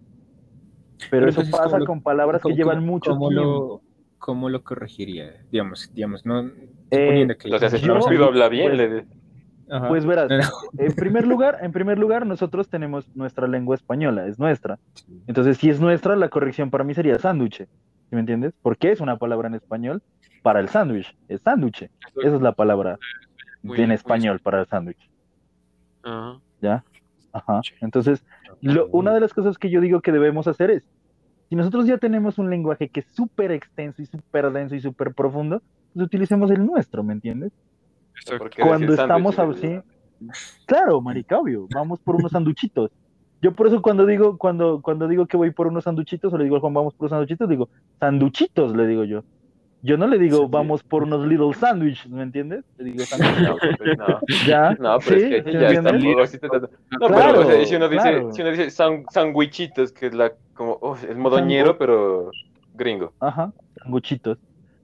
Pero, 0.99 1.11
Pero 1.11 1.29
eso 1.29 1.41
entonces, 1.41 1.53
pasa 1.53 1.65
¿cómo 1.71 1.79
lo- 1.81 1.87
con 1.87 2.03
palabras 2.03 2.41
que 2.41 2.45
¿Cómo- 2.45 2.55
llevan 2.57 2.85
mucho 2.85 3.11
cómo 3.13 3.29
tiempo. 3.29 3.45
Lo, 3.45 3.81
¿Cómo 4.19 4.49
lo 4.49 4.63
corregiría? 4.65 5.33
Digamos, 5.53 5.91
digamos, 5.95 6.25
no. 6.25 6.41
Eh, 6.41 6.51
suponiendo 6.91 7.37
que 7.37 7.49
Entonces, 7.49 7.81
Yo- 7.83 7.97
estúpido 7.99 8.25
habla 8.27 8.49
bien. 8.49 8.69
pues- 8.77 8.79
le- 8.91 9.07
Ajá. 9.69 9.89
Pues 9.89 10.07
verás, 10.07 10.29
No, 10.31 10.37
no. 10.39 10.45
en 10.79 10.93
primer 10.95 11.27
lugar, 11.27 11.59
en 11.61 11.73
primer 11.73 11.99
lugar, 11.99 12.25
nosotros 12.25 12.69
tenemos 12.69 13.09
nuestra 13.17 13.49
lengua 13.49 13.75
española, 13.75 14.27
es 14.29 14.39
nuestra. 14.39 14.79
Entonces, 15.27 15.57
si 15.59 15.69
es 15.71 15.81
nuestra, 15.81 16.15
la 16.15 16.29
corrección 16.29 16.71
para 16.71 16.85
mí 16.85 16.95
sería 16.95 17.19
sándwich. 17.19 17.57
¿Sí 17.59 18.15
me 18.15 18.21
entiendes? 18.21 18.55
Porque 18.63 18.93
es 18.93 19.01
una 19.01 19.17
palabra 19.19 19.49
en 19.49 19.55
español 19.57 20.03
para 20.47 20.61
el 20.61 20.69
sándwich, 20.69 21.13
es 21.27 21.41
sándwich. 21.43 21.91
Esa 22.23 22.37
es 22.37 22.41
la 22.41 22.53
palabra 22.53 23.01
Muy- 23.65 23.81
en 23.81 23.87
muy- 23.89 23.95
español 23.97 24.39
para 24.39 24.61
el 24.61 24.67
sándwich. 24.69 25.11
Ajá. 26.05 26.39
¿Ya? 26.63 26.85
Ajá. 27.33 27.61
Entonces, 27.81 28.25
lo- 28.61 28.87
una 28.93 29.13
de 29.13 29.19
las 29.19 29.35
cosas 29.35 29.59
que 29.59 29.71
yo 29.71 29.81
digo 29.81 30.01
que 30.03 30.13
debemos 30.13 30.47
hacer 30.47 30.71
es, 30.71 30.85
si 31.49 31.57
nosotros 31.57 31.89
ya 31.89 31.99
tenemos 31.99 32.39
un 32.39 32.49
lenguaje 32.49 32.89
que 32.89 33.01
es 33.01 33.07
súper 33.07 33.51
extenso 33.51 34.03
y 34.03 34.07
súper 34.07 34.53
denso 34.53 34.77
y 34.77 34.81
súper 34.81 35.15
profundo, 35.15 35.63
pues 35.93 36.07
utilicemos 36.07 36.49
el 36.53 36.65
nuestro, 36.65 37.03
¿me 37.03 37.15
entiendes? 37.15 37.51
Exacto. 38.15 38.39
¿Por 38.45 38.51
qué 38.51 38.63
Cuando 38.63 38.93
estamos 38.95 39.37
así, 39.41 39.81
claro, 40.65 41.01
marica, 41.01 41.41
obvio, 41.41 41.67
vamos 41.75 41.99
por 41.99 42.15
unos 42.15 42.31
sanduchitos. 42.31 42.93
Yo 43.43 43.53
por 43.53 43.67
eso 43.67 43.83
cuando 43.83 44.07
digo, 44.07 44.39
cuando, 44.39 44.81
cuando 44.81 45.09
digo 45.09 45.27
que 45.27 45.37
voy 45.37 45.51
por 45.51 45.67
unos 45.67 45.83
sanduchitos, 45.83 46.33
o 46.33 46.39
le 46.39 46.45
digo 46.45 46.57
a 46.57 46.61
Juan, 46.61 46.73
vamos 46.73 46.95
por 46.95 47.07
unos 47.07 47.11
sanduchitos, 47.11 47.49
digo, 47.49 47.69
sanduchitos, 47.99 48.77
le 48.77 48.87
digo 48.87 49.03
yo. 49.03 49.25
Yo 49.87 49.97
no 49.97 50.07
le 50.09 50.19
digo, 50.19 50.39
Sí. 50.39 50.47
vamos 50.51 50.83
por 50.83 51.05
unos 51.05 51.27
little 51.27 51.55
sandwiches, 51.55 52.09
¿me 52.11 52.23
entiendes? 52.23 52.65
Le 52.79 52.85
digo. 52.85 53.05
No, 53.49 53.57
pues, 53.59 53.99
no. 53.99 54.21
ya, 54.47 54.71
No, 54.81 54.99
pero 54.99 55.21
sí, 55.21 55.35
es 55.35 55.45
que 55.45 55.53
¿sí 55.53 55.59
ya 55.59 55.67
está. 55.69 55.93
te- 55.93 55.99
No, 55.99 57.07
Claro, 57.09 57.09
pero 57.09 57.41
o 57.41 57.45
sea, 57.45 57.65
si 57.67 57.77
uno 57.77 57.89
dice, 57.89 58.03
claro. 58.03 58.33
si 58.33 58.43
uno 58.43 58.51
dice 58.51 58.71
san- 58.71 59.05
sandwichitos, 59.11 59.93
que 59.93 60.07
es 60.07 60.15
la 60.15 60.33
como 60.55 60.79
oh, 60.81 60.97
el 61.09 61.17
modoñero, 61.17 61.75
Sangu- 61.75 61.79
pero 61.79 62.31
gringo. 62.75 63.13
Ajá, 63.21 63.53
sanguchitos. 63.83 64.39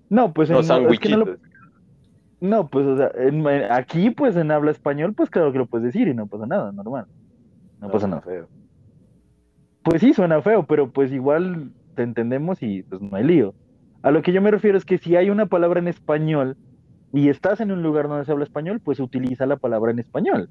No, 0.09 0.33
pues 0.33 0.51
No, 0.51 0.61
en- 0.61 0.93
es 0.93 1.01
que 1.01 1.09
no, 1.09 1.17
lo- 1.19 1.25
sandwichitos. 1.27 1.39
no, 2.41 2.69
pues 2.69 2.87
o 2.87 2.97
sea, 2.97 3.11
en- 3.17 3.47
aquí 3.73 4.11
pues 4.11 4.37
en 4.37 4.51
habla 4.51 4.71
español, 4.71 5.15
pues 5.15 5.31
claro 5.31 5.51
que 5.53 5.59
lo 5.59 5.67
puedes 5.67 5.87
decir 5.87 6.07
y 6.09 6.15
no 6.15 6.27
pasa 6.27 6.47
nada, 6.47 6.71
normal. 6.73 7.07
No 7.81 7.91
pasa 7.91 8.07
nada. 8.07 8.21
feo. 8.23 8.47
Pues 9.83 10.01
sí, 10.01 10.13
suena 10.15 10.41
feo, 10.43 10.65
pero 10.65 10.91
pues 10.91 11.11
igual 11.13 11.71
te 11.97 12.03
entendemos 12.05 12.63
y 12.63 12.83
pues 12.85 13.01
no 13.01 13.17
hay 13.17 13.25
lío. 13.25 13.55
A 14.03 14.11
lo 14.11 14.23
que 14.23 14.33
yo 14.33 14.43
me 14.43 14.51
refiero 14.51 14.77
es 14.79 14.85
que 14.85 14.99
si 14.99 15.17
hay 15.17 15.31
una 15.31 15.47
palabra 15.47 15.81
en 15.81 15.89
español 15.89 16.57
y 17.13 17.29
estás 17.29 17.61
en 17.61 17.71
un 17.73 17.83
lugar 17.83 18.09
donde 18.09 18.25
se 18.25 18.33
habla 18.33 18.45
español, 18.45 18.81
pues 18.83 18.99
utiliza 19.01 19.47
la 19.47 19.57
palabra 19.57 19.91
en 19.93 19.99
español. 20.01 20.49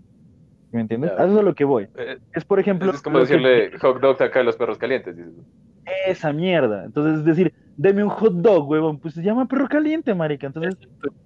¿Me 0.72 0.80
entiendes? 0.82 1.12
Ya. 1.18 1.22
A 1.24 1.26
eso 1.26 1.34
es 1.34 1.40
a 1.40 1.44
lo 1.44 1.54
que 1.54 1.66
voy. 1.66 1.88
Eh, 1.98 2.18
Es 2.34 2.46
por 2.46 2.60
ejemplo... 2.60 2.92
Es 2.92 3.02
como 3.02 3.18
que- 3.20 3.22
decirle 3.26 3.78
hot 3.80 4.00
dog 4.00 4.22
acá 4.24 4.40
a 4.40 4.44
los 4.44 4.56
perros 4.56 4.78
calientes. 4.78 5.18
dices. 5.18 5.34
Esa 6.08 6.32
mierda. 6.32 6.86
Entonces, 6.86 7.20
es 7.20 7.26
decir, 7.26 7.54
deme 7.76 8.04
un 8.04 8.10
hot 8.10 8.34
dog, 8.36 8.70
huevón. 8.70 9.00
Pues 9.00 9.16
se 9.16 9.22
llama 9.24 9.48
perro 9.48 9.68
caliente, 9.68 10.14
marica. 10.16 10.48
Entonces, 10.48 10.78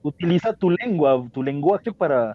utiliza 0.02 0.54
tu 0.54 0.72
lengua, 0.72 1.24
tu 1.32 1.44
lenguaje 1.44 1.92
para, 1.92 2.32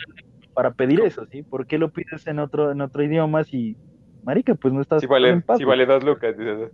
para 0.54 0.70
pedir 0.70 1.00
eso, 1.00 1.26
¿sí? 1.26 1.42
¿Por 1.42 1.66
qué 1.66 1.78
lo 1.78 1.90
pides 1.90 2.24
en 2.28 2.38
otro, 2.38 2.70
en 2.70 2.80
otro 2.80 3.02
idioma 3.02 3.42
si, 3.42 3.76
marica, 4.22 4.54
pues 4.54 4.72
no 4.72 4.80
estás 4.82 5.00
Si 5.00 5.06
en 5.06 5.10
vale, 5.10 5.40
paz, 5.40 5.58
si 5.58 5.64
vale 5.64 5.86
dos 5.86 6.04
lucas. 6.04 6.36
dices. 6.38 6.70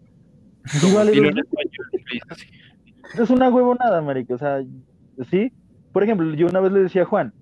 Sí 0.66 0.94
vale 0.94 1.12
dos 1.12 1.28
en 1.28 1.34
lucas. 1.36 2.46
Así. 3.12 3.22
Es 3.22 3.30
una 3.30 3.48
huevonada, 3.48 4.00
marica. 4.02 4.34
O 4.34 4.38
sea, 4.38 4.62
¿sí? 5.30 5.52
Por 5.92 6.02
ejemplo, 6.02 6.32
yo 6.34 6.46
una 6.46 6.61
vez 6.61 6.72
le 6.72 6.80
decía 6.80 7.02
a 7.02 7.07
Juan, 7.07 7.32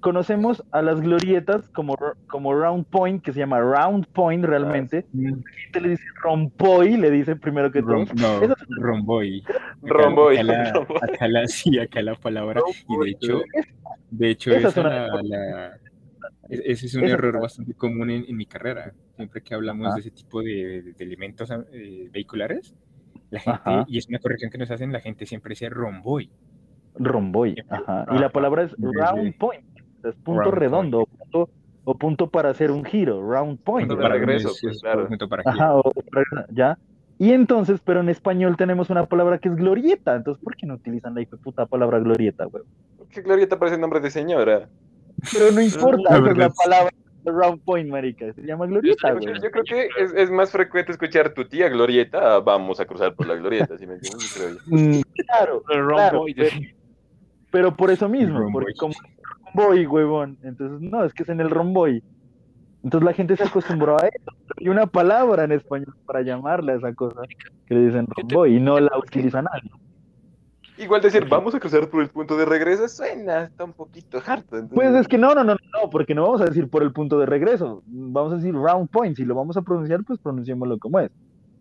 conocemos 0.00 0.62
a 0.70 0.82
las 0.82 1.00
glorietas 1.00 1.68
como, 1.70 1.96
como 2.28 2.52
Round 2.54 2.84
Point, 2.86 3.22
que 3.22 3.32
se 3.32 3.38
llama 3.40 3.60
Round 3.60 4.06
Point 4.08 4.44
realmente. 4.44 5.06
La 5.14 5.30
gente 5.62 5.80
le 5.80 5.88
dice 5.90 6.04
Rompoy, 6.22 6.96
le 6.98 7.10
dice 7.10 7.36
primero 7.36 7.70
que 7.72 7.80
todo. 7.80 8.04
no, 8.14 8.42
Eso- 8.42 8.54
romboy. 8.80 9.42
Acá- 9.46 9.58
Romboy, 9.82 10.34
Acá 10.38 10.44
la, 10.44 10.72
romboy. 10.72 10.96
acá 11.10 11.28
la- 11.28 11.46
sí, 11.48 11.78
acá 11.78 12.02
la 12.02 12.14
palabra. 12.16 12.60
Y 12.88 13.04
de 13.04 13.10
hecho, 13.12 13.42
de 14.10 14.30
hecho 14.30 14.52
Esa 14.52 14.68
es 14.68 14.76
una- 14.76 15.06
la- 15.08 15.22
la- 15.22 15.76
e- 16.50 16.62
ese 16.72 16.86
es 16.86 16.94
un 16.94 17.04
Esa- 17.04 17.14
error 17.14 17.40
bastante 17.40 17.72
común 17.74 18.10
en, 18.10 18.24
en 18.28 18.36
mi 18.36 18.44
carrera. 18.44 18.92
Siempre 19.16 19.40
que 19.42 19.54
hablamos 19.54 19.86
Ajá. 19.86 19.94
de 19.94 20.00
ese 20.00 20.10
tipo 20.10 20.42
de, 20.42 20.82
de- 20.82 20.92
de 20.92 21.04
elementos 21.04 21.48
eh, 21.72 22.08
vehiculares, 22.12 22.74
la 23.34 23.40
gente, 23.40 23.60
Ajá. 23.64 23.84
y 23.88 23.98
es 23.98 24.08
una 24.08 24.18
corrección 24.18 24.50
que 24.50 24.58
nos 24.58 24.70
hacen, 24.70 24.92
la 24.92 25.00
gente 25.00 25.26
siempre 25.26 25.50
dice 25.50 25.68
romboy. 25.68 26.30
Romboy, 26.96 27.56
ajá. 27.68 28.06
Y 28.12 28.18
la 28.18 28.28
palabra 28.30 28.62
es 28.62 28.74
round 28.78 29.36
point, 29.36 29.64
es 30.04 30.14
punto 30.16 30.42
Round 30.42 30.54
redondo 30.58 31.00
o 31.00 31.06
punto, 31.06 31.50
o 31.84 31.94
punto 31.96 32.30
para 32.30 32.50
hacer 32.50 32.70
un 32.70 32.84
giro, 32.84 33.20
round 33.28 33.58
point. 33.60 33.88
Punto 33.88 34.02
¿verdad? 34.02 34.16
regreso, 34.18 34.48
es- 34.50 34.60
pues, 34.62 34.76
es 34.76 34.82
claro. 34.82 35.08
punto 35.08 35.28
para 35.28 35.42
Ajá, 35.46 35.76
o- 35.76 35.92
ya. 36.50 36.78
Y 37.18 37.32
entonces, 37.32 37.80
pero 37.84 38.00
en 38.00 38.08
español 38.08 38.56
tenemos 38.56 38.90
una 38.90 39.06
palabra 39.06 39.38
que 39.38 39.48
es 39.48 39.54
glorieta, 39.56 40.16
entonces 40.16 40.42
¿por 40.42 40.56
qué 40.56 40.66
no 40.66 40.74
utilizan 40.74 41.14
la 41.14 41.24
puta 41.42 41.66
palabra 41.66 41.98
glorieta, 42.00 42.44
güey? 42.46 42.64
¿Qué 43.10 43.22
glorieta 43.22 43.58
parece 43.58 43.78
nombre 43.78 44.00
de 44.00 44.10
señora? 44.10 44.68
Pero 45.32 45.52
no 45.52 45.60
importa, 46.00 46.18
La 46.20 46.30
es 46.30 46.36
la 46.36 46.50
palabra 46.50 46.90
round 47.32 47.62
point, 47.64 47.88
marica, 47.88 48.32
se 48.32 48.42
llama 48.42 48.66
glorieta, 48.66 49.08
Yo- 49.10 49.18
güey. 49.20 49.34
Yo 49.42 49.50
creo 49.50 49.64
que 49.64 49.88
es, 49.98 50.12
es 50.14 50.30
más 50.30 50.50
frecuente 50.50 50.92
escuchar 50.92 51.30
tu 51.34 51.44
tía 51.46 51.68
glorieta, 51.68 52.38
vamos 52.40 52.80
a 52.80 52.84
cruzar 52.86 53.14
por 53.14 53.26
la 53.26 53.34
glorieta, 53.34 53.76
¿sí 53.78 53.86
me 53.86 53.94
entiendes? 53.94 54.34
Yo 54.34 54.40
creo 54.40 54.50
yo. 54.56 54.60
Mm, 54.66 55.02
Claro, 55.26 55.62
Pero 55.66 55.88
Claro, 55.88 56.24
pero- 56.36 56.50
pero 57.50 57.76
por 57.76 57.90
eso 57.90 58.08
mismo, 58.08 58.48
porque 58.52 58.72
como 58.78 58.94
romboy, 59.54 59.86
huevón, 59.86 60.38
entonces 60.42 60.80
no, 60.80 61.04
es 61.04 61.12
que 61.14 61.22
es 61.22 61.28
en 61.28 61.40
el 61.40 61.50
romboy. 61.50 62.02
Entonces 62.82 63.06
la 63.06 63.12
gente 63.14 63.36
se 63.36 63.44
acostumbró 63.44 63.96
a 63.98 64.06
eso. 64.08 64.32
Y 64.58 64.68
una 64.68 64.86
palabra 64.86 65.44
en 65.44 65.52
español 65.52 65.94
para 66.04 66.20
llamarle 66.22 66.72
a 66.72 66.76
esa 66.76 66.92
cosa 66.94 67.22
que 67.66 67.74
le 67.74 67.86
dicen 67.86 68.06
romboy 68.08 68.56
y 68.56 68.60
no 68.60 68.78
la 68.78 68.98
utiliza 68.98 69.40
nadie. 69.40 69.70
Igual 70.76 71.00
decir, 71.02 71.24
vamos 71.28 71.54
a 71.54 71.60
cruzar 71.60 71.88
por 71.88 72.02
el 72.02 72.08
punto 72.08 72.36
de 72.36 72.44
regreso, 72.44 72.88
suena, 72.88 73.44
está 73.44 73.62
un 73.64 73.72
poquito 73.72 74.18
harto. 74.26 74.56
entonces- 74.56 74.74
Pues 74.74 74.94
es 74.94 75.06
que 75.06 75.18
no, 75.18 75.34
no, 75.34 75.44
no, 75.44 75.54
no, 75.54 75.90
porque 75.90 76.14
no 76.14 76.22
vamos 76.22 76.40
a 76.40 76.46
decir 76.46 76.68
por 76.68 76.82
el 76.82 76.92
punto 76.92 77.18
de 77.18 77.26
regreso. 77.26 77.82
Vamos 77.86 78.32
a 78.32 78.36
decir 78.36 78.54
round 78.54 78.88
point. 78.90 79.16
Si 79.16 79.24
lo 79.24 79.34
vamos 79.36 79.56
a 79.56 79.62
pronunciar, 79.62 80.02
pues 80.04 80.18
pronunciémoslo 80.18 80.78
como 80.78 80.98
es. 80.98 81.10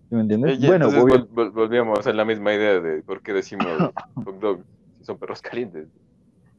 ¿Sí 0.10 0.16
¿Me 0.16 0.22
entiendes? 0.22 0.58
Oye, 0.58 0.68
bueno, 0.68 0.86
entonces 0.90 1.04
vol- 1.22 1.30
vol- 1.30 1.52
volvíamos 1.52 2.06
a 2.08 2.14
la 2.14 2.26
misma 2.26 2.54
idea 2.54 2.80
de 2.80 3.02
por 3.04 3.22
qué 3.22 3.34
decimos 3.34 3.68
hot 4.16 4.40
dog 4.40 4.60
si 4.98 5.04
son 5.04 5.18
perros 5.18 5.42
calientes. 5.42 5.88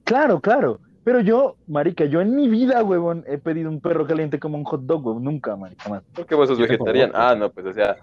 claro, 0.04 0.40
claro. 0.40 0.78
Pero 1.04 1.20
yo, 1.20 1.56
marica, 1.66 2.06
yo 2.06 2.22
en 2.22 2.34
mi 2.34 2.48
vida, 2.48 2.82
huevón, 2.82 3.24
he 3.26 3.36
pedido 3.36 3.68
un 3.68 3.80
perro 3.80 4.06
caliente 4.06 4.38
como 4.38 4.56
un 4.56 4.64
hot 4.64 4.80
dog, 4.82 5.06
huevón. 5.06 5.22
Nunca, 5.24 5.54
marica, 5.54 5.88
más. 5.90 6.02
¿Por 6.14 6.24
qué 6.24 6.34
vos 6.34 6.48
sos 6.48 6.56
Yo 6.58 6.64
vegetariano? 6.66 7.12
Ah, 7.14 7.34
no, 7.34 7.50
pues 7.50 7.66
o 7.66 7.72
sea, 7.74 7.96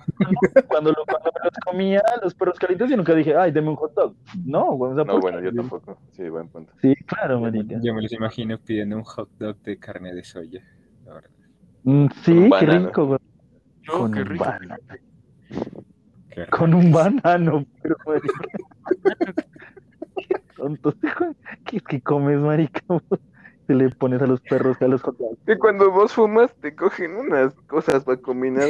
Cuando, 0.68 0.92
lo- 0.92 1.04
cuando 1.06 1.32
me 1.34 1.40
los 1.46 1.54
comía, 1.66 2.04
los 2.22 2.36
perros 2.36 2.60
calientes, 2.60 2.90
yo 2.92 2.98
nunca 2.98 3.16
dije, 3.16 3.36
ay, 3.36 3.52
deme 3.52 3.70
un 3.70 3.76
hot 3.76 3.94
dog. 3.96 4.16
No, 4.46 4.66
huevón. 4.74 4.92
o 4.92 4.96
sea, 4.96 5.04
no, 5.06 5.14
¿por 5.14 5.22
bueno, 5.22 5.40
qué? 5.40 5.46
yo 5.46 5.54
tampoco. 5.56 5.98
Sí, 6.12 6.30
buen 6.30 6.48
punto. 6.50 6.72
Sí, 6.80 6.94
claro, 7.08 7.40
marica. 7.40 7.80
Yo 7.82 7.94
me 7.96 8.04
los 8.04 8.14
imagino 8.14 8.58
pidiendo 8.60 8.96
un 8.98 9.04
hot 9.04 9.30
dog 9.40 9.58
de 9.64 9.78
carne 9.78 10.14
de 10.14 10.24
soya. 10.24 10.62
la 11.06 11.14
verdad. 11.16 11.30
Mm, 11.84 12.06
Sí, 12.24 12.50
qué 12.60 12.66
rico, 12.68 13.02
huevón. 13.04 13.20
No, 13.88 13.94
Con 13.98 14.12
qué 14.14 14.20
un 14.22 14.26
rico. 14.28 14.44
banano. 14.46 14.76
Qué 16.30 16.46
Con 16.48 16.74
un 16.76 16.92
banano, 16.92 17.66
pero 17.82 17.96
marica. 18.06 18.34
Qué 20.62 20.78
tonto. 20.78 20.94
¿Qué 21.66 21.78
es 21.78 21.84
que 21.84 22.02
comes, 22.02 22.40
marica? 22.40 22.82
Te 23.68 23.76
le 23.76 23.90
pones 23.92 24.22
a 24.22 24.28
los 24.28 24.42
perros 24.42 24.82
a 24.82 24.88
los 24.88 25.02
hot 25.02 25.18
dogs. 25.18 25.38
Que 25.46 25.58
cuando 25.58 25.92
vos 25.92 26.12
fumas 26.14 26.54
te 26.56 26.76
cogen 26.76 27.16
unas 27.16 27.54
cosas 27.68 28.04
para 28.04 28.18
combinar 28.18 28.70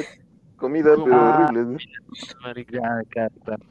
comida, 0.58 0.92
pero 0.96 1.16
Ah. 1.16 1.48
horribles. 1.50 1.68
¿no? 1.68 2.42
marica. 2.44 2.80
Claro, 3.10 3.64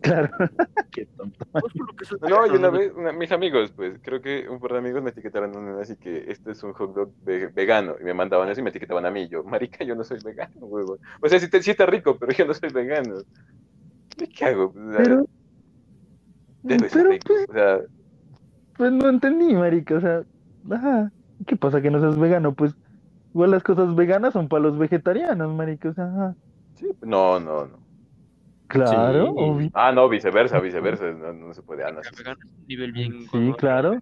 claro. 0.00 0.30
Qué 0.92 1.06
tonto. 1.16 1.44
Que 1.52 2.28
No, 2.28 2.46
y 2.46 2.50
una 2.50 2.70
vez, 2.70 2.92
una- 2.96 3.12
mis 3.12 3.30
amigos, 3.32 3.72
pues, 3.72 3.98
creo 4.02 4.20
que 4.22 4.48
un 4.48 4.58
par 4.60 4.72
de 4.72 4.78
amigos 4.78 5.02
me 5.02 5.10
etiquetaron 5.10 5.54
una 5.56 5.74
vez 5.76 5.90
así 5.90 5.96
que 6.00 6.24
este 6.28 6.52
es 6.52 6.62
un 6.62 6.72
hot 6.72 6.94
dog 6.94 7.12
ve- 7.22 7.48
vegano, 7.48 7.96
y 8.00 8.04
me 8.04 8.14
mandaban 8.14 8.48
eso 8.48 8.60
y 8.60 8.64
me 8.64 8.70
etiquetaban 8.70 9.04
a 9.06 9.10
mí, 9.10 9.22
y 9.22 9.28
yo, 9.28 9.44
marica, 9.44 9.84
yo 9.84 9.94
no 9.94 10.04
soy 10.04 10.18
vegano, 10.24 10.54
huevo. 10.66 10.98
O 11.20 11.28
sea, 11.28 11.38
sí, 11.38 11.48
te, 11.50 11.62
sí 11.62 11.70
está 11.72 11.86
rico, 11.86 12.16
pero 12.18 12.32
yo 12.32 12.46
no 12.46 12.54
soy 12.54 12.70
vegano. 12.70 13.16
¿Y 14.16 14.26
¿Qué 14.28 14.44
hago? 14.46 14.72
Pues, 14.72 14.96
Pero, 14.96 15.26
ser 16.68 16.90
pero 16.92 17.10
pues, 17.26 17.46
o 17.48 17.52
sea, 17.52 17.78
pues 18.76 18.92
no 18.92 19.08
entendí, 19.08 19.54
marica. 19.54 19.96
O 19.96 20.00
sea, 20.00 20.22
ajá. 20.70 21.10
¿Qué 21.46 21.56
pasa 21.56 21.80
que 21.82 21.90
no 21.90 22.00
seas 22.00 22.18
vegano? 22.18 22.52
Pues 22.54 22.74
igual 23.34 23.50
las 23.50 23.62
cosas 23.62 23.94
veganas 23.94 24.32
son 24.32 24.48
para 24.48 24.62
los 24.62 24.78
vegetarianos, 24.78 25.54
marica. 25.54 25.88
O 25.90 25.94
sea, 25.94 26.04
ajá. 26.06 26.34
sí, 26.74 26.86
no, 27.02 27.40
no, 27.40 27.66
no. 27.66 27.82
Claro, 28.68 29.26
Sí. 29.26 29.32
obvio. 29.36 29.70
Ah, 29.74 29.92
no, 29.92 30.08
viceversa, 30.08 30.58
viceversa, 30.60 31.10
no, 31.12 31.32
no 31.32 31.52
se 31.52 31.60
puede, 31.62 31.84
ah, 31.84 31.92
no, 31.92 32.02
sí, 32.02 32.10
nivel 32.68 32.92
bien 32.92 33.26
gordo. 33.26 33.54
claro. 33.56 33.98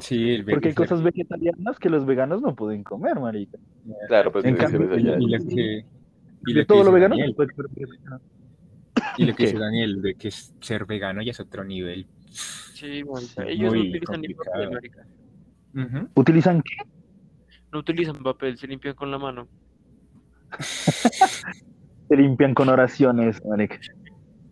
Sí, 0.00 0.30
el 0.34 0.44
Porque 0.44 0.68
hay 0.68 0.74
cosas 0.74 1.02
vegetarianas 1.02 1.78
que 1.78 1.88
los 1.88 2.04
veganos 2.04 2.42
no 2.42 2.54
pueden 2.54 2.82
comer, 2.82 3.18
marica. 3.18 3.56
Claro, 4.08 4.32
pues 4.32 4.44
En 4.44 4.56
cambio, 4.56 4.98
Y, 4.98 5.04
ya. 5.04 5.16
y 5.18 5.26
lo 5.28 5.38
que, 5.38 5.54
y 5.54 6.52
De 6.52 6.54
lo 6.54 6.60
que 6.60 6.64
todo 6.66 6.84
lo 6.84 6.92
vegano 6.92 7.16
se 7.16 7.32
puede 7.32 7.50
comer. 7.54 8.20
Y 9.18 9.24
lo 9.24 9.32
que 9.32 9.36
¿Qué? 9.44 9.46
dice 9.46 9.58
Daniel, 9.58 10.02
de 10.02 10.14
que 10.14 10.28
es- 10.28 10.54
ser 10.60 10.84
vegano 10.86 11.22
ya 11.22 11.30
es 11.32 11.40
otro 11.40 11.64
nivel. 11.64 12.06
Sí. 12.30 13.02
Sí, 13.02 13.02
Ellos 13.46 13.72
no 13.74 13.80
utilizan 13.80 14.20
ni 14.20 14.34
papel, 14.34 14.70
marica. 14.70 15.06
¿Utilizan 16.14 16.62
qué? 16.62 16.74
No 17.72 17.78
utilizan 17.80 18.16
papel, 18.22 18.58
se 18.58 18.66
limpian 18.66 18.94
con 18.94 19.10
la 19.10 19.18
mano. 19.18 19.48
Se 22.08 22.16
limpian 22.16 22.54
con 22.54 22.68
oraciones, 22.68 23.44
marica. 23.44 23.78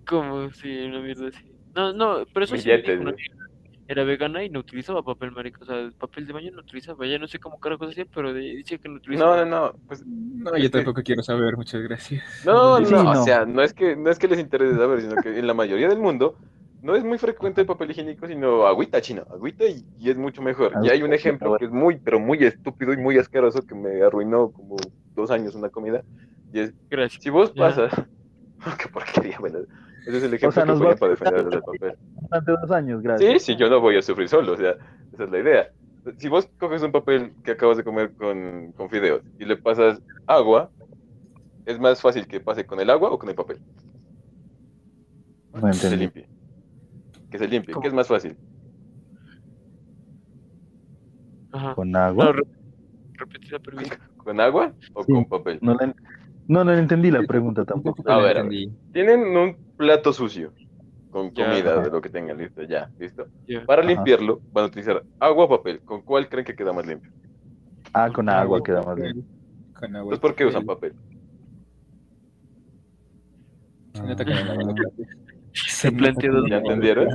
¿Cómo? 0.06 0.50
Sí, 0.52 0.68
una 0.86 1.00
mierda 1.00 1.28
así. 1.28 1.44
No, 1.74 1.92
no, 1.92 2.24
pero 2.32 2.44
eso 2.44 2.56
sí, 2.56 2.62
Billetes, 2.68 2.98
dijo 2.98 3.02
una 3.02 3.10
¿no? 3.12 3.16
Era 3.86 4.04
vegana 4.04 4.42
y 4.42 4.48
no 4.50 4.60
utilizaba 4.60 5.02
papel, 5.02 5.30
marica. 5.32 5.58
O 5.62 5.66
sea, 5.66 5.76
el 5.80 5.92
papel 5.92 6.26
de 6.26 6.32
baño 6.32 6.50
no 6.52 6.60
utilizaba. 6.60 7.06
Ya 7.06 7.18
no 7.18 7.26
sé 7.28 7.38
cómo 7.38 7.58
carajos 7.58 7.90
hacía, 7.90 8.06
pero 8.14 8.32
dice 8.32 8.78
que 8.78 8.88
no 8.88 8.94
No, 8.94 8.98
utilizaba. 8.98 9.36
no, 9.36 9.44
no, 9.44 9.72
pues 9.86 10.02
No, 10.06 10.56
yo 10.56 10.62
que- 10.64 10.68
tampoco 10.70 11.02
quiero 11.02 11.22
saber, 11.22 11.56
muchas 11.56 11.82
gracias. 11.82 12.24
No, 12.44 12.80
no, 12.80 12.86
Sí, 12.86 12.94
o 12.94 13.04
no. 13.04 13.24
sea, 13.24 13.44
no 13.44 13.62
es 13.62 13.74
que 13.74 13.94
no 13.96 14.10
es 14.10 14.18
que 14.18 14.28
les 14.28 14.38
interese 14.40 14.76
saber, 14.76 15.00
sino 15.02 15.16
que 15.20 15.38
en 15.38 15.46
la 15.46 15.54
mayoría 15.54 15.88
del 15.88 15.98
mundo 15.98 16.36
no 16.80 16.94
es 16.96 17.04
muy 17.04 17.18
frecuente 17.18 17.60
el 17.62 17.66
papel 17.66 17.90
higiénico, 17.90 18.26
sino 18.26 18.66
agüita 18.66 19.00
china, 19.00 19.24
agüita 19.30 19.64
y, 19.66 19.84
y 19.98 20.10
es 20.10 20.16
mucho 20.16 20.42
mejor. 20.42 20.72
Y 20.82 20.88
hay 20.90 21.02
un 21.02 21.12
ejemplo 21.14 21.56
que 21.58 21.64
es 21.66 21.70
muy, 21.70 21.98
pero 21.98 22.18
muy 22.20 22.44
estúpido 22.44 22.92
y 22.92 22.96
muy 22.98 23.18
asqueroso 23.18 23.62
que 23.62 23.74
me 23.74 24.02
arruinó 24.02 24.50
como 24.52 24.76
dos 25.14 25.30
años 25.30 25.54
una 25.54 25.70
comida. 25.70 26.02
Y 26.52 26.60
es, 26.60 26.74
Gracias. 26.90 27.22
si 27.22 27.30
vos 27.30 27.52
Ya. 27.54 27.62
pasas, 27.64 27.92
qué 28.78 28.88
porquería, 28.88 29.38
bueno, 29.38 29.60
ese 30.06 30.16
es 30.18 30.22
el 30.24 30.34
ejemplo 30.34 30.52
sea, 30.52 30.62
que 30.64 30.68
nos 30.68 30.78
ponía 30.78 30.92
va- 30.94 30.98
para 30.98 31.10
defender 31.12 31.44
del 31.48 31.60
papel. 31.62 31.94
Durante 32.28 32.52
dos 32.52 32.70
años, 32.70 33.00
Sí, 33.00 33.04
gracias. 33.08 33.42
sí, 33.42 33.56
yo 33.56 33.68
no 33.68 33.80
voy 33.80 33.96
a 33.96 34.02
sufrir 34.02 34.28
solo, 34.28 34.52
o 34.52 34.56
sea, 34.56 34.74
esa 35.12 35.24
es 35.24 35.30
la 35.30 35.38
idea. 35.38 35.68
Si 36.18 36.28
vos 36.28 36.46
coges 36.58 36.82
un 36.82 36.92
papel 36.92 37.32
que 37.42 37.52
acabas 37.52 37.76
de 37.78 37.84
comer 37.84 38.12
con, 38.14 38.72
con 38.72 38.90
fideos 38.90 39.22
y 39.38 39.44
le 39.46 39.56
pasas 39.56 40.00
agua, 40.26 40.70
es 41.66 41.78
más 41.80 42.00
fácil 42.02 42.26
que 42.26 42.40
pase 42.40 42.66
con 42.66 42.78
el 42.80 42.90
agua 42.90 43.10
o 43.10 43.18
con 43.18 43.28
el 43.30 43.34
papel. 43.34 43.58
No 45.54 45.62
Que 45.68 45.72
se 45.74 45.96
limpie. 45.96 46.28
Que 47.30 47.38
se 47.38 47.48
limpie. 47.48 47.72
¿Cómo? 47.72 47.82
¿Qué 47.82 47.88
es 47.88 47.94
más 47.94 48.06
fácil? 48.08 48.36
Ajá. 51.52 51.74
¿Con 51.74 51.90
No, 51.90 51.98
agua? 52.00 52.32
re- 52.32 52.42
repite 53.14 53.50
la 53.52 53.58
pregunta. 53.60 53.98
¿Con 54.16 54.40
agua 54.40 54.72
o 54.94 55.04
Sí. 55.04 55.12
con 55.12 55.24
papel? 55.26 55.58
No, 55.62 55.74
le- 55.74 55.94
no, 56.48 56.64
no 56.64 56.72
entendí 56.72 57.10
la 57.10 57.22
pregunta 57.22 57.64
tampoco. 57.64 58.02
A 58.10 58.18
ver, 58.18 58.38
a. 58.38 58.48
Tienen 58.92 59.20
un 59.36 59.56
plato 59.76 60.12
sucio 60.12 60.52
con 61.10 61.32
Ya. 61.32 61.46
comida 61.48 61.80
de 61.82 61.90
lo 61.90 62.00
que 62.00 62.08
tengan, 62.08 62.38
listo, 62.38 62.62
ya, 62.62 62.90
listo. 62.98 63.26
Ya. 63.46 63.64
Para 63.64 63.82
Ajá. 63.82 63.90
limpiarlo 63.90 64.40
van 64.52 64.64
a 64.64 64.66
utilizar 64.68 65.02
agua 65.20 65.44
o 65.44 65.48
papel. 65.48 65.80
¿Con 65.80 66.02
cuál 66.02 66.28
creen 66.28 66.44
que 66.44 66.54
queda 66.56 66.72
más 66.72 66.86
limpio? 66.86 67.10
Ah, 67.92 68.10
con 68.12 68.28
agua 68.28 68.62
queda 68.62 68.82
más. 68.82 68.96
Con 68.96 69.96
agua. 69.96 70.14
Entonces, 70.14 70.18
¿por 70.20 70.34
qué 70.34 70.44
usan 70.46 70.64
papel? 70.66 70.92
Platos. 73.92 74.26
Se 75.52 75.92
planteó 75.92 76.32
dos 76.32 76.50
¿Ya 76.50 76.56
entendieron? 76.58 77.08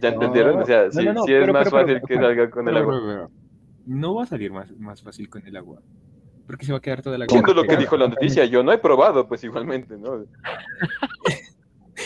¿Ya 0.00 0.08
entendieron? 0.08 0.62
O 0.62 0.64
sea, 0.64 0.84
no, 0.86 0.92
sí, 0.92 1.04
no, 1.04 1.12
no, 1.12 1.22
sí 1.24 1.32
es 1.34 1.40
pero- 1.40 1.52
más 1.52 1.64
pero- 1.64 1.76
pero- 1.76 1.86
fácil 1.98 2.08
que 2.08 2.14
salga 2.14 2.50
con 2.50 2.68
el 2.68 2.74
Pero, 2.74 2.84
agua. 2.86 3.00
pero, 3.04 3.06
pero, 3.28 3.30
No 3.86 4.14
va 4.14 4.22
a 4.22 4.26
salir 4.26 4.50
más, 4.50 4.74
más 4.78 5.02
fácil 5.02 5.28
con 5.28 5.46
el 5.46 5.56
agua. 5.56 5.80
Porque 6.46 6.64
se 6.66 6.72
va 6.72 6.78
a 6.78 6.80
quedar 6.80 7.02
toda 7.02 7.18
la 7.18 7.26
grasa 7.26 7.52
lo 7.54 7.64
que 7.64 7.76
dijo 7.76 7.96
la 7.96 8.08
noticia, 8.08 8.44
yo 8.44 8.62
no 8.62 8.72
he 8.72 8.78
probado, 8.78 9.26
pues 9.26 9.42
igualmente, 9.44 9.96
¿no? 9.98 10.24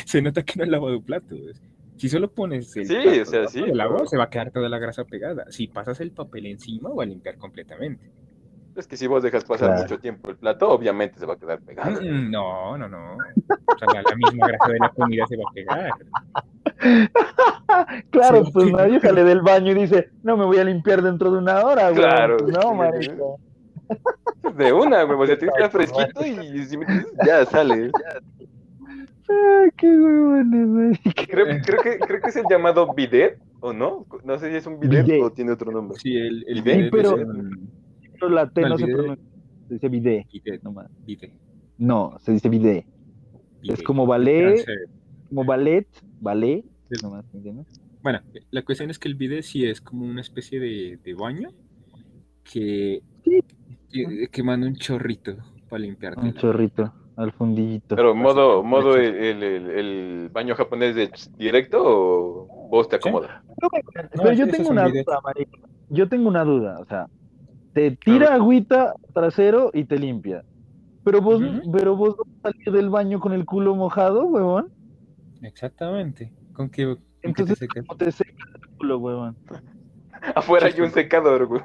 Se 0.07 0.23
nota 0.23 0.43
que 0.43 0.55
no 0.57 0.65
has 0.65 0.71
lavado 0.71 0.97
un 0.97 1.05
plato. 1.05 1.35
Si 1.97 2.09
solo 2.09 2.31
pones 2.31 2.75
el, 2.77 2.87
Sí, 2.87 2.95
plato 2.95 3.23
o 3.23 3.25
sea, 3.27 3.47
sí, 3.49 3.59
el 3.61 3.79
agua, 3.81 3.97
pero- 3.99 4.09
se 4.09 4.17
va 4.17 4.25
a 4.25 4.31
quedar 4.31 4.51
toda 4.51 4.69
la 4.69 4.79
grasa 4.79 5.05
pegada. 5.05 5.45
Si 5.51 5.67
pasas 5.67 6.01
el 6.01 6.13
papel 6.13 6.47
encima, 6.47 6.89
va 6.91 7.03
a 7.03 7.07
limpiar 7.07 7.37
completamente. 7.37 8.11
Es 8.77 8.87
que 8.87 8.97
si 8.97 9.07
vos 9.09 9.23
dejas 9.23 9.45
pasar 9.45 9.69
Claro. 9.69 9.83
mucho 9.83 9.99
tiempo 9.99 10.31
el 10.31 10.37
plato, 10.37 10.71
obviamente 10.71 11.19
se 11.19 11.27
va 11.27 11.35
a 11.35 11.37
quedar 11.37 11.61
pegado. 11.61 12.01
Mm, 12.01 12.31
No, 12.31 12.79
no, 12.79 12.89
no. 12.89 13.15
O 13.17 13.79
sea, 13.79 13.89
la, 13.93 14.03
la 14.09 14.17
misma 14.17 14.47
grasa 14.47 14.69
de 14.73 14.79
la 14.79 14.89
comida 14.91 15.27
se 15.27 15.37
va 15.37 15.43
a 15.49 15.53
pegar. 15.53 15.91
Claro, 18.11 18.45
Sí. 18.47 18.51
pues 18.53 18.73
nadie 18.73 19.01
sale 19.01 19.23
del 19.25 19.43
baño 19.43 19.73
y 19.73 19.75
dice, 19.75 20.11
no 20.23 20.37
me 20.37 20.45
voy 20.45 20.59
a 20.59 20.65
limpiar 20.65 21.03
dentro 21.03 21.31
de 21.31 21.39
una 21.39 21.65
hora, 21.65 21.91
güey. 21.91 21.97
Claro. 22.03 22.37
No, 22.47 22.75
marica. 22.75 23.15
De 24.57 24.73
una, 24.73 25.03
güey. 25.05 25.19
O 25.19 25.27
sea, 25.27 25.39
tienes 25.39 25.55
que 25.57 25.63
estar 25.65 25.71
fresquito 25.71 26.27
y 26.27 26.65
si 26.65 26.77
metes- 26.77 27.07
ya 27.27 27.45
sale. 27.47 27.91
Ay, 29.29 29.71
qué 29.77 29.87
huevones. 29.87 30.99
Creo, 31.31 31.47
creo, 31.65 31.83
que, 31.83 31.99
creo 32.01 32.21
que 32.21 32.29
es 32.31 32.37
el 32.37 32.45
llamado 32.51 32.93
bidet, 32.95 33.39
¿o 33.61 33.73
no? 33.73 34.05
No 34.25 34.39
sé 34.39 34.51
si 34.51 34.57
es 34.57 34.67
un 34.67 34.81
bidet, 34.81 35.07
Bidet. 35.07 35.23
o 35.23 35.31
tiene 35.31 35.53
otro 35.53 35.71
nombre. 35.71 35.97
Sí, 36.01 36.17
el, 36.17 36.45
el 36.49 36.57
Sí, 36.57 36.63
bidet 36.63 36.91
pero- 36.91 37.17
es 37.17 37.27
un 37.29 37.71
Pero 38.13 38.29
la 38.29 38.51
T 38.51 38.61
No, 38.63 38.77
se 38.77 38.85
bidet. 38.87 38.97
pronuncia, 38.99 39.25
se 39.69 39.75
dice 39.75 39.89
bidet. 39.89 40.27
bidet, 40.33 40.63
No, 40.65 40.73
más. 40.73 40.91
bidet, 41.07 41.33
no, 41.79 42.17
se 42.19 42.33
dice 42.33 42.49
bidet. 42.49 42.85
bidet. 43.63 43.79
Es 43.79 43.85
como 43.85 44.05
ballet, 44.07 44.65
como 45.29 45.45
ballet, 45.45 45.87
ballet, 46.21 46.65
Sí. 46.91 47.01
nomás, 47.05 47.25
¿me 47.33 47.37
entiendes? 47.39 47.81
Bueno, 48.03 48.21
la 48.51 48.63
cuestión 48.65 48.91
es 48.91 48.99
que 48.99 49.07
el 49.07 49.15
bidet 49.15 49.45
sí 49.45 49.65
es 49.65 49.81
como 49.81 50.05
una 50.07 50.23
especie 50.23 50.59
de, 50.59 50.99
de 51.05 51.15
baño 51.15 51.51
que, 52.43 53.01
que, 53.91 54.29
que 54.31 54.43
manda 54.43 54.67
un 54.67 54.77
chorrito 54.77 55.37
para 55.69 55.81
limpiarte. 55.81 56.21
Un 56.21 56.35
chorrito 56.35 56.93
al 57.17 57.33
fundillito. 57.33 57.97
Pero 57.97 58.15
modo, 58.15 58.63
modo 58.63 58.97
el, 58.97 59.15
el, 59.15 59.43
el- 59.43 59.71
el 59.71 60.29
baño 60.33 60.55
japonés 60.55 60.95
de 60.95 61.11
directo 61.37 61.79
o 61.83 62.69
vos 62.71 62.89
te 62.89 62.97
acomodas. 62.97 63.43
Pero 64.13 64.33
yo 64.33 64.49
tengo 64.49 64.71
una 64.71 64.89
duda, 64.89 65.21
marica. 65.23 65.59
Yo 65.91 66.09
tengo 66.09 66.29
una 66.29 66.45
duda, 66.45 66.79
o 66.81 66.85
sea, 66.87 67.07
te 67.75 67.91
tira 67.97 68.35
agüita 68.35 68.95
trasero 69.13 69.71
y 69.75 69.85
te 69.85 69.99
limpia. 69.99 70.45
Pero 71.05 71.21
vos, 71.21 71.41
Ujú. 71.43 71.73
pero 71.73 71.97
vos 71.97 72.17
vas 72.17 72.27
a 72.45 72.51
salir 72.53 72.73
del 72.73 72.91
baño 72.91 73.21
con 73.21 73.33
el 73.33 73.45
culo 73.45 73.75
mojado, 73.75 74.25
huevón. 74.27 74.71
Exactamente. 75.43 76.33
¿Con 76.53 76.69
qué, 76.71 76.85
con 76.85 76.97
qué 76.97 77.03
te 77.23 77.29
Entonces, 77.29 77.59
secas? 77.59 77.85
¿cómo 77.87 77.99
te 77.99 78.13
secas 78.13 78.49
el 78.55 78.69
culo, 78.77 78.99
huevón? 78.99 79.37
Afuera 80.35 80.67
hay 80.67 80.81
un 80.81 80.91
secador, 80.91 81.47
güey. 81.47 81.63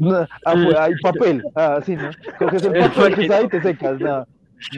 No, 0.00 0.16
ah, 0.46 0.84
hay 0.84 0.94
papel. 1.02 1.42
Ah, 1.54 1.80
sí, 1.84 1.94
¿no? 1.94 2.10
Coges 2.38 2.64
el 2.64 2.72
papel 2.72 3.14
que 3.14 3.22
está 3.22 3.36
ahí 3.36 3.44
y 3.44 3.48
te 3.48 3.60
secas. 3.62 4.00
No. 4.00 4.26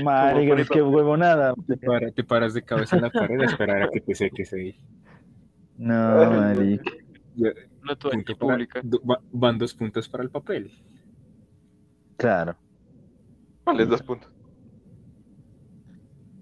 Marica, 0.04 0.54
es 0.60 0.68
que 0.68 0.82
huevonada. 0.82 1.54
Te, 1.66 1.76
para- 1.76 2.10
te 2.10 2.22
paras 2.24 2.54
de 2.54 2.62
cabeza 2.62 2.96
en 2.96 3.02
la 3.02 3.10
pared 3.10 3.40
a 3.40 3.44
esperar 3.46 3.82
a 3.82 3.88
que 3.88 4.00
te 4.00 4.14
seques 4.14 4.52
ahí. 4.52 4.76
No, 5.76 6.30
marica. 6.30 6.92
Una 7.82 7.96
toalla 7.96 8.22
para- 8.24 8.36
pública. 8.38 8.80
van 9.32 9.58
dos 9.58 9.74
puntos 9.74 10.08
para 10.08 10.22
el 10.24 10.30
papel. 10.30 10.70
Claro. 12.16 12.54
¿Cuáles 13.64 13.88
dos 13.88 14.02
puntos? 14.02 14.30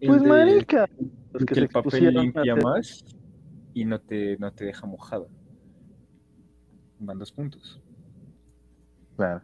Pues, 0.07 0.22
de- 0.22 0.28
marica. 0.28 0.89
Los 1.33 1.45
que 1.45 1.61
el 1.61 1.68
papel 1.68 2.12
limpia 2.14 2.53
hacer- 2.55 2.64
más 2.64 3.05
y 3.72 3.85
no 3.85 4.01
te, 4.01 4.37
no 4.39 4.53
te 4.53 4.64
deja 4.66 4.87
mojado. 4.87 5.28
Van 6.99 7.18
dos 7.18 7.33
puntos. 7.33 7.81
Claro. 9.21 9.43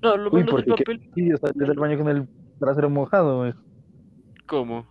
No, 0.00 0.16
lo 0.16 0.30
Uy, 0.30 0.42
del 0.42 0.50
porque 0.50 0.74
qué 0.76 0.84
papel. 0.84 1.00
fastidio 1.00 1.36
salir 1.38 1.66
del 1.66 1.78
baño 1.78 1.98
con 1.98 2.08
el 2.08 2.28
trasero 2.60 2.88
mojado, 2.88 3.38
güey. 3.38 3.54
¿Cómo? 4.46 4.86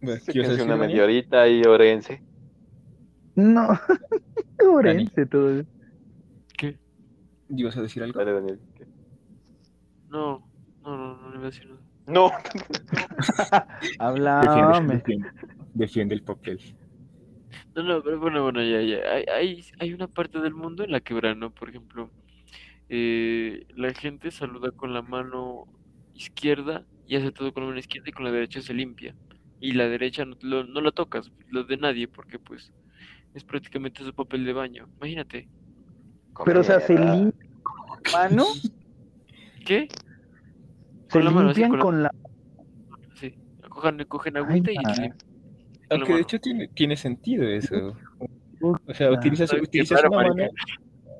¿Qué 0.00 0.06
decir, 0.12 0.62
una 0.62 0.76
media 0.76 1.02
horita 1.02 1.48
y 1.48 1.62
orense. 1.62 2.22
No. 3.34 3.66
Orense 4.70 5.26
todo 5.26 5.58
eso. 5.58 5.68
¿Qué? 6.56 6.78
¿Ibas 7.48 7.76
a 7.76 7.82
decir 7.82 8.02
algo? 8.04 8.16
Dale, 8.16 8.32
Daniel. 8.32 8.60
¿qué? 8.76 8.86
No, 10.08 10.46
no, 10.84 10.96
no, 10.96 11.16
no 11.16 11.30
le 11.30 11.36
voy 11.38 11.46
a 11.46 11.50
decir 11.50 11.68
nada. 11.68 11.80
No. 12.06 12.30
Háblame. 13.98 14.94
defiende, 14.98 15.28
defiende 15.74 16.14
el 16.14 16.22
papel. 16.22 16.60
No, 17.74 17.82
no, 17.82 18.02
pero 18.04 18.20
bueno, 18.20 18.44
bueno, 18.44 18.62
ya, 18.62 18.80
ya. 18.82 18.98
Hay, 19.10 19.24
hay, 19.24 19.64
hay 19.80 19.92
una 19.92 20.06
parte 20.06 20.38
del 20.38 20.54
mundo 20.54 20.84
en 20.84 20.92
la 20.92 21.00
que 21.00 21.12
verano, 21.14 21.50
por 21.50 21.70
ejemplo, 21.70 22.10
eh, 22.96 23.66
la 23.74 23.92
gente 23.92 24.30
saluda 24.30 24.70
con 24.70 24.94
la 24.94 25.02
mano 25.02 25.66
izquierda 26.14 26.86
y 27.08 27.16
hace 27.16 27.32
todo 27.32 27.52
con 27.52 27.64
la 27.64 27.68
mano 27.70 27.80
izquierda 27.80 28.08
y 28.08 28.12
con 28.12 28.24
la 28.24 28.30
derecha 28.30 28.60
se 28.62 28.72
limpia. 28.72 29.16
Y 29.58 29.72
la 29.72 29.88
derecha 29.88 30.24
no, 30.24 30.36
lo, 30.42 30.62
no 30.62 30.80
la 30.80 30.92
tocas, 30.92 31.32
lo 31.48 31.64
de 31.64 31.76
nadie, 31.76 32.06
porque 32.06 32.38
pues 32.38 32.72
es 33.34 33.42
prácticamente 33.42 34.04
su 34.04 34.14
papel 34.14 34.44
de 34.44 34.52
baño. 34.52 34.88
Imagínate. 34.98 35.48
Pero, 36.44 36.60
o 36.60 36.62
sea, 36.62 36.78
se 36.78 36.94
limpian 36.94 37.32
con 37.64 37.88
la 38.04 38.10
mano, 38.12 38.44
¿Qué? 39.66 39.88
se 39.90 41.08
Con 41.10 41.24
la 41.24 41.30
mano, 41.32 41.50
así, 41.50 41.62
con 41.62 41.72
la- 41.72 41.78
con 41.84 42.02
la... 42.04 42.10
Sí. 43.14 43.34
Cogen, 43.68 44.04
cogen 44.06 44.36
Ay, 44.36 44.42
agüita 44.44 44.70
y 44.70 44.76
limpian. 44.76 45.16
Aunque 45.90 46.14
de 46.14 46.20
hecho 46.20 46.38
tiene, 46.38 46.68
tiene 46.68 46.96
sentido 46.96 47.48
eso. 47.48 47.96
O 48.60 48.94
sea, 48.94 49.10
utilizas, 49.10 49.52
utilizas 49.52 50.00
una 50.04 50.16
mano. 50.16 50.34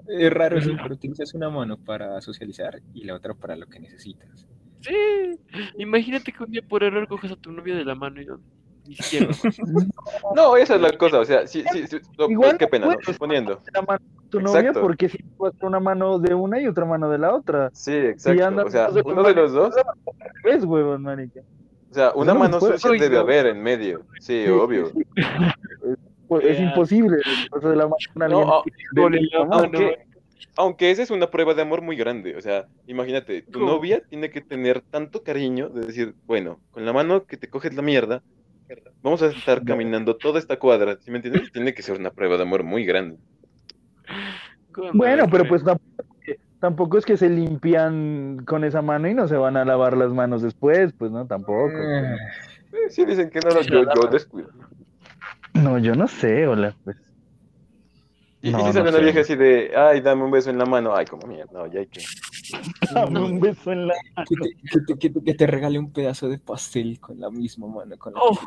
Es 0.07 0.33
raro, 0.33 0.61
sí, 0.61 0.77
pero 0.83 0.95
utilizas 0.95 1.33
una 1.35 1.49
mano 1.51 1.77
para 1.79 2.21
socializar 2.21 2.81
y 2.93 3.05
la 3.05 3.15
otra 3.15 3.35
para 3.35 3.57
lo 3.57 3.67
que 3.67 3.81
necesitas. 3.81 4.47
Sí. 4.81 5.39
Imagínate 5.79 6.31
que 6.33 6.43
un 6.45 6.51
día 6.51 6.63
por 6.69 6.83
error 6.83 7.09
coges 7.09 7.33
a 7.33 7.37
tu 7.37 7.51
novia 7.53 7.75
de 7.75 7.85
la 7.85 7.95
mano 7.95 8.21
y 8.21 8.27
no, 8.27 8.39
ni 8.87 8.97
siquiera. 8.97 9.29
No, 10.37 10.57
esa 10.57 10.75
es 10.75 10.81
la 10.81 10.93
cosa. 10.97 11.21
O 11.21 11.25
sea, 11.25 11.47
sí, 11.47 11.65
sí, 11.73 11.87
sí, 11.87 11.99
no, 12.19 12.29
Igual 12.29 12.59
qué 12.59 12.67
pena, 12.67 12.87
¿no? 12.87 12.93
puedes. 12.93 13.07
Suponiendo. 13.07 13.63
la 13.73 13.83
mano 13.83 14.01
de 14.05 14.29
tu 14.29 14.41
novia 14.41 14.61
Exacto. 14.61 14.81
porque 14.83 15.09
si 15.09 15.19
hacer 15.47 15.65
una 15.65 15.81
mano 15.81 16.19
de 16.19 16.35
una 16.35 16.61
y 16.61 16.67
otra 16.67 16.85
mano 16.85 17.09
de 17.09 17.19
la 17.19 17.35
otra. 17.35 17.71
Sí, 17.73 17.95
exacto. 17.95 18.67
O 18.67 18.71
sea, 18.71 18.89
uno 19.05 19.23
de 19.23 19.35
los 19.35 19.53
dos. 19.53 19.75
¿Ves, 20.45 20.65
huevón, 20.65 21.03
marica? 21.03 21.41
O 21.91 21.95
sea, 21.95 22.13
una 22.15 22.35
No, 22.35 22.41
mano 22.41 22.59
pues, 22.59 22.73
sucia 22.73 22.91
oye, 22.91 23.01
debe 23.01 23.19
haber 23.19 23.47
en 23.47 23.63
medio. 23.63 24.03
Sí, 24.21 24.47
obvio. 24.49 24.91
Pues 26.29 26.45
es 26.47 26.61
imposible. 26.61 27.19
O 27.53 27.61
sea, 27.61 27.71
de 27.71 27.77
la 27.77 27.85
alguien 27.85 28.31
No, 28.31 28.59
a- 28.59 28.63
de 28.93 29.01
Gol 29.03 29.15
en 29.17 29.29
la 29.33 29.39
la 29.41 29.45
mano. 29.45 29.63
mano. 29.63 29.79
aunque, 29.79 29.99
aunque 30.57 30.91
esa 30.91 31.03
es 31.03 31.11
una 31.11 31.31
prueba 31.31 31.55
de 31.55 31.63
amor 31.63 31.83
muy 31.83 31.97
grande. 31.97 32.37
O 32.37 32.41
sea, 32.41 32.67
imagínate, 32.87 33.43
tu 33.43 33.59
¿Cómo? 33.61 33.73
novia 33.73 34.03
tiene 34.09 34.31
que 34.31 34.41
tener 34.41 34.81
tanto 34.91 35.23
cariño 35.23 35.69
de 35.69 35.87
decir, 35.87 36.15
bueno, 36.27 36.61
con 36.71 36.85
la 36.87 36.93
mano 36.93 37.25
que 37.25 37.37
te 37.37 37.49
coges 37.49 37.75
la 37.75 37.83
mierda, 37.83 38.23
vamos 39.03 39.23
a 39.23 39.27
estar 39.27 39.63
caminando 39.65 40.17
toda 40.17 40.39
esta 40.39 40.59
cuadra. 40.59 40.97
¿Sí 41.01 41.11
me 41.11 41.19
entiendes? 41.19 41.53
Tiene 41.53 41.75
que 41.75 41.83
ser 41.83 41.99
una 41.99 42.11
prueba 42.11 42.37
de 42.37 42.43
amor 42.43 42.63
muy 42.65 42.85
grande. 42.85 43.19
¿Cómo 44.73 44.91
Bueno, 44.95 45.25
no, 45.25 45.31
pero 45.31 45.45
pues 45.47 45.63
tampoco, 45.65 46.03
es 46.03 46.25
que- 46.25 46.39
tampoco 46.59 46.99
es 46.99 47.05
que 47.05 47.17
se 47.17 47.29
limpian 47.29 48.43
con 48.47 48.65
esa 48.65 48.83
mano 48.83 49.09
y 49.09 49.15
no 49.15 49.29
se 49.29 49.37
van 49.37 49.57
a 49.57 49.65
lavar 49.65 49.97
las 49.97 50.11
manos 50.13 50.43
después, 50.43 50.93
pues 50.95 51.11
no, 51.13 51.27
tampoco. 51.27 51.71
Ah, 51.77 52.17
Eh, 52.73 52.91
sí 52.91 53.05
dicen 53.05 53.31
que 53.31 53.39
no, 53.41 53.61
yo, 53.61 53.85
yo 53.95 54.07
descuido. 54.11 54.49
No, 55.55 55.79
yo 55.79 55.95
no 55.95 56.07
sé, 56.09 56.47
hola, 56.47 56.75
pues. 56.85 56.97
Y, 58.43 58.49
y 58.49 58.53
No, 58.53 58.59
si 58.59 58.65
no 58.67 58.73
sale 58.75 58.89
una 58.91 58.99
sé. 58.99 59.05
vieja 59.05 59.21
así 59.21 59.37
de, 59.37 59.71
ay, 59.75 60.01
dame 60.03 60.25
un 60.25 60.31
beso 60.31 60.51
en 60.51 60.59
la 60.59 60.67
mano. 60.67 60.95
Ay, 60.95 61.07
como 61.07 61.27
mierda, 61.27 61.51
no, 61.53 61.67
ya 61.73 61.81
hay 61.81 61.87
que. 61.87 62.03
Dame 62.93 63.21
un 63.21 63.41
beso 63.41 63.73
en 63.73 63.87
la 63.87 63.95
que, 64.29 64.35
te, 64.37 64.51
que, 64.71 64.81
te, 64.87 64.99
que 64.99 65.11
te- 65.11 65.25
que 65.25 65.35
te 65.35 65.47
regale 65.47 65.79
un 65.79 65.93
pedazo 65.93 66.29
de 66.29 66.39
pastel 66.39 67.01
con 67.01 67.19
la 67.19 67.31
misma 67.31 67.67
mano. 67.69 67.97
Con 67.97 68.13
la 68.13 68.21
Oh. 68.23 68.39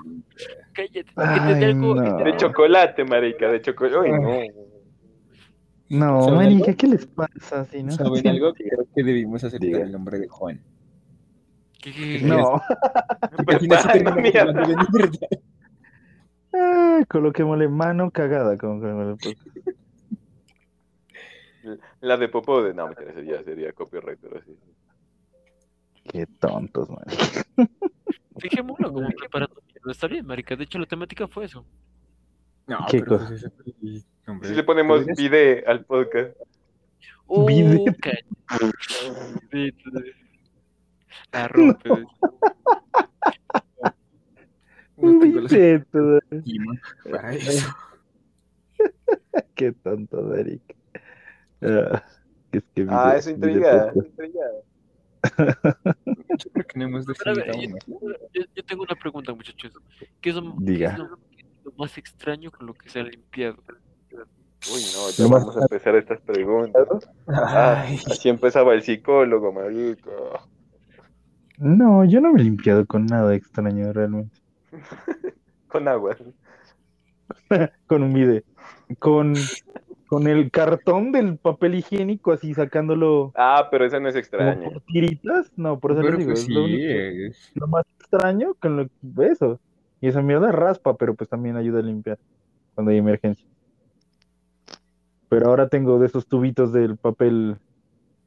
Cállate, 0.73 0.91
que 0.93 1.03
te 1.03 1.11
Ay, 1.15 1.55
dé 1.59 1.65
algo. 1.65 1.95
no. 1.95 2.17
De 2.23 2.35
chocolate, 2.37 3.03
marica, 3.05 3.47
de 3.49 3.61
chocolate. 3.61 3.97
Uy, 3.97 4.11
no. 4.11 4.67
No, 5.89 6.21
¿Saben 6.23 6.35
marica, 6.37 6.65
algo? 6.65 6.77
¿qué 6.77 6.87
les 6.87 7.05
pasa? 7.07 7.61
Así, 7.61 7.81
no? 7.81 7.91
¿Saben 7.93 8.27
algo? 8.27 8.53
Creo 8.53 8.85
que 8.93 9.03
debimos 9.03 9.43
aceptar 9.43 9.67
Diga. 9.67 9.79
el 9.81 9.91
nombre 9.93 10.19
de 10.19 10.27
Juan. 10.27 10.61
que- 11.81 12.19
No, 12.23 12.61
Ay, 16.59 17.05
coloquémosle 17.05 17.67
mano 17.67 18.09
cagada. 18.11 18.57
Como 18.57 18.81
que- 19.17 19.35
La 22.01 22.17
de 22.17 22.29
popó 22.29 22.61
de. 22.63 22.73
No, 22.73 22.89
sería, 22.93 23.43
sería 23.43 23.73
copyright, 23.73 24.19
pero 24.21 24.41
sí. 24.43 24.57
Qué 26.05 26.25
tontos, 26.39 26.89
man. 26.89 27.03
Fijémoslo 28.39 28.93
como 28.93 29.09
preparando. 29.09 29.61
Está 29.89 30.07
bien, 30.07 30.25
marica. 30.25 30.55
De 30.55 30.63
hecho, 30.63 30.79
la 30.79 30.85
temática 30.85 31.27
fue 31.27 31.45
eso. 31.45 31.65
No, 32.67 32.79
¿Qué 32.89 32.99
pero 32.99 33.17
cosa? 33.19 33.51
pues. 33.61 34.05
Si 34.43 34.53
le 34.53 34.63
ponemos 34.63 35.05
video 35.05 35.63
al 35.67 35.85
podcast. 35.85 36.35
Bidet. 37.29 37.95
La 41.33 41.47
rompe. 41.47 41.89
No 44.97 45.19
tengo 45.19 45.41
la 45.41 45.49
para 47.11 47.33
eso. 47.35 47.67
Qué 49.55 49.71
tonto, 49.71 50.35
Eric. 50.35 50.61
Ah, 51.61 52.03
es 52.51 52.63
que 52.73 52.81
Ah, 52.89 53.09
video- 53.09 53.17
eso 53.17 53.29
intriga. 53.31 53.57
video 53.57 53.93
podcast. 53.93 54.07
intriga. 54.07 54.43
Yo 56.37 56.51
creo 56.53 56.65
que 56.67 56.79
no 56.79 56.85
hemos 56.85 57.05
Pero 57.05 57.31
a 57.31 57.33
ver, 57.33 57.45
definido 57.47 57.77
yo, 58.33 58.41
yo- 58.55 58.63
tengo 58.65 58.83
una 58.83 58.95
pregunta, 58.95 59.33
muchachos. 59.33 59.73
¿Qué 60.21 60.29
es 60.29 60.35
lo, 60.35 60.55
qué 60.57 60.63
Diga. 60.71 60.91
es 60.93 60.99
lo- 60.99 61.17
qué 61.35 61.41
es 61.41 61.65
lo 61.65 61.71
más 61.77 61.97
extraño 61.97 62.51
con 62.51 62.67
lo 62.67 62.73
que 62.73 62.89
se 62.89 62.99
ha 62.99 63.03
limpiado? 63.03 63.57
Uy, 64.11 64.81
no, 64.95 65.09
ya 65.11 65.27
vamos 65.27 65.55
a 65.57 65.61
empezar 65.61 65.95
estas 65.95 66.19
preguntas. 66.21 66.87
Ah, 67.27 67.83
Ay, 67.87 67.99
así 68.09 68.27
empezaba 68.29 68.73
el 68.73 68.81
psicólogo, 68.81 69.51
marica. 69.53 70.11
No, 71.59 72.03
yo 72.05 72.21
no 72.21 72.33
me 72.33 72.41
he 72.41 72.43
limpiado 72.43 72.85
con 72.85 73.05
nada 73.05 73.33
extraño 73.35 73.91
realmente. 73.93 74.39
Con 75.67 75.87
agua. 75.87 76.15
con 77.87 78.03
un. 78.03 78.43
Con, 78.99 79.33
con 80.07 80.27
el 80.27 80.49
cartón 80.51 81.11
del 81.11 81.37
papel 81.37 81.75
higiénico, 81.75 82.31
así 82.31 82.53
sacándolo 82.53 83.31
Ah, 83.35 83.67
pero 83.69 83.85
esa 83.85 83.99
no 83.99 84.07
es 84.07 84.13
como 84.13 84.19
extraña. 84.19 84.69
por 84.69 84.81
tiritas. 84.81 85.51
No, 85.57 85.79
por 85.79 85.91
eso 85.91 86.01
Pero 86.01 86.17
digo, 86.17 86.29
pues 86.29 86.39
es 86.39 86.45
sí, 86.45 86.53
lo, 86.53 86.63
único- 86.63 86.83
es- 86.83 87.51
lo 87.55 87.67
más 87.67 87.85
extraño 87.99 88.53
con 88.55 88.77
lo 88.77 89.23
eso. 89.23 89.59
Y 89.99 90.07
esa 90.07 90.21
mierda 90.21 90.51
raspa, 90.51 90.95
pero 90.95 91.15
pues 91.15 91.29
también 91.29 91.57
ayuda 91.57 91.79
a 91.79 91.83
limpiar 91.83 92.17
cuando 92.75 92.91
hay 92.91 92.97
emergencia. 92.97 93.47
Pero 95.29 95.47
ahora 95.49 95.67
tengo 95.67 95.99
de 95.99 96.05
esos 96.07 96.27
tubitos 96.27 96.71
del 96.71 96.95
papel 96.97 97.57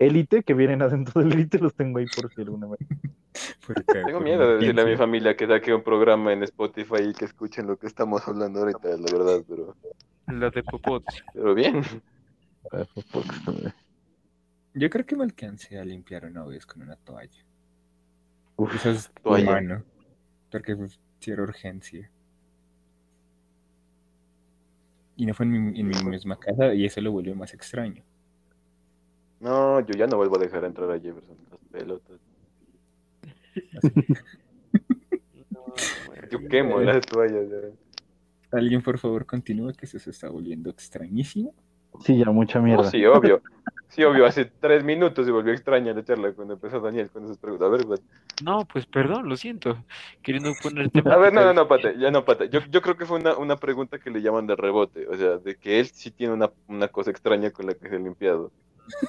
élite 0.01 0.43
que 0.43 0.55
vienen 0.55 0.83
adentro 0.83 1.23
del 1.23 1.33
élite, 1.35 1.59
los 1.59 1.75
tengo 1.75 1.99
ahí 1.99 2.07
por 2.07 2.33
si 2.35 2.41
alguna 2.41 2.67
vez. 2.67 2.79
Tengo 3.93 4.19
miedo 4.21 4.49
de 4.49 4.55
decirle 4.57 4.83
a 4.83 4.85
mi 4.85 4.97
familia 4.97 5.37
que 5.37 5.47
saque 5.47 5.73
un 5.73 5.85
programa 5.85 6.33
en 6.33 6.43
Spotify 6.43 7.03
y 7.11 7.13
que 7.13 7.27
escuchen 7.27 7.69
lo 7.69 7.77
que 7.79 7.87
estamos 7.87 8.27
hablando 8.27 8.59
ahorita, 8.61 8.89
la 8.89 9.17
verdad, 9.17 9.45
pero, 9.49 9.77
La 10.27 10.51
de 10.51 10.63
Popotes. 10.65 11.23
pero 11.33 11.55
bien. 11.55 11.81
Pues, 12.69 12.89
porque- 13.13 13.73
Yo 14.75 14.91
creo 14.91 15.07
que 15.07 15.15
me 15.15 15.23
alcancé 15.25 15.79
a 15.79 15.85
limpiar 15.85 16.25
una 16.25 16.45
vez 16.45 16.67
con 16.67 16.83
una 16.83 16.97
toalla. 16.97 17.45
Uf, 18.57 18.75
Eso 18.75 18.91
es 18.91 19.11
Toalla. 19.23 19.45
humano. 19.49 19.85
Porque 20.51 20.75
pues, 20.75 20.99
era 21.25 21.43
urgencia. 21.45 22.11
Y 25.17 25.27
no 25.27 25.35
fue 25.35 25.47
en 25.47 25.53
mi, 25.53 25.81
en 25.81 25.87
mi 25.89 26.03
misma 26.05 26.39
casa 26.39 26.75
y 26.75 26.85
eso 26.87 27.01
lo 27.01 27.13
volvió 27.13 27.35
más 27.37 27.55
extraño. 27.55 28.03
No, 29.41 29.81
yo 29.81 29.95
ya 29.95 30.07
no 30.07 30.17
vuelvo 30.17 30.37
a 30.37 30.41
dejar 30.41 30.65
entrar 30.65 30.91
a 30.91 30.99
Jefferson. 31.01 31.37
Las 31.51 31.61
pelotas. 31.71 32.21
No, 35.51 35.65
bueno. 36.07 36.29
Yo 36.31 36.49
quemo 36.49 36.81
las 36.81 37.05
toallas. 37.07 37.49
ya. 37.49 38.57
Alguien, 38.59 38.83
por 38.83 38.99
favor, 38.99 39.27
continúa 39.27 39.73
que 39.73 39.87
eso 39.87 39.99
se 39.99 40.11
está 40.11 40.29
volviendo 40.29 40.71
extrañísimo. 40.71 41.55
sí, 42.05 42.19
ya 42.19 42.27
mucha 42.31 42.59
No, 42.59 42.65
mierda. 42.67 42.91
sí, 42.91 43.05
obvio. 43.07 43.43
Sí, 43.89 44.05
obvio. 44.05 44.25
Hace 44.27 44.45
tres 44.45 44.85
minutos 44.85 45.27
se 45.27 45.33
volvió 45.33 45.53
extraña 45.53 45.93
la 45.93 46.05
charla 46.05 46.33
cuando 46.33 46.55
empezó 46.55 46.79
Daniel 46.81 47.11
con 47.11 47.25
esas 47.25 47.39
preguntas. 47.39 47.67
A 47.67 47.71
ver? 47.71 48.01
No, 48.45 48.65
pues 48.73 48.87
perdón, 48.87 49.29
lo 49.29 49.37
siento. 49.37 49.85
Queriendo 50.23 50.53
poner 50.63 50.91
tema. 50.91 51.13
A 51.15 51.17
ver, 51.19 51.33
no, 51.33 51.45
no, 51.45 51.53
no, 51.53 51.67
pate, 51.67 51.97
ya 51.99 52.11
no, 52.11 52.25
pate. 52.25 52.49
Yo, 52.51 52.61
yo 52.71 52.83
creo 52.83 52.97
que 52.97 53.07
fue 53.07 53.19
una, 53.19 53.37
una 53.37 53.57
pregunta 53.57 53.99
que 53.99 54.11
le 54.11 54.23
llaman 54.23 54.47
de 54.47 54.55
rebote, 54.55 55.09
o 55.09 55.17
sea, 55.17 55.39
de 55.39 55.57
que 55.57 55.81
él 55.81 55.87
sí 55.87 56.11
tiene 56.13 56.35
una, 56.35 56.51
una 56.69 56.87
cosa 56.89 57.11
extraña 57.11 57.51
con 57.51 57.67
la 57.67 57.75
que 57.75 57.89
se 57.89 57.97
ha 57.97 57.99
limpiado. 57.99 58.53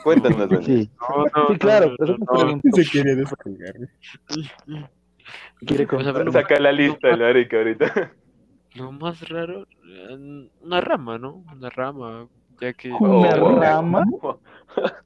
Cuéntanos. 0.04 0.66
Sí, 0.66 0.90
No, 1.10 1.26
no, 1.36 1.48
sí, 1.50 1.58
claro, 1.60 1.88
no, 1.90 1.96
pero 1.98 2.18
no. 2.18 2.62
Se 2.74 2.86
quiere 2.90 3.16
descolgar. 3.16 3.74
Quiere 5.66 5.88
Pues, 5.88 6.06
Saca 6.34 6.60
la 6.60 6.72
lista, 6.72 7.10
Arica, 7.10 7.58
ahorita. 7.58 8.12
lo 8.76 8.92
más 8.92 9.28
raro, 9.30 9.68
eh, 9.88 10.50
una 10.62 10.82
rama, 10.82 11.18
¿no? 11.18 11.44
Una 11.54 11.70
rama, 11.70 12.28
ya 12.60 12.74
que... 12.74 12.92
¿Una 12.92 13.30
Oh, 13.42 13.60
rama? 13.60 14.04
Wow. 14.10 14.40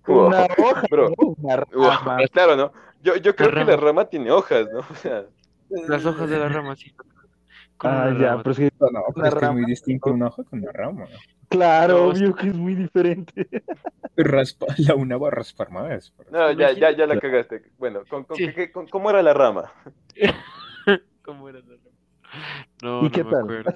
Una 0.07 0.43
hoja, 0.57 0.83
Bro. 0.89 1.11
una 1.17 1.55
Wow, 1.73 1.89
rama. 1.89 2.17
Claro, 2.31 2.55
¿no? 2.55 2.71
Yo, 3.03 3.15
yo 3.17 3.35
creo 3.35 3.49
que 3.49 3.55
rama. 3.55 3.71
la 3.71 3.77
rama 3.77 4.05
tiene 4.05 4.31
hojas, 4.31 4.67
¿no? 4.71 4.79
O 4.79 4.95
sea, 4.95 5.25
Las 5.69 6.05
hojas 6.05 6.29
de 6.29 6.37
la 6.39 6.47
rama, 6.49 6.75
sí. 6.75 6.93
Con 7.77 7.91
Ah, 7.91 8.07
una 8.09 8.19
ya, 8.19 8.27
rama. 8.31 8.43
pero 8.43 8.51
es 8.51 8.57
que, 8.57 8.71
No, 8.79 8.87
no, 8.91 9.03
pero 9.13 9.27
es 9.27 9.35
que 9.35 9.45
es 9.45 9.51
muy 9.51 9.65
distinto 9.65 10.09
una 10.11 10.27
hoja 10.27 10.43
con 10.43 10.59
una 10.59 10.71
rama. 10.71 11.05
claro, 11.49 11.93
No, 11.97 12.03
obvio 12.11 12.33
que 12.35 12.47
es 12.47 12.55
muy 12.55 12.75
diferente. 12.75 13.49
Raspa, 14.15 14.65
la 14.77 14.95
una 14.95 15.17
va 15.17 15.27
a 15.27 15.31
raspar 15.31 15.69
más. 15.71 16.13
no, 16.31 16.51
ya, 16.53 16.71
ya, 16.71 16.91
ya 16.91 17.05
la 17.05 17.19
cagaste. 17.19 17.71
Bueno, 17.77 18.01
¿con, 18.09 18.23
con 18.23 18.37
Sí. 18.37 18.45
qué- 18.47 18.53
qué- 18.53 18.71
con- 18.71 18.87
¿cómo 18.87 19.09
era 19.09 19.21
la 19.21 19.33
rama? 19.33 19.71
¿Cómo 21.23 21.49
era 21.49 21.59
la 21.59 21.65
rama? 21.75 21.81
No, 22.81 22.99
¿Y 23.01 23.03
no 23.05 23.11
qué 23.11 23.23
me 23.23 23.31
tal? 23.31 23.39
acuerdo. 23.41 23.71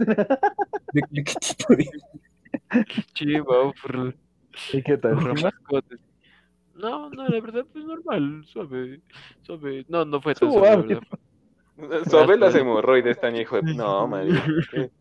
¿De, 0.94 1.02
de 1.12 1.24
qué 1.24 1.34
tipo 1.40 1.76
de.? 1.76 1.90
Chiva, 3.14 3.72
por 3.82 4.16
¿Y 4.74 4.82
qué 4.82 4.98
tal? 4.98 5.14
por 5.16 5.38
¿Sí, 5.38 5.44
mascotes. 5.44 6.00
No, 6.76 7.10
no, 7.10 7.28
la 7.28 7.42
verdad, 7.42 7.66
pues 7.74 7.84
normal, 7.86 8.44
suave, 8.46 9.02
suave. 9.42 9.86
No, 9.90 10.06
no 10.06 10.22
fue 10.22 10.34
tan 10.36 10.50
Suave. 10.52 11.00
La. 11.88 12.06
Sobre 12.06 12.38
las 12.38 12.56
hemorroides 12.56 13.20
tan 13.20 13.36
hijo 13.36 13.62
de... 13.62 13.74
No, 13.74 14.08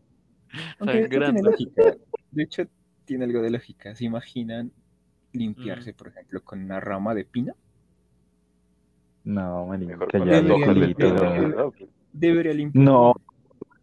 lógica. 1.41 1.95
De 2.31 2.43
hecho, 2.43 2.63
tiene 3.05 3.25
algo 3.25 3.41
de 3.41 3.49
lógica. 3.51 3.95
¿Se 3.95 4.05
imaginan 4.05 4.71
limpiarse, 5.33 5.93
por 5.93 6.07
ejemplo, 6.07 6.41
con 6.43 6.63
una 6.63 6.79
rama 6.79 7.13
de 7.13 7.25
pino? 7.25 7.53
No, 9.23 9.65
las 9.69 10.25
Debería 10.41 10.53
hojas 10.55 10.67
del 10.75 10.79
listo, 10.87 11.05
limpiar. 11.05 11.71
Debería 12.13 12.53
limpiar. 12.53 12.83
No. 12.85 13.13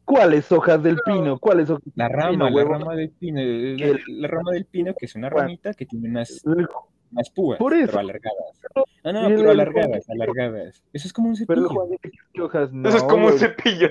¿Cuáles 0.04 0.50
hojas 0.52 0.82
del 0.82 0.98
pino? 1.04 1.38
¿Cuáles 1.38 1.68
hojas 1.68 1.82
La 1.96 2.08
del 2.08 2.16
rama, 2.16 2.30
pino, 2.30 2.50
la 2.50 2.64
rama 2.64 2.94
del 2.94 3.10
pino. 3.10 3.40
eh, 3.40 3.74
Que- 3.76 3.92
La, 3.92 3.98
la 4.08 4.28
rama 4.28 4.52
del 4.52 4.64
pino, 4.64 4.94
que 4.98 5.06
es 5.06 5.14
una 5.16 5.28
ramita 5.28 5.74
que 5.74 5.84
tiene 5.86 6.08
unas, 6.08 6.42
unas 7.12 7.30
púas, 7.30 7.58
Por 7.58 7.74
eso. 7.74 7.86
pero 7.86 7.98
alargadas. 8.00 8.60
No, 9.04 9.12
no, 9.12 9.28
pero 9.28 9.42
el- 9.52 9.60
alargadas, 9.60 10.08
alargadas. 10.10 10.82
Eso 10.92 11.06
es 11.08 11.12
como 11.12 11.28
un 11.28 11.36
Pero 11.46 11.62
cepillo. 11.62 11.68
Juan, 11.68 11.98
¿qué 12.32 12.42
hojas? 12.42 12.72
No, 12.72 12.88
Eso 12.88 12.98
es 12.98 13.02
como 13.04 13.26
un 13.28 13.38
cepillo. 13.38 13.88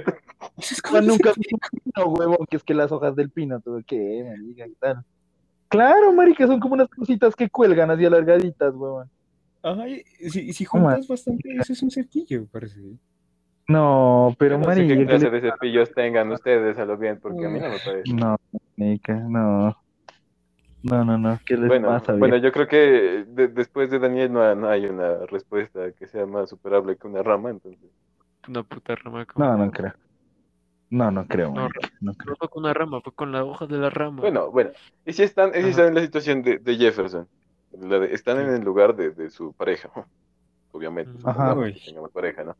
Eso 0.58 0.74
es 0.76 0.82
como 0.82 0.92
Juan, 0.94 1.04
un 1.04 1.08
nunca 1.10 1.34
cepillo. 1.34 1.58
vi 1.62 1.78
un 1.78 1.82
pino, 1.94 2.06
huevón, 2.14 2.46
que 2.50 2.58
es 2.58 2.64
que 2.64 2.74
las 2.74 2.92
hojas 2.92 3.16
del 3.16 3.30
pino, 3.32 3.60
todo 3.62 3.80
qué, 3.88 4.24
marica, 4.30 4.66
¿qué 4.66 4.74
tal? 4.80 5.04
Claro, 5.68 6.14
marica, 6.14 6.46
son 6.48 6.60
como 6.60 6.76
unas 6.76 6.90
cositas 6.90 7.36
que 7.36 7.50
cuelgan 7.50 7.90
así 7.92 8.06
alargaditas, 8.06 8.74
huevón. 8.76 9.10
Ay, 9.64 10.04
si, 10.30 10.54
si 10.54 10.66
juntas 10.66 11.08
bastante, 11.08 11.50
eso 11.60 11.74
es 11.74 11.82
un 11.82 11.90
cepillo, 11.90 12.46
parece. 12.52 12.80
No, 13.68 14.36
pero 14.38 14.60
no 14.60 14.66
sé 14.66 14.70
marica, 14.70 14.94
qué 14.94 15.00
¿qué 15.00 15.06
clase 15.08 15.30
de 15.32 15.42
cepillos 15.42 15.92
tengan 15.96 16.32
ustedes 16.32 16.78
a 16.78 16.86
lo 16.86 16.98
bien, 16.98 17.20
porque 17.20 17.46
a 17.48 17.50
mí 17.50 17.60
no 17.60 17.70
me 17.70 17.80
parece. 17.80 18.14
No, 18.14 18.38
marica, 18.78 19.14
no. 19.16 19.76
No, 20.86 21.04
no, 21.04 21.18
no, 21.18 21.40
¿qué 21.48 21.58
les 21.58 21.68
Bueno, 21.68 21.88
pasa, 21.88 22.14
bueno, 22.14 22.38
yo 22.38 22.52
creo 22.52 22.68
que 22.68 23.26
de- 23.28 23.48
después 23.48 23.90
de 23.90 23.98
Daniel 23.98 24.32
no, 24.32 24.54
no 24.54 24.70
hay 24.70 24.86
una 24.86 25.26
respuesta 25.26 25.92
que 25.94 26.06
sea 26.06 26.28
más 26.28 26.48
superable 26.50 26.96
que 26.96 27.08
una 27.08 27.24
rama, 27.24 27.50
entonces. 27.50 27.90
Una 28.48 28.62
puta 28.62 28.96
rama. 28.96 29.26
como- 29.26 29.46
No, 29.46 29.58
no 29.66 29.72
creo. 29.72 29.94
No, 30.92 31.10
no 31.10 31.26
creo, 31.26 31.52
No, 31.52 31.64
no 32.02 32.14
creo. 32.14 32.32
No 32.32 32.36
fue 32.38 32.50
con 32.50 32.64
una 32.64 32.74
rama, 32.76 33.02
fue 33.02 33.14
con 33.14 33.32
la 33.32 33.44
hoja 33.44 33.66
de 33.66 33.80
la 33.80 33.90
rama. 33.90 34.22
Bueno, 34.22 34.52
bueno. 34.52 34.70
Y 35.08 35.14
si 35.14 35.24
están, 35.24 35.50
y 35.50 35.54
si 35.54 35.60
Ajá. 35.62 35.70
están 35.70 35.88
en 35.88 35.96
la 35.96 36.02
situación 36.02 36.44
de, 36.44 36.60
de 36.60 36.76
Jefferson, 36.78 37.28
la 37.72 38.00
de- 38.00 38.14
están 38.14 38.40
en 38.40 38.50
el 38.54 38.62
lugar 38.64 38.96
de, 38.96 39.10
de 39.10 39.32
su 39.32 39.54
pareja, 39.54 39.90
obviamente, 40.72 41.10
Ajá. 41.24 41.50
supongamos 41.50 41.66
Uy. 41.66 41.74
que 41.74 42.14
pareja, 42.14 42.44
¿no? 42.44 42.56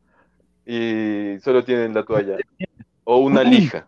Y 0.64 1.38
solo 1.42 1.62
tienen 1.64 1.94
la 1.94 2.02
toalla 2.02 2.36
o 3.04 3.18
una 3.18 3.44
lija. 3.44 3.86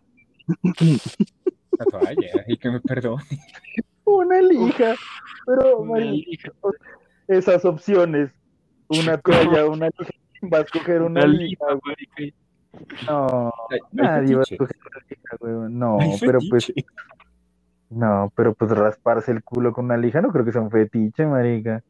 La 1.76 1.86
toalla, 1.86 2.44
y 2.46 2.56
que 2.56 2.70
me 2.70 2.80
perdone. 2.80 3.24
Una 4.10 4.40
lija, 4.40 4.94
pero, 5.46 5.78
Una 5.80 5.98
lija. 6.00 6.50
esas 7.28 7.64
opciones, 7.64 8.30
una 8.88 9.18
toalla, 9.18 9.66
una 9.66 9.86
lija, 9.98 10.12
vas 10.42 10.60
a 10.60 10.64
escoger 10.64 11.02
una 11.02 11.24
Una 11.24 11.26
lija, 11.26 11.66
güey. 11.82 12.34
No, 13.06 13.52
Hay- 13.70 13.78
hay 13.78 13.80
nadie 13.92 14.34
va 14.34 14.40
a 14.40 14.44
escoger 14.50 14.76
una 14.86 15.06
lija, 15.08 15.36
güey. 15.40 15.72
No, 15.72 15.98
Hay 16.00 16.16
pero 16.20 16.38
pues, 16.48 16.72
no, 17.90 18.32
pero 18.36 18.54
pues 18.54 18.70
rasparse 18.70 19.32
el 19.32 19.42
culo 19.42 19.72
con 19.72 19.86
una 19.86 19.96
lija 19.96 20.20
no 20.20 20.30
creo 20.32 20.44
que 20.44 20.52
sea 20.52 20.60
un 20.62 20.70
fetiche, 20.70 21.26
marica. 21.26 21.82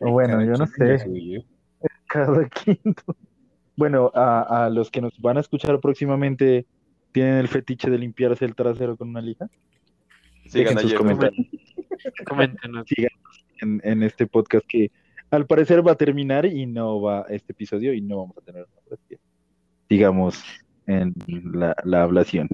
O 0.00 0.10
bueno, 0.12 0.42
yo 0.44 0.52
no 0.52 0.66
sé, 0.66 1.44
cada 2.06 2.48
quinto. 2.64 3.16
Bueno, 3.76 4.10
a, 4.14 4.66
a 4.66 4.70
los 4.70 4.90
que 4.90 5.00
nos 5.00 5.18
van 5.20 5.36
a 5.36 5.40
escuchar 5.40 5.80
próximamente, 5.80 6.66
¿tienen 7.12 7.34
el 7.36 7.48
fetiche 7.48 7.90
de 7.90 7.98
limpiarse 7.98 8.44
el 8.44 8.54
trasero 8.54 8.96
con 8.96 9.08
una 9.08 9.20
lija? 9.20 9.48
Sigan 10.46 10.74
Dejen 10.74 10.90
sus 10.90 10.94
comentarios 10.98 11.46
Coméntenos. 12.26 12.86
en, 13.60 13.80
en 13.84 14.02
este 14.02 14.26
podcast 14.26 14.66
que 14.66 14.90
al 15.30 15.46
parecer 15.46 15.86
va 15.86 15.92
a 15.92 15.96
terminar 15.96 16.44
y 16.46 16.66
no 16.66 17.00
va 17.00 17.26
este 17.28 17.52
episodio 17.52 17.92
y 17.92 18.00
no 18.00 18.18
vamos 18.18 18.38
a 18.38 18.40
tener 18.42 18.66
una. 18.86 18.98
Digamos 19.88 20.42
en 20.86 21.14
la, 21.52 21.74
la 21.84 22.02
ablación. 22.02 22.48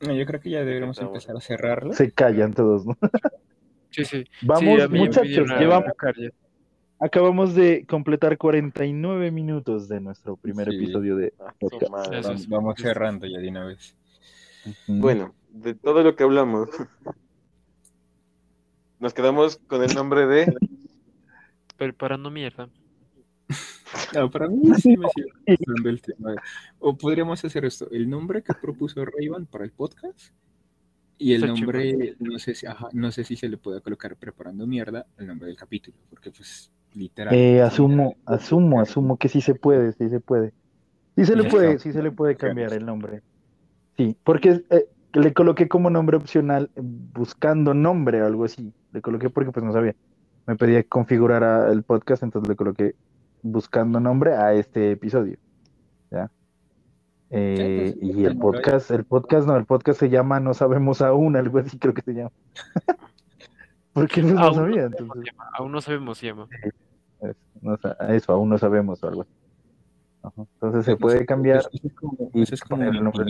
No, 0.00 0.14
yo 0.14 0.24
creo 0.26 0.40
que 0.40 0.50
ya 0.50 0.58
deberíamos 0.60 0.98
empezar 1.00 1.36
a 1.36 1.40
cerrarlo. 1.40 1.92
Se 1.92 2.10
callan 2.12 2.52
todos, 2.54 2.86
¿no? 2.86 2.96
Sí, 3.90 4.04
sí. 4.04 4.24
Vamos, 4.42 4.82
Sí, 4.82 4.88
muchachos, 4.96 5.48
llevamos, 5.58 5.92
acabamos 7.00 7.54
de 7.54 7.84
completar 7.88 8.36
49 8.38 9.30
minutos 9.32 9.88
de 9.88 10.00
nuestro 10.00 10.36
primer 10.36 10.68
Sí. 10.70 10.76
episodio 10.76 11.16
de 11.16 11.32
Ah, 11.40 11.52
podcast. 11.58 12.12
Eso 12.12 12.34
Vamos, 12.48 12.74
cerrando 12.78 13.26
ya 13.26 13.38
de 13.38 13.48
una 13.48 13.64
vez. 13.64 13.96
Bueno, 14.86 15.34
de 15.50 15.74
todo 15.74 16.02
lo 16.02 16.14
que 16.16 16.24
hablamos, 16.24 16.68
nos 18.98 19.14
quedamos 19.14 19.56
con 19.66 19.82
el 19.82 19.94
nombre 19.94 20.26
de. 20.26 20.54
Preparando 21.76 22.30
mierda. 22.30 22.68
No, 24.14 24.30
para 24.30 24.48
mí 24.48 24.60
sí 24.80 24.96
me 24.96 25.08
sigue 25.14 25.30
gustando 25.46 25.88
el 25.88 26.02
tema. 26.02 26.34
O 26.78 26.96
podríamos 26.96 27.44
hacer 27.44 27.64
esto: 27.64 27.88
el 27.90 28.08
nombre 28.08 28.42
que 28.42 28.52
propuso 28.54 29.04
Rayban 29.04 29.46
para 29.46 29.64
el 29.64 29.72
podcast 29.72 30.32
y 31.18 31.34
el 31.34 31.46
nombre, 31.46 32.16
no 32.20 32.38
sé, 32.38 32.54
si, 32.54 32.66
ajá, 32.66 32.88
no 32.92 33.10
sé 33.10 33.24
si 33.24 33.36
se 33.36 33.48
le 33.48 33.56
puede 33.56 33.80
colocar 33.80 34.16
preparando 34.16 34.66
mierda 34.66 35.06
el 35.18 35.26
nombre 35.26 35.48
del 35.48 35.56
capítulo, 35.56 35.96
porque 36.08 36.30
pues 36.30 36.70
literal. 36.94 37.34
Eh, 37.34 37.60
asumo, 37.60 38.16
asumo, 38.24 38.80
asumo 38.80 39.16
que 39.16 39.28
sí 39.28 39.40
se 39.40 39.54
puede, 39.54 39.92
sí 39.92 40.08
se 40.08 40.20
puede. 40.20 40.52
Sí 41.16 41.24
se 41.24 41.34
le 41.34 41.44
puede, 41.44 41.78
sí 41.80 41.92
se 41.92 42.02
le 42.02 42.12
puede 42.12 42.36
cambiar 42.36 42.72
el 42.72 42.86
nombre. 42.86 43.22
Sí, 43.96 44.16
porque 44.22 44.62
eh, 44.70 44.88
le 45.12 45.32
coloqué 45.32 45.68
como 45.68 45.90
nombre 45.90 46.16
opcional 46.16 46.70
eh, 46.76 46.80
buscando 46.82 47.74
nombre 47.74 48.22
o 48.22 48.26
algo 48.26 48.44
así. 48.44 48.72
Le 48.92 49.00
coloqué 49.02 49.30
porque 49.30 49.50
pues 49.52 49.64
no 49.64 49.72
sabía. 49.72 49.94
Me 50.46 50.56
pedía 50.56 50.82
configurar 50.84 51.44
a- 51.44 51.70
el 51.72 51.82
podcast, 51.82 52.22
entonces 52.22 52.48
le 52.48 52.56
coloqué 52.56 52.94
buscando 53.42 54.00
nombre 54.00 54.34
a 54.34 54.52
este 54.54 54.92
episodio. 54.92 55.36
¿Ya? 56.10 56.30
Eh, 57.30 57.94
pues, 58.00 58.16
y 58.16 58.24
el 58.24 58.34
no, 58.36 58.40
podcast, 58.40 58.90
el 58.90 59.04
podcast 59.04 59.46
no, 59.46 59.56
el 59.56 59.66
podcast 59.66 60.00
se 60.00 60.08
llama 60.08 60.40
No 60.40 60.54
sabemos 60.54 61.02
aún, 61.02 61.36
algo 61.36 61.58
así 61.58 61.78
creo 61.78 61.92
que 61.94 62.02
se 62.02 62.14
llama. 62.14 62.30
Porque 63.92 64.22
no, 64.22 64.34
no 64.34 64.40
Aún 64.40 64.54
sabía, 64.54 64.74
sabemos, 64.82 65.00
entonces 65.00 65.32
llama, 65.32 65.50
aún 65.58 65.72
no 65.72 65.80
sabemos, 65.80 66.18
se 66.18 66.26
llama. 66.26 66.48
no 67.60 67.78
eso 68.14 68.32
aún 68.32 68.48
no 68.48 68.58
sabemos 68.58 69.02
o 69.02 69.08
algo 69.08 69.22
así. 69.22 69.30
Entonces 70.54 70.84
se 70.84 70.92
Eso- 70.92 70.98
puede 70.98 71.26
cambiar. 71.26 71.58
Eso 71.58 71.70
es 71.88 71.92
como, 71.94 72.30
y 72.32 72.42
eso 72.42 72.54
es 72.54 72.60
como 72.62 72.76
poner 72.78 72.92
mi 72.92 72.98
el 72.98 73.04
nombre. 73.04 73.24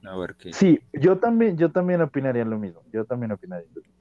Opinión. 0.00 0.14
A 0.14 0.18
ver 0.18 0.34
qué. 0.36 0.52
Sí, 0.52 0.80
yo 0.92 1.18
también, 1.18 1.56
yo 1.56 1.70
también 1.70 2.00
opinaría 2.02 2.44
lo 2.44 2.58
mismo. 2.58 2.82
Yo 2.92 3.04
también 3.04 3.32
opinaría. 3.32 3.66
lo 3.74 3.80
mismo. 3.82 3.94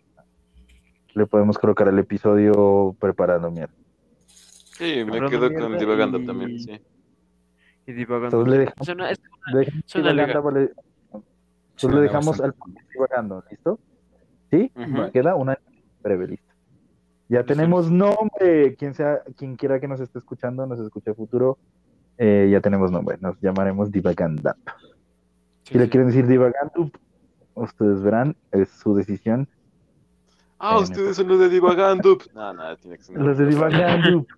Le 1.14 1.26
podemos 1.26 1.58
colocar 1.58 1.88
el 1.88 1.98
episodio 2.00 2.96
preparando 3.00 3.50
mierda. 3.52 3.74
Sí, 4.28 5.04
me 5.06 5.18
Hablando 5.18 5.30
quedo 5.30 5.54
con 5.54 5.78
divagando 5.78 6.20
y- 6.20 6.26
también, 6.26 6.60
sí. 6.60 6.80
Y 7.88 7.92
divagando. 7.94 8.28
Entonces 8.42 8.52
le 8.52 8.58
dejamos, 8.60 8.86
Suena- 8.86 9.10
es- 9.12 9.20
suena 9.86 10.12
divagando, 10.14 10.44
vale. 10.44 10.62
Entonces 10.62 11.24
Suena 11.76 11.96
le 11.96 12.02
dejamos 12.04 12.40
al 12.42 12.54
divagando, 12.94 13.44
¿listo? 13.50 13.80
¿Sí? 14.52 14.72
Ujú. 14.76 15.12
Queda 15.12 15.36
una 15.36 15.58
breve 16.02 16.28
lista. 16.28 16.54
Ya 17.28 17.40
Listo, 17.40 17.54
tenemos 17.54 17.92
nombre. 17.92 18.76
Quien 18.76 18.94
sea, 18.94 19.22
quien 19.36 19.56
quiera 19.56 19.80
que 19.80 19.88
nos 19.88 20.00
esté 20.00 20.20
escuchando, 20.20 20.66
nos 20.66 20.80
escuche 20.80 21.12
a 21.12 21.14
futuro, 21.14 21.58
eh, 22.18 22.48
ya 22.52 22.62
tenemos 22.62 22.92
nombre. 22.92 23.18
Nos 23.20 23.40
llamaremos 23.42 23.92
Divaganda. 23.92 24.56
Si 25.72 25.78
le 25.78 25.90
quieren 25.90 26.08
decir 26.08 26.28
Divagando, 26.28 26.92
ustedes 27.56 28.02
verán, 28.02 28.36
es 28.52 28.70
su 28.70 28.96
decisión. 28.96 29.48
Ah, 30.60 30.76
Eh, 30.80 30.84
ustedes 30.84 31.16
son 31.16 31.28
los 31.28 31.40
de 31.40 31.50
divagando. 31.50 32.18
No, 32.34 32.54
no, 32.54 32.76
tiene 32.78 32.98
que 32.98 33.04
ser. 33.04 33.18
Los 33.18 33.38
de 33.38 33.46
Divagando. 33.46 34.26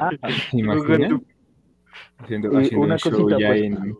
Ah. 0.00 0.10
Haciendo, 2.18 2.60
Y 2.60 2.74
una 2.74 2.94
un 2.94 2.98
cosita, 2.98 3.36
pues. 3.36 3.62
en. 3.62 3.96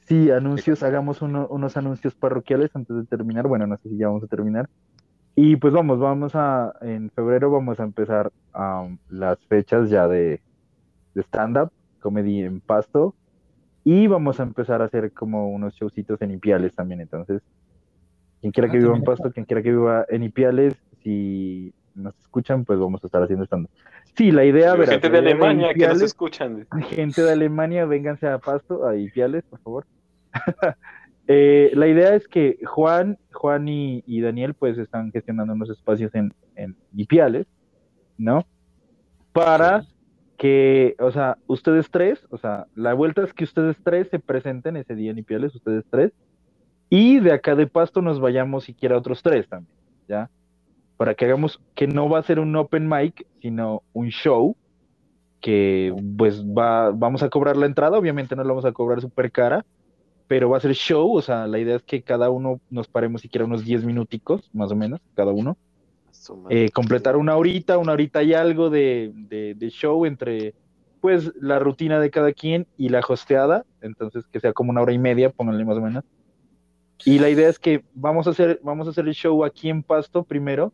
Sí, 0.00 0.30
anuncios, 0.30 0.82
hagamos 0.82 1.22
uno- 1.22 1.46
unos 1.48 1.76
anuncios 1.76 2.14
parroquiales 2.14 2.70
antes 2.74 2.96
de 2.96 3.04
terminar. 3.04 3.46
Bueno, 3.46 3.66
no 3.66 3.76
sé 3.78 3.88
si 3.90 3.96
ya 3.96 4.08
vamos 4.08 4.24
a 4.24 4.26
terminar. 4.26 4.68
Y 5.34 5.56
pues 5.56 5.72
vamos, 5.72 5.98
vamos 6.00 6.34
a, 6.34 6.74
en 6.80 7.10
febrero 7.10 7.50
vamos 7.50 7.78
a 7.78 7.84
empezar 7.84 8.32
am, 8.52 8.98
las 9.08 9.38
fechas 9.46 9.88
ya 9.90 10.08
de, 10.08 10.40
de 11.14 11.22
stand-up, 11.22 11.70
comedy 12.00 12.42
en 12.42 12.60
Pasto. 12.60 13.14
Y 13.84 14.06
vamos 14.06 14.40
a 14.40 14.42
empezar 14.42 14.82
a 14.82 14.86
hacer 14.86 15.12
como 15.12 15.50
unos 15.50 15.74
showcitos 15.74 16.20
en 16.22 16.32
Ipiales 16.32 16.74
también. 16.74 17.00
Entonces, 17.00 17.42
quien 18.40 18.52
quiera 18.52 18.68
Ah, 18.68 18.72
que 18.72 18.78
viva 18.78 18.96
en. 18.96 19.04
Pasto, 19.04 19.32
quien 19.32 19.46
quiera 19.46 19.62
que 19.62 19.70
viva 19.70 20.04
en 20.08 20.22
Ipiales, 20.22 20.74
si 21.02 21.72
nos 21.94 22.16
escuchan, 22.18 22.64
pues 22.64 22.78
vamos 22.78 23.02
a 23.02 23.06
estar 23.06 23.22
haciendo 23.22 23.44
stand-up. 23.44 23.70
Sí, 24.16 24.30
la 24.30 24.44
idea, 24.44 24.74
verás, 24.74 24.90
gente 24.90 25.08
la 25.08 25.12
de 25.12 25.18
Alemania 25.18 25.74
que 25.74 25.86
nos 25.86 26.02
escuchan. 26.02 26.66
Gente 26.90 27.22
de 27.22 27.32
Alemania, 27.32 27.86
vénganse 27.86 28.26
a 28.26 28.38
Pasto, 28.38 28.86
a 28.86 28.96
Ipiales, 28.96 29.44
por 29.44 29.60
favor. 29.60 29.86
Eh, 31.30 31.72
la 31.74 31.86
idea 31.86 32.14
es 32.14 32.26
que 32.26 32.58
Juan, 32.64 33.18
Juan 33.34 33.68
y, 33.68 34.02
y 34.06 34.22
Daniel 34.22 34.54
pues 34.54 34.78
están 34.78 35.12
gestionando 35.12 35.52
unos 35.52 35.68
espacios 35.68 36.14
en, 36.14 36.32
en 36.56 36.74
Ipiales, 36.96 37.46
¿no? 38.16 38.46
Para 39.34 39.84
que, 40.38 40.94
o 41.00 41.10
sea, 41.10 41.36
ustedes 41.48 41.90
tres, 41.90 42.24
o 42.30 42.38
sea, 42.38 42.68
la 42.76 42.94
vuelta 42.94 43.22
es 43.24 43.34
que 43.34 43.44
ustedes 43.44 43.76
tres 43.82 44.08
se 44.08 44.20
presenten 44.20 44.76
ese 44.76 44.94
día 44.94 45.10
en 45.10 45.18
Ipiales, 45.18 45.54
ustedes 45.54 45.84
tres, 45.90 46.12
y 46.88 47.18
de 47.18 47.32
acá 47.32 47.56
de 47.56 47.66
Pasto 47.66 48.00
nos 48.00 48.20
vayamos 48.20 48.64
siquiera 48.64 48.96
otros 48.96 49.22
tres 49.22 49.48
también, 49.48 49.76
¿ya? 50.08 50.30
Para 50.96 51.14
que 51.14 51.24
hagamos, 51.24 51.60
que 51.74 51.88
no 51.88 52.08
va 52.08 52.20
a 52.20 52.22
ser 52.22 52.38
un 52.38 52.54
open 52.54 52.88
mic, 52.88 53.26
sino 53.42 53.82
un 53.92 54.08
show, 54.10 54.56
que 55.40 55.92
pues 56.16 56.44
va, 56.44 56.92
vamos 56.92 57.24
a 57.24 57.30
cobrar 57.30 57.56
la 57.56 57.66
entrada, 57.66 57.98
obviamente 57.98 58.36
no 58.36 58.44
la 58.44 58.50
vamos 58.50 58.64
a 58.64 58.72
cobrar 58.72 59.00
súper 59.00 59.32
cara, 59.32 59.66
pero 60.28 60.48
va 60.48 60.58
a 60.58 60.60
ser 60.60 60.74
show, 60.74 61.16
o 61.16 61.22
sea, 61.22 61.48
la 61.48 61.58
idea 61.58 61.76
es 61.76 61.82
que 61.82 62.02
cada 62.02 62.30
uno 62.30 62.60
nos 62.70 62.86
paremos 62.86 63.22
siquiera 63.22 63.44
unos 63.44 63.64
10 63.64 63.84
minuticos, 63.84 64.50
más 64.52 64.70
o 64.70 64.76
menos, 64.76 65.00
cada 65.14 65.32
uno. 65.32 65.56
Eh, 66.50 66.70
completar 66.70 67.16
una 67.16 67.36
horita, 67.36 67.78
una 67.78 67.92
horita 67.92 68.22
y 68.22 68.34
algo 68.34 68.70
de, 68.70 69.12
de- 69.14 69.54
de 69.54 69.70
show 69.70 70.04
entre, 70.06 70.54
pues, 71.00 71.32
la 71.40 71.58
rutina 71.58 72.00
de 72.00 72.10
cada 72.10 72.32
quien 72.32 72.66
y 72.76 72.88
la 72.88 73.00
hosteada, 73.06 73.64
entonces 73.80 74.26
que 74.26 74.40
sea 74.40 74.52
como 74.52 74.70
una 74.70 74.82
hora 74.82 74.92
y 74.92 74.98
media, 74.98 75.30
pónganle 75.30 75.64
más 75.64 75.78
o 75.78 75.80
menos. 75.80 76.04
Y 77.04 77.18
la 77.20 77.30
idea 77.30 77.48
es 77.48 77.58
que 77.58 77.84
vamos 77.94 78.26
a 78.26 78.30
hacer, 78.30 78.60
vamos 78.62 78.86
a 78.86 78.90
hacer 78.90 79.06
el 79.06 79.14
show 79.14 79.44
aquí 79.44 79.68
en 79.70 79.82
Pasto 79.82 80.24
primero. 80.24 80.72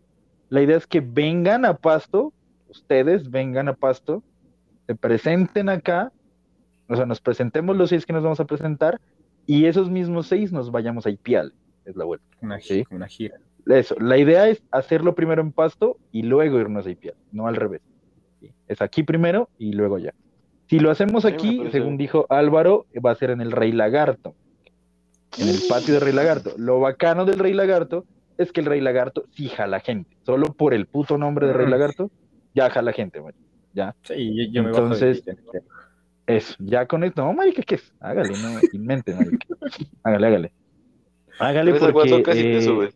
La 0.49 0.62
idea 0.62 0.76
es 0.76 0.87
que 0.87 1.01
vengan 1.01 1.64
a 1.64 1.74
Pasto, 1.76 2.32
ustedes 2.68 3.30
vengan 3.30 3.68
a 3.68 3.74
Pasto, 3.74 4.22
se 4.87 4.95
presenten 4.95 5.68
acá, 5.68 6.12
o 6.89 6.97
sea, 6.97 7.07
nos 7.07 7.20
presentemos 7.20 7.76
los 7.76 7.91
seis 7.91 8.07
que 8.07 8.12
nos 8.12 8.22
vamos 8.22 8.41
a 8.41 8.45
presentar, 8.47 9.01
y 9.47 9.66
esos 9.66 9.91
mismos 9.91 10.26
seis 10.26 10.53
nos 10.53 10.70
vayamos 10.70 11.07
a 11.07 11.11
Ipial, 11.11 11.53
es 11.85 11.95
la 11.97 12.05
vuelta. 12.05 12.26
Una, 12.41 12.59
Sí. 12.61 12.85
una 12.91 13.07
gira. 13.07 13.37
Eso, 13.67 13.97
la 13.99 14.19
idea 14.19 14.49
es 14.49 14.62
hacerlo 14.71 15.15
primero 15.15 15.41
en 15.41 15.53
Pasto 15.53 15.97
y 16.12 16.23
luego 16.23 16.59
irnos 16.59 16.87
a 16.87 16.91
Ipial, 16.91 17.15
no 17.33 17.47
al 17.47 17.57
revés. 17.57 17.81
Sí, 18.41 18.51
Es 18.69 18.83
aquí 18.83 19.03
primero 19.03 19.49
y 19.59 19.73
luego 19.73 19.97
allá. 19.97 20.12
Si 20.69 20.79
lo 20.79 20.91
hacemos 20.91 21.25
aquí, 21.25 21.62
según 21.71 21.97
dijo 21.97 22.27
Álvaro, 22.29 22.87
va 23.05 23.11
a 23.11 23.15
ser 23.15 23.31
en 23.31 23.41
el 23.41 23.53
Rey 23.53 23.73
Lagarto, 23.73 24.35
en 25.39 25.49
el 25.49 25.59
patio 25.69 25.95
del 25.95 26.03
Rey 26.03 26.12
Lagarto. 26.12 26.53
Lo 26.57 26.81
bacano 26.81 27.25
del 27.25 27.39
Rey 27.39 27.53
Lagarto 27.53 28.05
es 28.39 28.53
que 28.53 28.61
el 28.61 28.67
Rey 28.67 28.81
Lagarto 28.81 29.25
sí 29.31 29.49
jala 29.49 29.81
gente. 29.81 30.17
Solo 30.25 30.47
por 30.47 30.75
el 30.75 30.87
puto 30.87 31.19
nombre 31.19 31.47
de 31.47 31.53
Rey 31.53 31.67
Mm. 31.67 31.71
Lagarto, 31.71 32.11
ya 32.55 32.71
jala 32.71 32.93
gente, 32.93 33.21
man. 33.21 33.35
Ya. 33.73 33.95
Sí, 34.03 34.35
yo, 34.37 34.53
yo 34.53 34.62
me 34.62 34.71
bajo 34.71 34.89
de 34.89 35.11
Entonces, 35.11 35.23
creo. 35.51 35.62
Eso, 36.27 36.55
ya 36.59 36.87
con 36.87 37.05
esto. 37.05 37.23
No, 37.23 37.33
marica, 37.35 37.62
¿qué 37.62 37.75
es? 37.75 37.93
Hágale, 38.01 38.31
no, 38.31 38.59
invente, 38.73 39.15
marica. 39.15 39.47
Hágale, 40.03 40.27
hágale. 40.27 40.53
Hágale 41.39 41.75
porque... 41.75 42.23
Te 42.23 42.59
eh, 42.59 42.62
sube. 42.62 42.91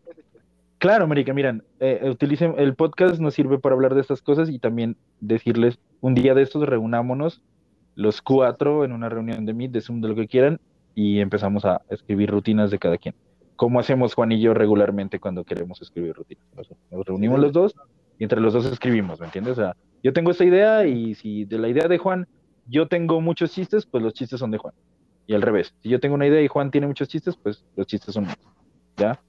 Claro, 0.79 1.09
Marica, 1.09 1.35
miran, 1.35 1.64
eh, 1.81 2.09
utilicen, 2.09 2.55
el 2.57 2.76
podcast 2.76 3.18
nos 3.18 3.35
sirve 3.35 3.59
para 3.59 3.74
hablar 3.74 3.95
de 3.95 4.01
estas 4.01 4.22
cosas 4.22 4.49
y 4.49 4.61
también 4.61 4.97
decirles, 5.20 5.81
un 6.01 6.14
día 6.14 6.35
de 6.35 6.43
estos 6.43 6.66
reunámonos 6.68 7.43
los 7.97 8.22
cuatro 8.22 8.85
en 8.85 8.93
una 8.93 9.09
reunión 9.09 9.45
de 9.45 9.55
Meet, 9.55 9.72
de 9.72 9.81
Zoom, 9.81 10.01
de 10.01 10.09
lo 10.09 10.14
que 10.14 10.29
quieran, 10.29 10.61
y 10.95 11.18
empezamos 11.18 11.64
a 11.64 11.83
escribir 11.91 12.31
rutinas 12.31 12.70
de 12.70 12.79
cada 12.79 12.97
quien. 12.97 13.16
Como 13.57 13.81
hacemos 13.81 14.14
Juan 14.14 14.31
y 14.31 14.41
yo 14.41 14.55
regularmente 14.55 15.18
cuando 15.18 15.43
queremos 15.43 15.83
escribir 15.83 16.14
rutinas. 16.14 16.45
Nos 16.93 17.05
reunimos 17.05 17.41
los 17.41 17.53
dos 17.53 17.74
y 18.16 18.22
entre 18.22 18.41
los 18.41 18.53
dos 18.53 18.66
escribimos, 18.66 19.18
¿me 19.18 19.26
entiendes? 19.26 19.59
O 19.59 19.62
sea, 19.62 19.76
yo 20.05 20.12
tengo 20.12 20.31
esta 20.31 20.45
idea 20.45 20.87
y 20.87 21.16
si 21.16 21.45
de 21.45 21.59
la 21.59 21.68
idea 21.68 21.89
de 21.89 21.99
Juan 21.99 22.29
yo 22.68 22.87
tengo 22.87 23.20
muchos 23.20 23.51
chistes, 23.51 23.85
pues 23.85 24.05
los 24.05 24.14
chistes 24.14 24.39
son 24.39 24.53
de 24.53 24.59
Juan. 24.59 24.74
Y 25.26 25.35
al 25.35 25.43
revés, 25.43 25.74
si 25.83 25.89
yo 25.89 25.99
tengo 25.99 26.14
una 26.14 26.26
idea 26.26 26.41
y 26.41 26.47
Juan 26.47 26.70
tiene 26.70 26.87
muchos 26.87 27.09
chistes, 27.09 27.37
pues 27.37 27.64
los 27.74 27.87
chistes 27.89 28.14
son 28.14 28.24
míos. 28.24 28.39
¿Ya? 28.97 29.20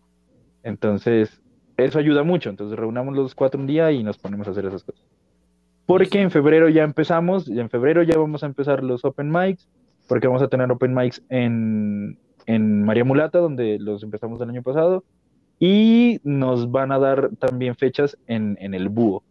Entonces, 0.63 1.41
eso 1.77 1.99
ayuda 1.99 2.23
mucho. 2.23 2.49
Entonces, 2.49 2.77
reunamos 2.77 3.15
los 3.15 3.35
cuatro 3.35 3.59
un 3.59 3.67
día 3.67 3.91
y 3.91 4.03
nos 4.03 4.17
ponemos 4.17 4.47
a 4.47 4.51
hacer 4.51 4.65
esas 4.65 4.83
cosas. 4.83 5.05
Porque 5.85 6.21
en 6.21 6.29
febrero 6.29 6.69
ya 6.69 6.83
empezamos, 6.83 7.47
y 7.47 7.59
en 7.59 7.69
febrero 7.69 8.03
ya 8.03 8.17
vamos 8.17 8.43
a 8.43 8.45
empezar 8.45 8.83
los 8.83 9.03
open 9.03 9.31
mics, 9.31 9.67
porque 10.07 10.27
vamos 10.27 10.41
a 10.41 10.47
tener 10.47 10.71
open 10.71 10.93
mics 10.93 11.23
en, 11.29 12.19
en 12.45 12.83
María 12.83 13.03
Mulata, 13.03 13.39
donde 13.39 13.79
los 13.79 14.03
empezamos 14.03 14.39
el 14.41 14.49
año 14.49 14.61
pasado, 14.61 15.03
y 15.59 16.19
nos 16.23 16.71
van 16.71 16.91
a 16.91 16.99
dar 16.99 17.31
también 17.39 17.75
fechas 17.75 18.17
en, 18.27 18.57
en 18.61 18.73
el 18.73 18.89
Búho. 18.89 19.23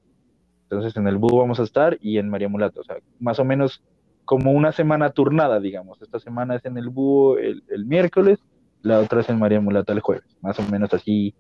Entonces, 0.64 0.96
en 0.96 1.06
el 1.06 1.16
Búho 1.16 1.38
vamos 1.38 1.60
a 1.60 1.62
estar 1.62 1.96
y 2.00 2.18
en 2.18 2.28
María 2.28 2.48
Mulata, 2.48 2.80
o 2.80 2.84
sea, 2.84 2.96
más 3.20 3.38
o 3.38 3.44
menos 3.44 3.82
como 4.24 4.52
una 4.52 4.72
semana 4.72 5.10
turnada, 5.10 5.60
digamos. 5.60 6.02
Esta 6.02 6.18
semana 6.18 6.56
es 6.56 6.64
en 6.66 6.76
el 6.76 6.90
Búho 6.90 7.38
el, 7.38 7.62
el 7.68 7.86
miércoles, 7.86 8.40
la 8.82 9.00
otra 9.00 9.20
es 9.20 9.28
en 9.28 9.38
María 9.38 9.60
Mulata 9.60 9.92
el 9.92 10.00
jueves, 10.00 10.36
más 10.40 10.58
o 10.58 10.62
menos 10.70 10.92
así. 10.94 11.34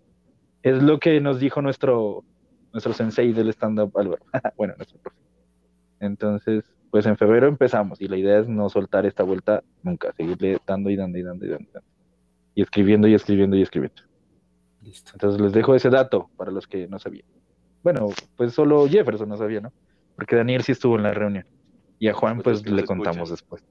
Es 0.62 0.82
lo 0.82 0.98
que 0.98 1.20
nos 1.20 1.38
dijo 1.40 1.62
nuestro, 1.62 2.24
nuestro 2.72 2.92
sensei 2.92 3.32
del 3.32 3.48
stand-up, 3.50 3.96
Álvaro. 3.96 4.22
bueno, 4.56 4.74
nuestro 4.76 4.98
profe. 4.98 5.16
Entonces, 6.00 6.64
pues 6.90 7.06
en 7.06 7.16
febrero 7.16 7.48
empezamos 7.48 8.00
y 8.00 8.08
la 8.08 8.16
idea 8.16 8.38
es 8.38 8.48
no 8.48 8.68
soltar 8.68 9.06
esta 9.06 9.22
vuelta 9.22 9.62
nunca, 9.82 10.12
seguirle 10.12 10.58
dando 10.66 10.90
y 10.90 10.96
dando 10.96 11.18
y 11.18 11.22
dando 11.22 11.46
y 11.46 11.48
dando. 11.48 11.68
y 11.68 11.72
dando. 11.72 11.88
Y 12.54 12.62
escribiendo 12.62 13.08
y 13.08 13.14
escribiendo 13.14 13.56
y 13.56 13.62
escribiendo. 13.62 14.02
Listo. 14.82 15.12
Entonces 15.14 15.40
les 15.40 15.52
dejo 15.52 15.74
ese 15.74 15.90
dato 15.90 16.30
para 16.36 16.50
los 16.50 16.66
que 16.66 16.88
no 16.88 16.98
sabían. 16.98 17.26
Bueno, 17.82 18.08
pues 18.36 18.52
solo 18.52 18.88
Jefferson 18.88 19.28
no 19.28 19.36
sabía, 19.36 19.60
¿no? 19.60 19.72
Porque 20.16 20.36
Daniel 20.36 20.62
sí 20.62 20.72
estuvo 20.72 20.96
en 20.96 21.04
la 21.04 21.12
reunión. 21.14 21.44
Y 22.00 22.08
a 22.08 22.14
Juan 22.14 22.40
Pues 22.40 22.62
pues 22.62 22.72
le 22.72 22.84
contamos 22.84 23.30
escuchan. 23.30 23.62
después. 23.62 23.64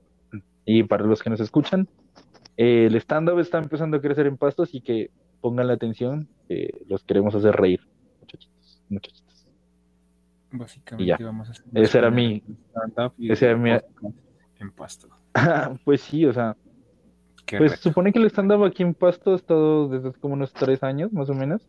Y 0.65 0.83
para 0.83 1.05
los 1.05 1.21
que 1.23 1.29
nos 1.29 1.39
escuchan, 1.39 1.87
eh, 2.57 2.85
el 2.87 2.95
stand-up 2.95 3.39
está 3.39 3.59
empezando 3.59 3.97
a 3.97 4.01
crecer 4.01 4.27
en 4.27 4.37
Pasto, 4.37 4.63
así 4.63 4.81
que 4.81 5.11
pongan 5.41 5.67
la 5.67 5.73
atención, 5.73 6.27
que 6.47 6.71
los 6.87 7.03
queremos 7.03 7.33
hacer 7.35 7.55
reír, 7.55 7.81
muchachitos, 8.19 8.81
muchachitos. 8.89 9.45
Básicamente 10.51 11.23
vamos 11.23 11.49
a 11.49 11.51
hacer 11.51 11.65
Ese 11.73 11.97
era 11.97 12.09
mi- 12.09 12.41
ese 13.19 13.45
era 13.45 13.57
mi- 13.57 13.71
en 14.59 14.71
pasto. 14.71 15.07
pues 15.85 16.01
sí, 16.01 16.25
o 16.25 16.33
sea, 16.33 16.55
Qué 17.45 17.57
Pues 17.59 17.71
reto. 17.71 17.83
supone 17.83 18.11
que 18.11 18.19
el 18.19 18.25
stand-up 18.25 18.65
aquí 18.65 18.83
en 18.83 18.93
Pasto 18.93 19.31
ha 19.31 19.35
estado 19.37 19.87
desde 19.87 20.11
como 20.19 20.33
unos 20.33 20.51
tres 20.51 20.83
años, 20.83 21.13
más 21.13 21.29
o 21.29 21.33
menos. 21.33 21.65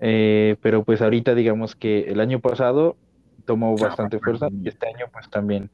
Eh, 0.00 0.56
pero 0.60 0.82
pues 0.82 1.00
ahorita 1.02 1.36
digamos 1.36 1.76
que 1.76 2.00
el 2.10 2.18
año 2.18 2.40
pasado 2.40 2.96
tomó 3.44 3.76
Ah, 3.78 3.82
bastante 3.82 4.18
fuerza 4.18 4.48
y 4.50 4.66
este 4.68 4.88
año 4.88 5.06
pues 5.12 5.30
también. 5.30 5.70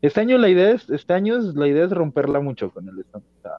Este 0.00 0.20
año 0.20 0.38
la 0.38 0.48
idea 0.48 0.70
es, 0.70 0.88
este 0.90 1.12
año 1.12 1.36
es- 1.38 1.54
la 1.54 1.66
idea 1.66 1.84
es 1.84 1.90
romperla 1.90 2.40
mucho 2.40 2.70
con 2.70 2.88
el 2.88 2.98
stand-up. 3.00 3.28
O 3.38 3.42
sea, 3.42 3.52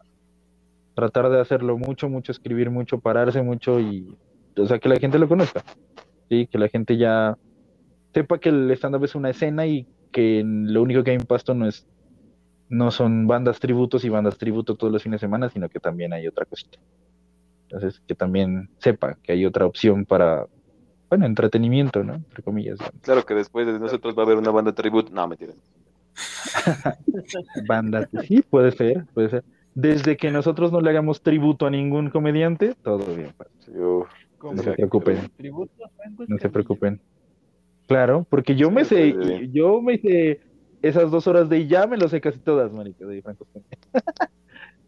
tratar 0.95 1.29
de 1.29 1.39
hacerlo 1.39 1.77
mucho, 1.77 2.09
mucho, 2.09 2.31
escribir 2.31 2.69
mucho, 2.69 2.99
pararse 2.99 3.41
mucho 3.41 3.79
y, 3.79 4.15
o 4.57 4.65
sea, 4.65 4.79
que 4.79 4.89
la 4.89 4.97
gente 4.97 5.19
lo 5.19 5.27
conozca. 5.27 5.63
Sí, 6.29 6.47
que 6.47 6.57
la 6.57 6.67
gente 6.69 6.97
ya 6.97 7.37
sepa 8.13 8.37
que 8.39 8.49
el 8.49 8.69
stand-up 8.71 9.03
es 9.03 9.15
una 9.15 9.29
escena 9.29 9.65
y 9.65 9.85
que 10.11 10.43
lo 10.45 10.81
único 10.81 11.03
que 11.03 11.11
hay 11.11 11.17
en 11.17 11.25
Pasto 11.25 11.53
no 11.53 11.67
es 11.67 11.85
no 12.71 12.91
son 12.91 13.25
bandas 13.25 13.59
tributos 13.59 14.05
y 14.05 14.09
bandas 14.09 14.37
tributo 14.37 14.75
todos 14.75 14.93
los 14.93 15.01
fines 15.01 15.19
de 15.19 15.25
semana, 15.25 15.49
sino 15.49 15.67
que 15.69 15.79
también 15.79 16.13
hay 16.13 16.27
otra 16.27 16.45
cosita. 16.45 16.77
Entonces, 17.63 17.99
que 18.07 18.13
también 18.13 18.69
sepa 18.77 19.15
que 19.23 19.31
hay 19.31 19.43
otra 19.45 19.65
opción 19.65 20.05
para, 20.05 20.45
bueno, 21.09 21.25
entretenimiento, 21.25 22.03
¿no? 22.03 22.13
Entre 22.13 22.43
comillas. 22.43 22.77
Claro 23.01 23.25
que 23.25 23.33
después 23.33 23.65
de 23.65 23.79
nosotros 23.79 24.15
va 24.15 24.21
a 24.21 24.25
haber 24.25 24.37
una 24.37 24.51
banda 24.51 24.71
tributo. 24.71 25.11
No, 25.11 25.27
mentira. 25.27 25.53
Bandas, 27.67 28.09
sí, 28.23 28.41
puede 28.41 28.71
ser, 28.71 29.05
puede 29.13 29.29
ser. 29.29 29.43
Desde 29.75 30.17
que 30.17 30.31
nosotros 30.31 30.71
no 30.71 30.81
le 30.81 30.89
hagamos 30.89 31.21
tributo 31.21 31.65
a 31.65 31.69
ningún 31.69 32.09
comediante, 32.09 32.75
todo 32.81 33.15
bien. 33.15 33.33
pues, 33.37 33.49
uf. 33.77 34.07
No 34.41 34.63
se 34.63 34.71
preocupen, 34.71 35.31
no 36.27 36.37
se 36.37 36.49
preocupen. 36.49 37.01
Claro, 37.87 38.25
porque 38.29 38.55
yo 38.55 38.71
me 38.71 38.85
sé, 38.85 39.11
bien. 39.11 39.51
yo 39.51 39.81
me 39.81 39.97
sé 39.97 40.39
esas 40.81 41.11
dos 41.11 41.27
horas 41.27 41.49
de 41.49 41.67
ya 41.67 41.87
me 41.87 41.97
lo 41.97 42.07
sé 42.07 42.21
casi 42.21 42.39
todas, 42.39 42.71
marica, 42.71 43.05
de 43.05 43.21
Franco. 43.21 43.47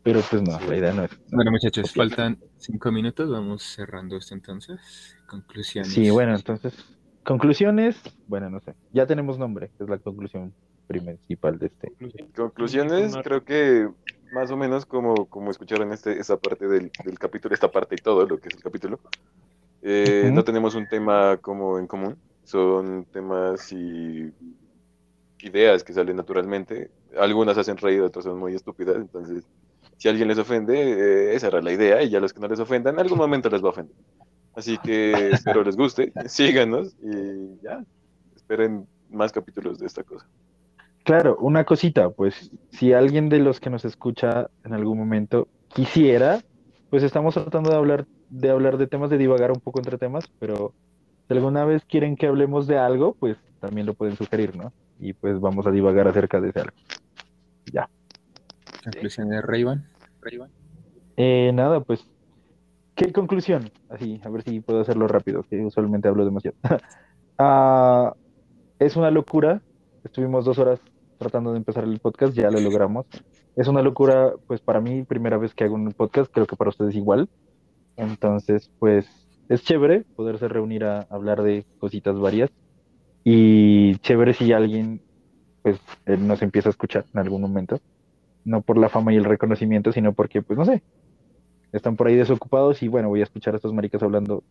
Pero 0.03 0.21
pues 0.29 0.41
no, 0.41 0.59
la 0.67 0.77
idea 0.77 0.93
no 0.93 1.03
es. 1.03 1.11
Bueno, 1.31 1.51
muchachos, 1.51 1.93
faltan 1.93 2.39
cinco 2.57 2.91
minutos. 2.91 3.29
Vamos 3.29 3.61
cerrando 3.61 4.17
esto 4.17 4.33
entonces. 4.33 5.15
Conclusiones. 5.27 5.91
Sí, 5.91 6.09
bueno, 6.09 6.33
entonces, 6.33 6.73
conclusiones, 7.23 8.01
bueno, 8.27 8.49
no 8.49 8.59
sé, 8.61 8.73
ya 8.93 9.05
tenemos 9.05 9.37
nombre, 9.37 9.69
es 9.79 9.89
la 9.89 9.99
conclusión 9.99 10.53
principal 10.99 11.57
de 11.59 11.67
este. 11.67 11.93
Conclusiones, 12.35 13.15
creo 13.23 13.43
que 13.43 13.89
más 14.31 14.49
o 14.51 14.57
menos 14.57 14.85
como, 14.85 15.25
como 15.27 15.51
escucharon 15.51 15.91
este, 15.93 16.19
esa 16.19 16.37
parte 16.37 16.67
del, 16.67 16.91
del 17.03 17.19
capítulo, 17.19 17.53
esta 17.53 17.71
parte 17.71 17.95
y 17.95 17.99
todo 17.99 18.25
lo 18.25 18.37
que 18.37 18.49
es 18.49 18.55
el 18.55 18.61
capítulo, 18.61 18.99
eh, 19.81 20.23
Ujú. 20.25 20.35
no 20.35 20.43
tenemos 20.43 20.75
un 20.75 20.87
tema 20.87 21.37
como 21.37 21.79
en 21.79 21.87
común, 21.87 22.17
son 22.43 23.05
temas 23.11 23.71
y 23.71 24.31
ideas 25.41 25.83
que 25.83 25.93
salen 25.93 26.15
naturalmente. 26.15 26.91
Algunas 27.17 27.57
hacen 27.57 27.77
reír, 27.77 28.01
otras 28.01 28.25
son 28.25 28.37
muy 28.37 28.55
estúpidas, 28.55 28.97
entonces 28.97 29.43
si 29.97 30.09
alguien 30.09 30.27
les 30.27 30.37
ofende, 30.37 30.75
eh, 30.75 31.35
esa 31.35 31.47
era 31.47 31.61
la 31.61 31.71
idea, 31.71 32.01
y 32.01 32.09
ya 32.09 32.19
los 32.19 32.33
que 32.33 32.39
no 32.39 32.47
les 32.47 32.59
ofendan, 32.59 32.95
en 32.95 33.01
algún 33.01 33.17
momento 33.17 33.49
les 33.49 33.61
va 33.61 33.67
a 33.67 33.71
ofender. 33.71 33.95
Así 34.55 34.77
que 34.79 35.29
espero 35.29 35.63
les 35.63 35.75
guste, 35.75 36.11
síganos 36.27 36.95
y 37.01 37.61
ya, 37.61 37.83
esperen 38.35 38.87
más 39.09 39.31
capítulos 39.31 39.79
de 39.79 39.87
esta 39.87 40.03
cosa. 40.03 40.27
Claro, 41.03 41.37
una 41.39 41.63
cosita, 41.65 42.09
pues 42.11 42.51
si 42.71 42.93
alguien 42.93 43.29
de 43.29 43.39
los 43.39 43.59
que 43.59 43.69
nos 43.69 43.85
escucha 43.85 44.49
en 44.63 44.73
algún 44.73 44.97
momento 44.97 45.47
quisiera, 45.69 46.41
pues 46.89 47.03
estamos 47.03 47.33
tratando 47.33 47.71
de 47.71 47.77
hablar 47.77 48.05
de 48.31 48.49
hablar 48.49 48.77
de 48.77 48.87
temas, 48.87 49.09
de 49.09 49.17
divagar 49.17 49.51
un 49.51 49.59
poco 49.59 49.79
entre 49.79 49.97
temas, 49.97 50.25
pero 50.39 50.73
si 51.27 51.33
alguna 51.33 51.65
vez 51.65 51.83
quieren 51.85 52.15
que 52.15 52.27
hablemos 52.27 52.65
de 52.65 52.77
algo, 52.77 53.15
pues 53.19 53.37
también 53.59 53.85
lo 53.85 53.93
pueden 53.93 54.15
sugerir, 54.15 54.55
¿no? 54.55 54.73
Y 54.99 55.13
pues 55.13 55.39
vamos 55.39 55.67
a 55.67 55.71
divagar 55.71 56.07
acerca 56.07 56.39
de 56.39 56.49
ese 56.49 56.61
algo. 56.61 56.75
Conclusiones 58.83 59.31
de 59.35 59.41
Rayban. 59.41 59.85
Eh, 61.17 61.51
nada, 61.53 61.81
pues, 61.81 62.05
¿qué 62.95 63.11
conclusión? 63.11 63.69
Así, 63.89 64.19
a 64.23 64.29
ver 64.29 64.43
si 64.43 64.61
puedo 64.61 64.79
hacerlo 64.79 65.07
rápido, 65.07 65.43
que 65.43 65.63
usualmente 65.63 66.07
hablo 66.07 66.25
demasiado. 66.25 66.57
Ah, 67.43 68.13
es 68.77 68.95
una 68.95 69.09
locura. 69.09 69.63
Estuvimos 70.03 70.45
dos 70.45 70.59
horas 70.59 70.79
tratando 71.21 71.51
de 71.51 71.57
empezar 71.57 71.83
el 71.83 71.99
podcast, 71.99 72.33
ya 72.33 72.49
lo 72.49 72.59
logramos. 72.59 73.05
Es 73.55 73.67
una 73.67 73.83
locura, 73.83 74.33
pues 74.47 74.59
para 74.59 74.81
mí, 74.81 75.03
primera 75.03 75.37
vez 75.37 75.53
que 75.53 75.63
hago 75.63 75.75
un 75.75 75.93
podcast, 75.93 76.31
creo 76.33 76.47
que 76.47 76.55
para 76.55 76.69
ustedes 76.69 76.95
igual. 76.95 77.29
Entonces, 77.95 78.71
pues, 78.79 79.05
es 79.47 79.63
chévere 79.63 80.03
poderse 80.15 80.47
reunir 80.47 80.83
a 80.83 81.01
hablar 81.11 81.43
de 81.43 81.65
cositas 81.77 82.17
varias. 82.19 82.49
Y 83.23 83.97
chévere 83.97 84.33
si 84.33 84.51
alguien, 84.51 85.03
pues, 85.61 85.79
eh, 86.07 86.17
nos 86.17 86.41
empieza 86.41 86.69
a 86.69 86.71
escuchar 86.71 87.05
en 87.13 87.19
algún 87.19 87.41
momento 87.41 87.79
no 88.43 88.61
por 88.61 88.77
la 88.77 88.89
fama 88.89 89.13
y 89.13 89.17
el 89.17 89.25
reconocimiento, 89.25 89.91
sino 89.91 90.13
porque, 90.13 90.41
pues 90.41 90.57
no 90.57 90.65
sé, 90.65 90.81
están 91.71 91.95
por 91.95 92.07
ahí 92.07 92.15
desocupados 92.15 92.81
y 92.83 92.87
bueno, 92.87 93.09
voy 93.09 93.21
a 93.21 93.23
escuchar 93.23 93.53
a 93.53 93.57
estos 93.57 93.73
maricas 93.73 94.01
hablando 94.03 94.43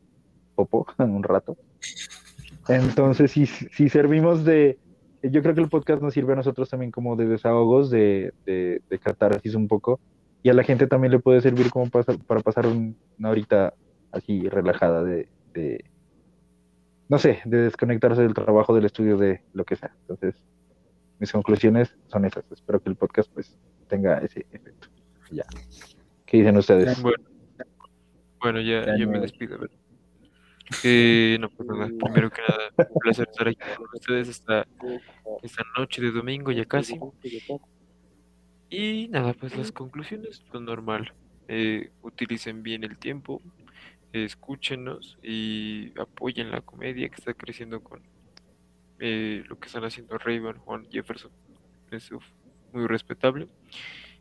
popo 0.55 0.87
en 0.99 1.11
un 1.15 1.23
rato. 1.23 1.57
Entonces, 2.69 3.33
si, 3.33 3.47
si 3.47 3.89
servimos 3.89 4.45
de, 4.45 4.79
yo 5.23 5.43
creo 5.43 5.55
que 5.55 5.61
el 5.61 5.69
podcast 5.69 6.03
nos 6.03 6.15
sirve 6.15 6.33
a 6.33 6.37
nosotros 6.37 6.69
también 6.71 6.91
como 6.91 7.17
de 7.17 7.27
desahogos, 7.27 7.91
de, 7.91 8.33
de, 8.47 8.81
de 8.89 8.99
catarsis 8.99 9.55
un 9.55 9.69
poco, 9.69 10.01
y 10.43 10.49
a 10.49 10.55
la 10.55 10.63
gente 10.65 10.87
también 10.87 11.13
le 11.13 11.19
puede 11.19 11.41
servir 11.41 11.71
como 11.71 11.91
para, 11.91 12.05
para 12.27 12.41
pasar 12.41 12.67
un- 12.67 12.97
una 13.19 13.31
horita 13.31 13.75
así 14.13 14.49
relajada 14.49 15.05
de, 15.05 15.29
de, 15.53 15.85
no 17.09 17.19
sé, 17.19 17.41
de 17.45 17.59
desconectarse 17.63 18.23
del 18.23 18.35
trabajo, 18.35 18.75
del 18.75 18.87
estudio, 18.87 19.17
de 19.19 19.43
lo 19.53 19.65
que 19.65 19.77
sea. 19.77 19.93
Entonces, 20.03 20.35
mis 21.19 21.31
conclusiones 21.33 21.95
son 22.07 22.25
esas. 22.25 22.45
Espero 22.51 22.81
que 22.81 22.89
el 22.89 22.97
podcast 22.97 23.31
pues 23.33 23.57
tenga 23.89 24.19
ese 24.19 24.47
efecto. 24.53 24.89
Ya. 25.31 25.45
¿Qué 26.25 26.39
dicen 26.39 26.57
ustedes? 26.57 27.03
Bueno, 27.03 27.23
bueno 28.41 28.61
ya, 28.61 28.97
ya 28.97 29.07
me 29.07 29.21
despido. 29.21 29.57
a 29.57 29.59
ver. 29.59 29.71
Eh, 30.85 31.37
no, 31.41 31.51
pues 31.51 31.69
nada, 31.69 31.89
primero 31.99 32.31
que 32.31 32.43
nada, 32.43 32.89
un 32.91 33.01
placer 33.01 33.29
estar 33.31 33.49
aquí 33.49 33.59
con 33.77 33.87
ustedes 33.93 34.29
esta, 34.29 34.67
esta 35.43 35.63
noche 35.77 36.01
de 36.01 36.13
domingo 36.13 36.53
ya 36.53 36.65
casi. 36.65 36.99
Y 38.69 39.09
nada, 39.09 39.33
pues 39.35 39.57
las 39.57 39.73
conclusiones, 39.73 40.45
lo 40.53 40.61
normal. 40.61 41.13
Eh, 41.49 41.91
utilicen 42.03 42.63
bien 42.63 42.85
el 42.85 42.97
tiempo, 42.99 43.43
escúchenos 44.13 45.19
y 45.23 45.93
apoyen 45.99 46.53
la 46.53 46.61
comedia 46.61 47.09
que 47.09 47.17
está 47.17 47.35
creciendo 47.35 47.83
con 47.83 48.03
eh, 49.01 49.43
lo 49.49 49.59
que 49.59 49.67
están 49.67 49.85
haciendo 49.85 50.19
Rayban, 50.19 50.59
Juan 50.59 50.87
Jefferson. 50.89 51.33
Es 51.91 52.11
muy 52.73 52.87
respetable. 52.87 53.49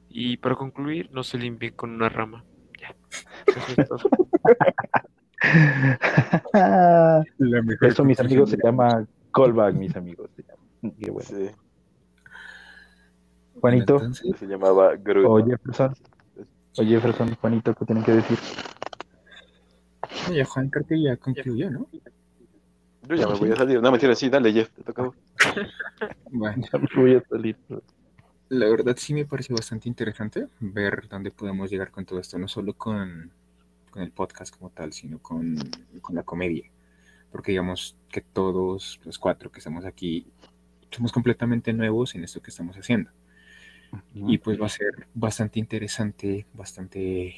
Y 0.10 0.38
para 0.38 0.56
concluir, 0.56 1.12
no 1.12 1.24
se 1.24 1.38
limpien 1.38 1.76
con 1.76 1.91
una 1.91 2.10
rama. 2.10 2.43
Ya. 2.80 2.95
Eso 3.45 3.82
es 3.82 3.88
todo. 3.88 4.00
La 6.54 7.62
mejor 7.64 7.88
Eso, 7.90 8.04
mis 8.04 8.20
amigos, 8.20 8.50
se 8.50 8.58
llama 8.64 9.06
callback, 9.34 9.76
mis 9.76 9.96
amigos. 9.96 10.30
se 10.36 10.44
llama. 10.44 10.94
Qué 11.00 11.12
bueno. 11.12 11.30
Sí, 11.30 11.50
Juanito, 13.60 13.96
Entonces, 13.96 14.38
se 14.38 14.46
llamaba 14.48 14.96
Groot. 14.96 15.26
o 15.28 15.46
Jefferson, 15.46 15.94
o 16.78 16.84
Jefferson, 16.84 17.36
Juanito, 17.36 17.74
¿qué 17.76 17.86
tienen 17.86 18.04
que 18.04 18.14
decir? 18.14 18.38
no, 20.30 20.34
ya 20.34 20.46
Juan 20.46 20.70
creo 20.70 20.86
que 20.88 21.02
ya 21.02 21.18
concluyó, 21.18 21.70
¿no? 21.70 21.88
Yo 23.08 23.16
ya 23.16 23.28
me 23.28 23.34
voy 23.36 23.52
a 23.52 23.56
salir. 23.56 23.82
No, 23.82 23.92
mentira, 23.92 24.16
sí, 24.16 24.30
dale, 24.30 24.54
Jeff, 24.54 24.70
te 24.72 24.84
toca. 24.84 25.12
Bueno, 26.32 26.64
Ya 26.72 26.80
me 26.80 26.88
voy 26.96 27.16
a 27.16 27.22
salir. 27.28 27.58
la 28.50 28.70
verdad 28.70 28.96
sí 28.98 29.14
me 29.14 29.26
pareció 29.26 29.56
bastante 29.56 29.90
interesante 29.90 30.48
ver 30.60 31.08
dónde 31.10 31.32
podemos 31.32 31.70
llegar 31.70 31.92
con 31.92 32.06
todo 32.06 32.20
esto, 32.20 32.38
no 32.40 32.48
solo 32.48 32.74
con, 32.74 33.32
con 33.90 34.02
el 34.04 34.12
podcast 34.12 34.56
como 34.56 34.70
tal, 34.70 34.94
sino 34.94 35.20
con, 35.20 35.58
con 36.02 36.16
la 36.16 36.24
comedia. 36.24 36.70
Porque 37.32 37.52
digamos 37.52 37.96
que 38.10 38.22
todos 38.22 39.00
los 39.06 39.20
cuatro 39.20 39.52
que 39.52 39.60
estamos 39.60 39.86
aquí 39.86 40.26
somos 40.92 41.12
completamente 41.12 41.74
nuevos 41.74 42.16
en 42.16 42.24
esto 42.24 42.42
que 42.42 42.50
estamos 42.50 42.76
haciendo. 42.78 43.12
Y 44.14 44.38
pues 44.38 44.60
va 44.62 44.68
a 44.68 44.70
ser 44.70 45.08
bastante 45.14 45.60
interesante, 45.60 46.46
bastante, 46.54 47.34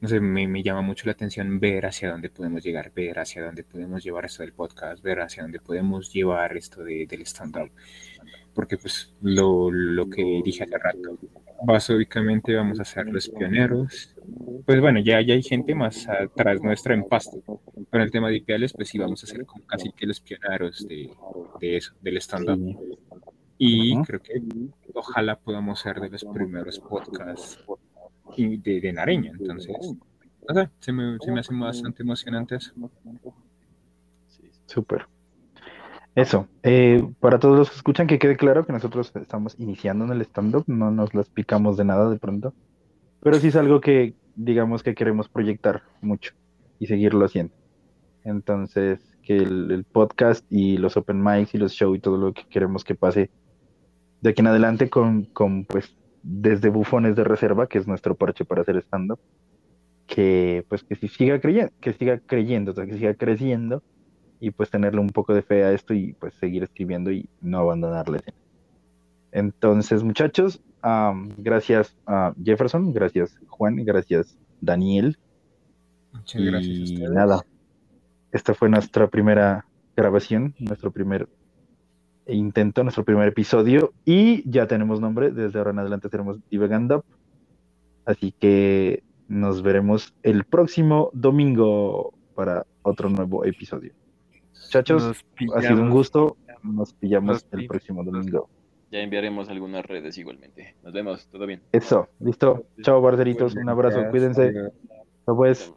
no 0.00 0.08
sé, 0.08 0.20
me, 0.20 0.46
me 0.48 0.62
llama 0.62 0.80
mucho 0.82 1.04
la 1.06 1.12
atención 1.12 1.60
ver 1.60 1.84
hacia 1.86 2.10
dónde 2.10 2.30
podemos 2.30 2.62
llegar, 2.62 2.92
ver 2.94 3.18
hacia 3.18 3.44
dónde 3.44 3.62
podemos 3.64 4.02
llevar 4.04 4.24
esto 4.26 4.42
del 4.42 4.52
podcast, 4.52 5.02
ver 5.02 5.20
hacia 5.20 5.42
dónde 5.42 5.60
podemos 5.60 6.12
llevar 6.12 6.56
esto 6.56 6.82
de- 6.84 7.06
del 7.06 7.22
stand-up. 7.22 7.70
Porque 8.54 8.78
pues 8.78 9.14
lo, 9.20 9.70
lo 9.70 10.08
que 10.08 10.40
dije 10.44 10.64
hace 10.64 10.78
rato, 10.78 11.18
básicamente 11.64 12.54
vamos 12.54 12.80
a 12.80 12.84
ser 12.84 13.06
los 13.06 13.28
pioneros. 13.28 14.14
Pues 14.64 14.80
bueno, 14.80 15.00
ya, 15.00 15.20
ya 15.20 15.34
hay 15.34 15.42
gente 15.42 15.74
más 15.74 16.08
atrás 16.08 16.60
nuestra 16.62 16.94
en 16.94 17.04
pasto. 17.04 17.42
Pero 17.90 18.04
el 18.04 18.10
tema 18.10 18.28
de 18.28 18.38
ideales, 18.38 18.72
pues 18.72 18.88
sí, 18.88 18.98
vamos 18.98 19.22
a 19.24 19.26
ser 19.26 19.44
como 19.46 19.64
casi 19.66 19.92
que 19.92 20.06
los 20.06 20.20
pioneros 20.20 20.86
de, 20.86 21.10
de 21.60 21.76
eso, 21.76 21.94
del 22.00 22.16
stand-up. 22.18 22.58
Sí. 22.58 22.98
Y 23.58 23.94
Ujú. 23.94 24.04
creo 24.04 24.22
que 24.22 24.42
ojalá 24.94 25.38
podamos 25.38 25.80
ser 25.80 26.00
de 26.00 26.10
los 26.10 26.24
primeros 26.24 26.78
podcasts 26.78 27.58
y 28.36 28.58
de, 28.58 28.80
de 28.80 28.92
Nareña. 28.92 29.32
Entonces, 29.38 29.76
no 30.48 30.54
sé, 30.54 30.70
se 30.80 30.92
me, 30.92 31.18
se 31.18 31.32
me 31.32 31.40
hace 31.40 31.54
bastante 31.54 32.02
emocionante 32.02 32.56
eso. 32.56 32.72
Sí. 34.28 34.50
Súper. 34.66 35.06
Eso, 36.16 36.48
eh, 36.62 37.06
para 37.20 37.38
todos 37.38 37.58
los 37.58 37.68
que 37.68 37.76
escuchan, 37.76 38.06
que 38.06 38.18
quede 38.18 38.38
claro 38.38 38.64
que 38.64 38.72
nosotros 38.72 39.12
estamos 39.14 39.54
iniciando 39.58 40.06
en 40.06 40.12
el 40.12 40.22
stand-up, 40.22 40.64
no 40.66 40.90
nos 40.90 41.12
las 41.12 41.28
picamos 41.28 41.76
de 41.76 41.84
nada 41.84 42.08
de 42.08 42.18
pronto, 42.18 42.54
pero 43.22 43.38
sí 43.38 43.48
es 43.48 43.56
algo 43.56 43.82
que 43.82 44.14
digamos 44.34 44.82
que 44.82 44.94
queremos 44.94 45.28
proyectar 45.28 45.82
mucho 46.00 46.32
y 46.78 46.86
seguirlo 46.86 47.26
haciendo. 47.26 47.52
Entonces, 48.24 48.98
que 49.22 49.36
el, 49.36 49.84
podcast 49.92 50.42
y 50.48 50.78
los 50.78 50.96
open 50.96 51.22
mics 51.22 51.54
y 51.54 51.58
los 51.58 51.72
shows 51.72 51.98
y 51.98 52.00
todo 52.00 52.16
lo 52.16 52.32
que 52.32 52.46
queremos 52.48 52.82
que 52.82 52.94
pase 52.94 53.30
de 54.22 54.30
aquí 54.30 54.40
en 54.40 54.46
adelante 54.46 54.88
con, 54.88 55.24
con 55.26 55.66
pues 55.66 55.94
desde 56.22 56.70
bufones 56.70 57.14
de 57.14 57.24
reserva, 57.24 57.66
que 57.66 57.76
es 57.76 57.86
nuestro 57.86 58.14
parche 58.14 58.46
para 58.46 58.62
hacer 58.62 58.78
stand-up, 58.78 59.20
que 60.06 60.64
pues 60.70 60.82
que 60.82 60.96
si 60.96 61.08
siga 61.08 61.38
creyendo, 61.42 61.72
que 61.78 61.92
siga 61.92 62.20
creyendo, 62.20 62.72
o 62.72 62.74
sea, 62.74 62.86
que 62.86 62.94
siga 62.94 63.12
creciendo 63.12 63.82
y 64.40 64.50
pues 64.52 64.70
tenerle 64.70 65.00
un 65.00 65.10
poco 65.10 65.34
de 65.34 65.42
fe 65.42 65.64
a 65.64 65.72
esto 65.72 65.94
y 65.94 66.14
pues 66.14 66.34
seguir 66.34 66.62
escribiendo 66.64 67.10
y 67.12 67.28
no 67.40 67.58
abandonarle. 67.60 68.20
Entonces, 69.32 70.02
muchachos, 70.02 70.62
am, 70.82 71.30
gracias 71.38 71.96
a 72.06 72.34
Jefferson, 72.42 72.92
gracias 72.92 73.38
Juan, 73.48 73.76
gracias 73.84 74.38
Daniel. 74.60 75.18
Muchas 76.12 76.42
gracias 76.44 76.80
a 76.80 76.84
Y 76.84 76.84
ustedes. 76.84 77.12
nada, 77.12 77.46
esta 78.32 78.54
fue 78.54 78.68
nuestra 78.70 79.08
primera 79.08 79.66
grabación, 79.96 80.54
nuestro 80.58 80.92
primer 80.92 81.28
intento, 82.26 82.82
nuestro 82.84 83.04
primer 83.04 83.28
episodio 83.28 83.94
y 84.04 84.48
ya 84.50 84.66
tenemos 84.66 85.00
nombre, 85.00 85.30
desde 85.32 85.58
ahora 85.58 85.72
en 85.72 85.80
adelante 85.80 86.08
tenemos 86.08 86.38
Divagand 86.50 86.92
Up. 86.92 87.04
Así 88.06 88.32
que 88.32 89.04
nos 89.28 89.62
veremos 89.62 90.14
el 90.22 90.44
próximo 90.44 91.10
domingo 91.12 92.14
para 92.34 92.66
otro 92.82 93.10
nuevo 93.10 93.44
episodio. 93.44 93.94
Muchachos, 94.66 95.24
Nos 95.40 95.56
ha 95.56 95.62
sido 95.62 95.82
un 95.82 95.90
gusto. 95.90 96.36
Nos 96.62 96.92
pillamos 96.92 97.44
Nos 97.44 97.60
el 97.60 97.66
próximo 97.66 98.02
domingo. 98.02 98.48
Ya 98.90 99.00
enviaremos 99.00 99.48
algunas 99.48 99.84
redes 99.84 100.16
igualmente. 100.18 100.76
Nos 100.82 100.92
vemos, 100.92 101.26
todo 101.28 101.46
bien. 101.46 101.62
Eso, 101.72 102.08
listo. 102.20 102.66
Chao, 102.82 103.00
barceritos. 103.00 103.54
Un 103.56 103.68
abrazo. 103.68 104.02
Cuídense. 104.10 104.52
Chao, 105.24 105.36
pues. 105.36 105.72